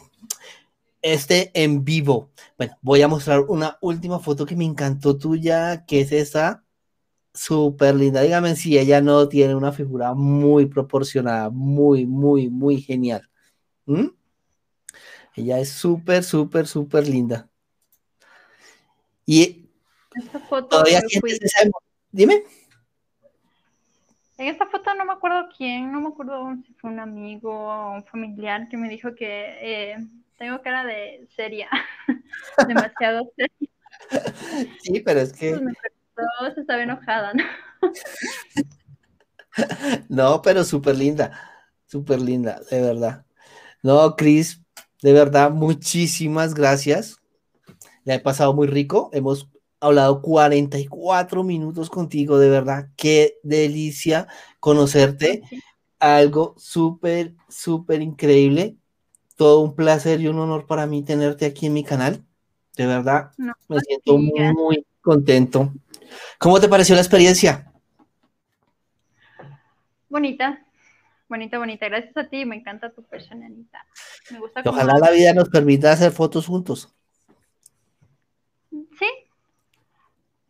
este 1.03 1.51
en 1.55 1.85
vivo. 1.85 2.31
Bueno, 2.59 2.77
voy 2.83 3.03
a 3.03 3.09
mostrar 3.09 3.41
una 3.41 3.79
última 3.81 4.19
foto 4.19 4.45
que 4.45 4.57
me 4.57 4.65
encantó 4.65 5.17
tuya, 5.17 5.85
que 5.87 6.03
es 6.03 6.13
esa 6.13 6.65
súper 7.33 7.95
linda. 7.95 8.23
Dígame 8.23 8.57
si 8.57 8.79
ella 8.79 9.01
no 9.01 9.29
tiene 9.29 9.55
una 9.55 9.73
figura 9.73 10.15
muy 10.15 10.67
proporcionada, 10.67 11.51
muy, 11.51 12.07
muy, 12.07 12.51
muy 12.51 12.81
genial. 12.81 13.29
¿Mm? 13.87 14.09
Ella 15.41 15.59
es 15.59 15.71
súper, 15.71 16.23
súper, 16.23 16.67
súper 16.67 17.09
linda. 17.09 17.49
Y 19.25 19.71
todavía 20.69 21.01
Dime. 22.13 22.43
En 24.37 24.49
esta 24.49 24.67
foto 24.67 24.95
no 24.95 25.05
me 25.05 25.13
acuerdo 25.13 25.49
quién, 25.57 25.93
no 25.93 26.01
me 26.01 26.09
acuerdo 26.09 26.57
si 26.67 26.73
fue 26.75 26.91
un 26.91 27.01
amigo 27.01 27.53
o 27.53 27.93
un 27.93 28.05
familiar 28.05 28.69
que 28.69 28.77
me 28.77 28.89
dijo 28.89 29.15
que 29.15 29.57
eh, 29.61 29.97
tengo 30.39 30.61
cara 30.63 30.85
de 30.85 31.29
seria, 31.37 31.69
demasiado 32.69 33.31
seria. 33.37 33.55
Sí, 34.83 35.01
pero 35.01 35.21
es 35.21 35.33
que... 35.33 35.61
Pues 36.15 36.55
se 36.55 36.63
estaba 36.63 36.83
enojada, 36.83 37.33
¿no? 37.35 37.45
no, 40.09 40.43
pero 40.43 40.65
súper 40.65 40.97
linda, 40.97 41.39
súper 41.87 42.21
linda, 42.21 42.61
de 42.71 42.81
verdad. 42.81 43.25
No, 43.83 44.17
Cris, 44.17 44.63
de 45.03 45.13
verdad, 45.13 45.51
muchísimas 45.51 46.55
gracias. 46.55 47.21
Le 48.05 48.15
he 48.15 48.19
pasado 48.19 48.55
muy 48.55 48.67
rico. 48.67 49.11
Hemos 49.13 49.49
hablado 49.81 50.21
44 50.21 51.43
minutos 51.43 51.89
contigo, 51.89 52.39
de 52.39 52.51
verdad, 52.51 52.89
qué 52.97 53.39
delicia 53.43 54.29
conocerte, 54.61 55.43
algo 55.99 56.55
súper, 56.59 57.35
súper 57.49 58.03
increíble, 58.03 58.77
todo 59.37 59.61
un 59.61 59.75
placer 59.75 60.21
y 60.21 60.29
un 60.29 60.39
honor 60.39 60.67
para 60.67 60.87
mí 60.87 61.03
tenerte 61.03 61.47
aquí 61.47 61.67
en 61.67 61.73
mi 61.73 61.83
canal, 61.83 62.23
de 62.77 62.87
verdad, 62.87 63.33
me 63.39 63.81
siento 63.81 64.19
muy, 64.19 64.85
contento. 65.01 65.73
¿Cómo 66.39 66.61
te 66.61 66.69
pareció 66.69 66.95
la 66.95 67.01
experiencia? 67.01 67.73
Bonita, 70.11 70.63
bonita, 71.31 71.57
bonita. 71.59 71.89
Gracias 71.89 72.15
a 72.19 72.29
ti, 72.29 72.45
me 72.45 72.57
encanta 72.57 72.91
tu 72.91 73.03
personalidad. 73.05 73.81
Me 74.31 74.39
gusta 74.39 74.61
Ojalá 74.67 74.99
la 74.99 75.11
vida 75.11 75.33
nos 75.33 75.49
permita 75.49 75.93
hacer 75.93 76.13
fotos 76.13 76.47
juntos. 76.47 76.95
Sí, 78.71 79.07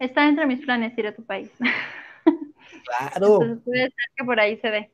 Está 0.01 0.27
entre 0.27 0.47
mis 0.47 0.65
planes 0.65 0.97
ir 0.97 1.07
a 1.07 1.15
tu 1.15 1.23
país. 1.23 1.51
Claro. 2.85 3.39
puede 3.65 3.83
ser 3.83 3.93
que 4.17 4.25
por 4.25 4.41
ahí 4.41 4.57
se 4.57 4.71
ve. 4.71 4.91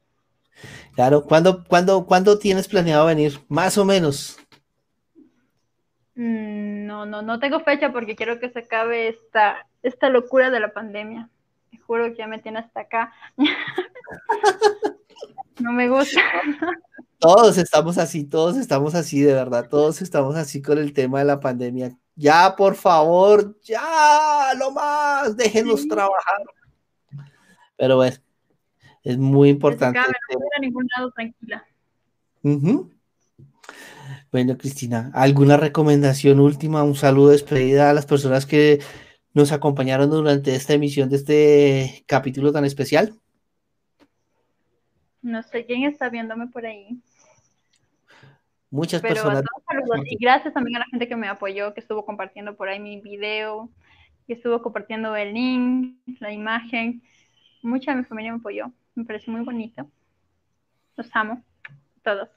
Claro, 0.95 1.22
¿cuándo, 1.22 1.64
cuándo, 1.64 2.05
¿cuándo 2.07 2.39
tienes 2.39 2.66
planeado 2.66 3.07
venir? 3.07 3.39
Más 3.49 3.78
o 3.78 3.84
menos. 3.84 4.37
Mm, 6.16 6.87
no, 6.87 7.07
no, 7.07 7.22
no 7.22 7.39
tengo 7.39 7.61
fecha 7.61 7.93
porque 7.93 8.16
quiero 8.16 8.41
que 8.41 8.51
se 8.51 8.59
acabe 8.61 9.09
esta, 9.09 9.64
esta 9.84 10.09
locura 10.09 10.51
de 10.51 10.59
la 10.59 10.72
pandemia. 10.72 11.28
Te 11.70 11.78
juro 11.78 12.07
que 12.07 12.16
ya 12.16 12.26
me 12.26 12.41
tiene 12.41 12.59
hasta 12.59 12.80
acá. 12.80 13.12
no 15.61 15.72
me 15.72 15.88
gusta. 15.88 16.20
Todos 17.18 17.57
estamos 17.57 17.96
así, 17.96 18.24
todos 18.24 18.59
estamos 18.59 18.94
así, 18.94 19.22
de 19.22 19.32
verdad, 19.32 19.68
todos 19.70 20.02
estamos 20.02 20.36
así 20.36 20.61
con 20.61 20.76
el 20.76 20.92
tema 20.92 21.20
de 21.20 21.24
la 21.24 21.40
pandemia. 21.40 21.96
Ya, 22.14 22.54
por 22.54 22.74
favor, 22.74 23.59
ya, 23.62 24.52
lo 24.59 24.70
más, 24.70 25.34
déjenos 25.34 25.88
trabajar. 25.88 26.42
Pero 27.76 27.96
bueno, 27.96 28.16
es 29.02 29.16
muy 29.16 29.48
importante. 29.48 29.98
no 29.98 30.38
voy 30.38 30.48
a 30.57 30.61
ningún 30.61 30.86
lado 30.94 31.11
tranquila. 31.11 31.64
Bueno, 34.30 34.59
Cristina, 34.59 35.11
¿alguna 35.14 35.57
recomendación 35.57 36.38
última? 36.38 36.82
Un 36.82 36.96
saludo 36.96 37.28
de 37.28 37.32
despedida 37.32 37.88
a 37.88 37.94
las 37.94 38.04
personas 38.04 38.44
que 38.44 38.80
nos 39.32 39.52
acompañaron 39.52 40.11
durante 40.11 40.54
esta 40.54 40.74
emisión 40.74 41.09
de 41.09 41.16
este 41.16 42.04
capítulo 42.07 42.52
tan 42.52 42.64
especial. 42.64 43.14
No 45.27 45.43
sé 45.43 45.66
quién 45.66 45.83
está 45.83 46.09
viéndome 46.09 46.47
por 46.47 46.64
ahí. 46.64 47.01
Muchas 48.70 49.03
personas. 49.03 49.43
Y 50.05 50.16
gracias 50.24 50.55
también 50.55 50.77
a 50.77 50.79
la 50.79 50.85
gente 50.85 51.09
que 51.09 51.16
me 51.16 51.27
apoyó, 51.27 51.74
que 51.74 51.81
estuvo 51.81 52.07
compartiendo 52.07 52.57
por 52.57 52.68
ahí 52.68 52.79
mi 52.79 53.01
video, 53.01 53.68
que 54.29 54.35
estuvo 54.35 54.62
compartiendo 54.62 55.16
el 55.16 55.35
link, 55.35 55.97
la 56.20 56.33
imagen. 56.33 57.03
Mucha 57.61 57.91
de 57.91 57.99
mi 57.99 58.05
familia 58.05 58.31
me 58.31 58.39
apoyó. 58.39 58.70
Me 58.95 59.05
pareció 59.05 59.33
muy 59.33 59.45
bonito. 59.45 59.91
Los 60.95 61.09
amo, 61.12 61.43
todos. 62.05 62.29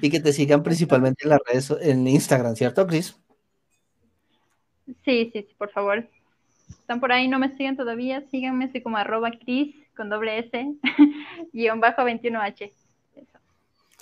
Y 0.00 0.08
que 0.08 0.20
te 0.20 0.32
sigan 0.32 0.62
principalmente 0.62 1.24
en 1.24 1.30
las 1.30 1.40
redes, 1.44 1.74
en 1.82 2.06
Instagram, 2.06 2.54
¿cierto, 2.54 2.86
Cris? 2.86 3.20
Sí, 5.04 5.30
sí, 5.32 5.42
sí, 5.48 5.54
por 5.58 5.70
favor. 5.70 6.08
Están 6.68 7.00
por 7.00 7.10
ahí, 7.10 7.26
no 7.26 7.40
me 7.40 7.50
siguen 7.56 7.76
todavía, 7.76 8.22
síganme, 8.30 8.70
soy 8.70 8.82
como 8.82 8.98
arroba 8.98 9.32
Cris 9.32 9.85
con 9.96 10.10
doble 10.10 10.38
S, 10.38 10.50
guion 11.52 11.80
bajo 11.80 12.02
21H. 12.02 12.72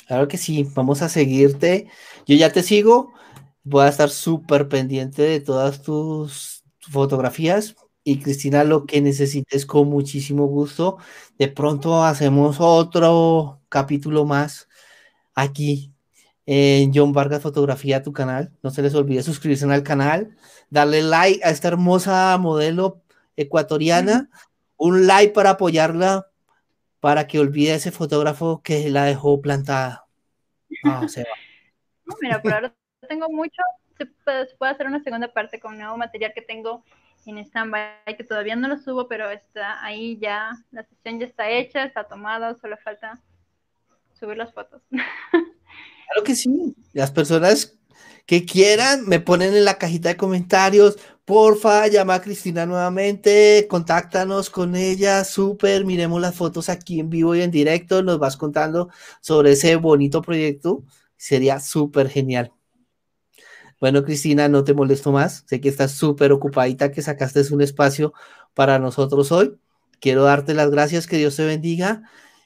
Claro 0.07 0.28
que 0.28 0.36
sí, 0.36 0.66
vamos 0.74 1.01
a 1.03 1.09
seguirte. 1.09 1.88
Yo 2.26 2.36
ya 2.36 2.53
te 2.53 2.62
sigo, 2.62 3.12
voy 3.62 3.84
a 3.84 3.88
estar 3.88 4.11
súper 4.11 4.68
pendiente 4.68 5.22
de 5.22 5.40
todas 5.40 5.82
tus 5.82 6.64
fotografías. 6.80 7.76
Y 8.07 8.18
Cristina, 8.18 8.64
lo 8.64 8.84
que 8.84 9.01
necesites 9.01 9.64
con 9.64 9.88
muchísimo 9.88 10.47
gusto. 10.47 10.99
De 11.38 11.49
pronto 11.49 12.05
hacemos 12.05 12.59
otro 12.61 13.62
capítulo 13.70 14.26
más 14.26 14.68
aquí 15.34 15.95
en 16.45 16.92
John 16.95 17.14
Vargas 17.14 17.40
Fotografía, 17.40 18.03
tu 18.03 18.12
canal. 18.12 18.53
No 18.62 18.70
se 18.70 18.82
les 18.82 18.95
olvide 18.95 19.22
suscribirse 19.22 19.64
al 19.64 19.82
canal, 19.82 20.36
darle 20.68 21.01
like 21.01 21.42
a 21.45 21.51
esta 21.51 21.68
hermosa 21.68 22.36
modelo 22.38 23.03
ecuatoriana 23.36 24.28
un 24.77 25.07
like 25.07 25.33
para 25.33 25.51
apoyarla 25.51 26.27
para 27.01 27.27
que 27.27 27.39
olvide 27.39 27.75
ese 27.75 27.93
fotógrafo 27.93 28.62
que 28.62 28.89
la 28.89 29.05
dejó 29.05 29.41
plantada. 29.41 30.07
No, 30.83 31.09
se 31.09 31.22
va. 31.22 31.29
mira, 32.20 32.41
por 32.41 32.53
ahora 32.53 32.75
tengo 33.09 33.29
mucho. 33.29 33.62
Se 33.99 34.07
puede, 34.07 34.72
hacer 34.72 34.87
una 34.87 35.03
segunda 35.03 35.33
parte 35.33 35.61
con 35.61 35.79
nuevo 35.79 35.97
material 35.97 36.33
que 36.35 36.43
tengo 36.43 36.83
en 37.27 37.39
stand-by, 37.39 38.16
que 38.16 38.25
todavía 38.25 38.57
no 38.57 38.68
lo 38.68 38.79
subo, 38.79 39.07
pero 39.07 39.31
está 39.31 39.85
ahí 39.85 40.18
ya. 40.18 40.53
La 40.72 40.83
sesión 40.85 41.20
ya 41.20 41.27
está 41.27 41.49
hecha, 41.51 41.85
está 41.85 42.05
tomada, 42.05 42.57
solo 42.61 42.77
falta 42.79 43.20
subir 44.18 44.37
las 44.37 44.53
fotos. 44.53 44.83
Claro 44.91 46.25
que 46.25 46.35
sí. 46.35 46.75
Las 46.93 47.11
personas 47.11 47.79
que 48.27 48.45
quieran 48.45 49.07
me 49.07 49.20
ponen 49.20 49.55
en 49.55 49.64
la 49.64 49.79
cajita 49.79 50.09
de 50.09 50.16
comentarios 50.16 50.99
Porfa, 51.25 51.87
llama 51.89 52.16
a 52.16 52.20
Cristina 52.20 52.66
nuevamente, 52.66 53.66
contáctanos 53.70 54.51
con 54.51 54.77
ella, 54.77 55.25
súper, 55.25 55.87
miremos 55.87 56.20
las 56.20 56.35
fotos 56.35 56.68
aquí 56.68 57.01
en 57.01 57.09
vivo 57.09 57.35
y 57.35 57.41
en 57.41 57.51
directo, 57.51 58.03
nos 58.03 58.18
vas 58.18 58.37
contando 58.37 58.91
sobre 59.22 59.53
ese 59.53 59.77
bonito 59.77 60.20
proyecto, 60.20 60.85
sería 61.16 61.61
súper 61.61 62.11
genial. 62.11 62.53
Bueno, 63.81 64.05
Cristina, 64.05 64.49
no 64.49 64.64
te 64.64 64.75
molesto 64.75 65.12
más, 65.12 65.45
sé 65.47 65.62
que 65.62 65.70
estás 65.70 65.93
súper 65.93 66.31
ocupadita, 66.31 66.93
que 66.93 67.01
sacaste 67.01 67.41
un 67.55 67.62
espacio 67.62 68.12
para 68.53 68.79
nosotros 68.79 69.33
hoy. 69.33 69.59
Quiero 70.01 70.25
darte 70.25 70.53
las 70.53 70.70
gracias, 70.70 71.07
que 71.07 71.16
Dios 71.16 71.37
te 71.37 71.47
bendiga 71.47 72.03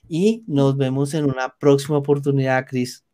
y 0.09 0.45
nos 0.47 0.77
vemos 0.77 1.15
en 1.15 1.25
una 1.25 1.57
próxima 1.59 1.99
oportunidad, 1.99 2.65
Cris. 2.67 3.05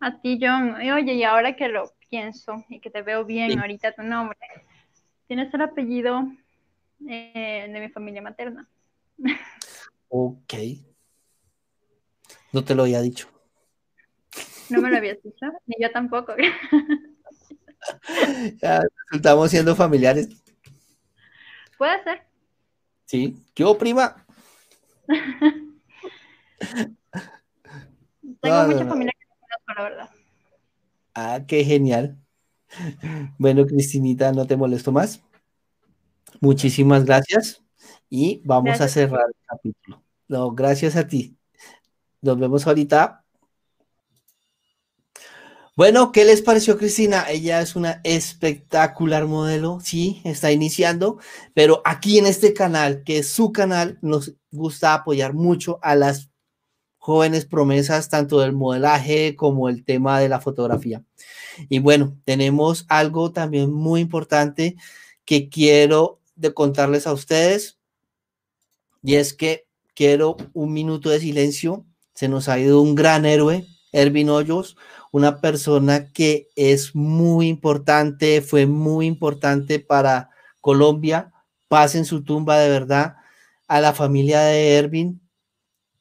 A 0.00 0.20
ti, 0.20 0.38
John. 0.40 0.74
Oye, 0.74 1.14
y 1.14 1.22
ahora 1.22 1.54
que 1.54 1.68
lo 1.68 1.95
pienso 2.08 2.64
y 2.68 2.80
que 2.80 2.90
te 2.90 3.02
veo 3.02 3.24
bien 3.24 3.58
ahorita 3.58 3.92
tu 3.92 4.02
nombre, 4.02 4.38
tienes 5.26 5.52
el 5.52 5.62
apellido 5.62 6.22
eh, 7.08 7.68
de 7.70 7.80
mi 7.80 7.88
familia 7.88 8.22
materna. 8.22 8.68
Ok. 10.08 10.54
No 12.52 12.64
te 12.64 12.74
lo 12.74 12.84
había 12.84 13.00
dicho. 13.00 13.28
No 14.68 14.80
me 14.80 14.90
lo 14.90 14.96
habías 14.96 15.22
dicho, 15.22 15.46
ni 15.66 15.76
yo 15.80 15.92
tampoco. 15.92 16.34
ya, 18.62 18.82
resultamos 19.04 19.50
siendo 19.50 19.76
familiares. 19.76 20.28
Puede 21.78 22.02
ser. 22.02 22.22
Sí. 23.04 23.36
¿Qué 23.54 23.64
prima? 23.78 24.26
Tengo 28.40 28.66
mucha 28.66 28.86
familia 28.86 29.12
que 29.18 29.26
no 29.26 29.36
conozco, 29.40 29.74
la 29.74 29.82
verdad. 29.82 30.10
Ah, 31.16 31.40
qué 31.48 31.64
genial. 31.64 32.18
Bueno, 33.38 33.64
Cristinita, 33.64 34.32
no 34.32 34.46
te 34.46 34.54
molesto 34.54 34.92
más. 34.92 35.22
Muchísimas 36.40 37.06
gracias 37.06 37.62
y 38.10 38.42
vamos 38.44 38.82
a 38.82 38.88
cerrar 38.88 39.24
el 39.26 39.46
capítulo. 39.46 40.02
No, 40.28 40.50
gracias 40.50 40.94
a 40.94 41.06
ti. 41.06 41.34
Nos 42.20 42.38
vemos 42.38 42.66
ahorita. 42.66 43.24
Bueno, 45.74 46.12
¿qué 46.12 46.26
les 46.26 46.42
pareció 46.42 46.76
Cristina? 46.76 47.24
Ella 47.30 47.62
es 47.62 47.76
una 47.76 48.02
espectacular 48.04 49.24
modelo, 49.24 49.78
sí, 49.82 50.20
está 50.24 50.52
iniciando, 50.52 51.18
pero 51.54 51.80
aquí 51.86 52.18
en 52.18 52.26
este 52.26 52.52
canal, 52.52 53.04
que 53.04 53.18
es 53.18 53.28
su 53.28 53.52
canal, 53.52 53.98
nos 54.02 54.34
gusta 54.50 54.92
apoyar 54.92 55.32
mucho 55.32 55.78
a 55.82 55.94
las 55.94 56.30
jóvenes 57.06 57.44
promesas 57.44 58.08
tanto 58.08 58.40
del 58.40 58.52
modelaje 58.52 59.36
como 59.36 59.68
el 59.68 59.84
tema 59.84 60.18
de 60.18 60.28
la 60.28 60.40
fotografía. 60.40 61.04
Y 61.68 61.78
bueno, 61.78 62.18
tenemos 62.24 62.84
algo 62.88 63.30
también 63.30 63.72
muy 63.72 64.00
importante 64.00 64.74
que 65.24 65.48
quiero 65.48 66.18
de 66.34 66.52
contarles 66.52 67.06
a 67.06 67.12
ustedes 67.12 67.78
y 69.04 69.14
es 69.14 69.34
que 69.34 69.68
quiero 69.94 70.36
un 70.52 70.72
minuto 70.72 71.08
de 71.08 71.20
silencio. 71.20 71.86
Se 72.12 72.26
nos 72.26 72.48
ha 72.48 72.58
ido 72.58 72.82
un 72.82 72.96
gran 72.96 73.24
héroe, 73.24 73.64
Ervin 73.92 74.28
Hoyos, 74.28 74.76
una 75.12 75.40
persona 75.40 76.10
que 76.12 76.48
es 76.56 76.96
muy 76.96 77.46
importante, 77.46 78.42
fue 78.42 78.66
muy 78.66 79.06
importante 79.06 79.78
para 79.78 80.30
Colombia. 80.60 81.32
Paz 81.68 81.94
en 81.94 82.04
su 82.04 82.24
tumba 82.24 82.58
de 82.58 82.68
verdad 82.68 83.14
a 83.68 83.80
la 83.80 83.92
familia 83.92 84.40
de 84.40 84.74
Ervin, 84.74 85.20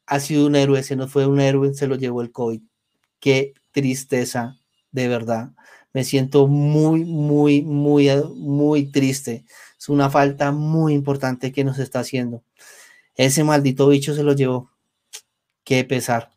ha 0.08 0.20
sido 0.20 0.48
un 0.48 0.56
héroe, 0.56 0.84
se 0.84 0.96
nos 0.96 1.12
fue 1.12 1.26
un 1.26 1.40
héroe, 1.40 1.74
se 1.74 1.88
lo 1.88 1.96
llevó 1.96 2.22
el 2.22 2.32
COVID. 2.32 2.62
Qué 3.20 3.54
tristeza, 3.72 4.58
de 4.92 5.08
verdad. 5.08 5.52
Me 5.94 6.04
siento 6.04 6.48
muy, 6.48 7.06
muy, 7.06 7.62
muy, 7.64 8.10
muy 8.36 8.92
triste. 8.92 9.46
Es 9.80 9.90
una 9.90 10.10
falta 10.10 10.52
muy 10.52 10.94
importante 10.94 11.52
que 11.52 11.64
nos 11.64 11.80
está 11.80 12.00
haciendo. 12.00 12.44
Ese 13.16 13.44
maldito 13.44 13.88
bicho 13.88 14.14
se 14.14 14.24
lo 14.24 14.34
llevó. 14.34 14.72
Qué 15.64 15.84
pesar. 15.84 16.32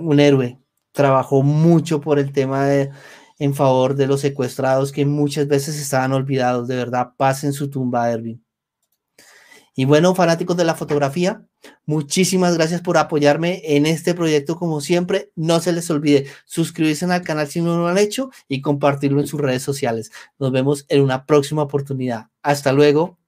Un 0.00 0.20
héroe. 0.20 0.58
Trabajó 0.92 1.42
mucho 1.42 2.00
por 2.00 2.18
el 2.18 2.32
tema 2.32 2.66
de, 2.66 2.90
en 3.38 3.54
favor 3.54 3.96
de 3.96 4.06
los 4.06 4.20
secuestrados 4.20 4.92
que 4.92 5.04
muchas 5.06 5.48
veces 5.48 5.80
estaban 5.80 6.12
olvidados. 6.12 6.68
De 6.68 6.76
verdad, 6.76 7.12
paz 7.16 7.44
en 7.44 7.52
su 7.52 7.70
tumba, 7.70 8.10
Erwin. 8.10 8.41
Y 9.74 9.86
bueno, 9.86 10.14
fanáticos 10.14 10.56
de 10.56 10.64
la 10.64 10.74
fotografía, 10.74 11.46
muchísimas 11.86 12.54
gracias 12.56 12.82
por 12.82 12.98
apoyarme 12.98 13.62
en 13.64 13.86
este 13.86 14.14
proyecto 14.14 14.56
como 14.56 14.80
siempre. 14.82 15.30
No 15.34 15.60
se 15.60 15.72
les 15.72 15.90
olvide 15.90 16.26
suscribirse 16.44 17.06
al 17.06 17.22
canal 17.22 17.48
si 17.48 17.62
no 17.62 17.78
lo 17.78 17.88
han 17.88 17.96
hecho 17.96 18.30
y 18.48 18.60
compartirlo 18.60 19.20
en 19.20 19.26
sus 19.26 19.40
redes 19.40 19.62
sociales. 19.62 20.12
Nos 20.38 20.52
vemos 20.52 20.84
en 20.88 21.00
una 21.00 21.24
próxima 21.24 21.62
oportunidad. 21.62 22.26
Hasta 22.42 22.72
luego 22.72 23.18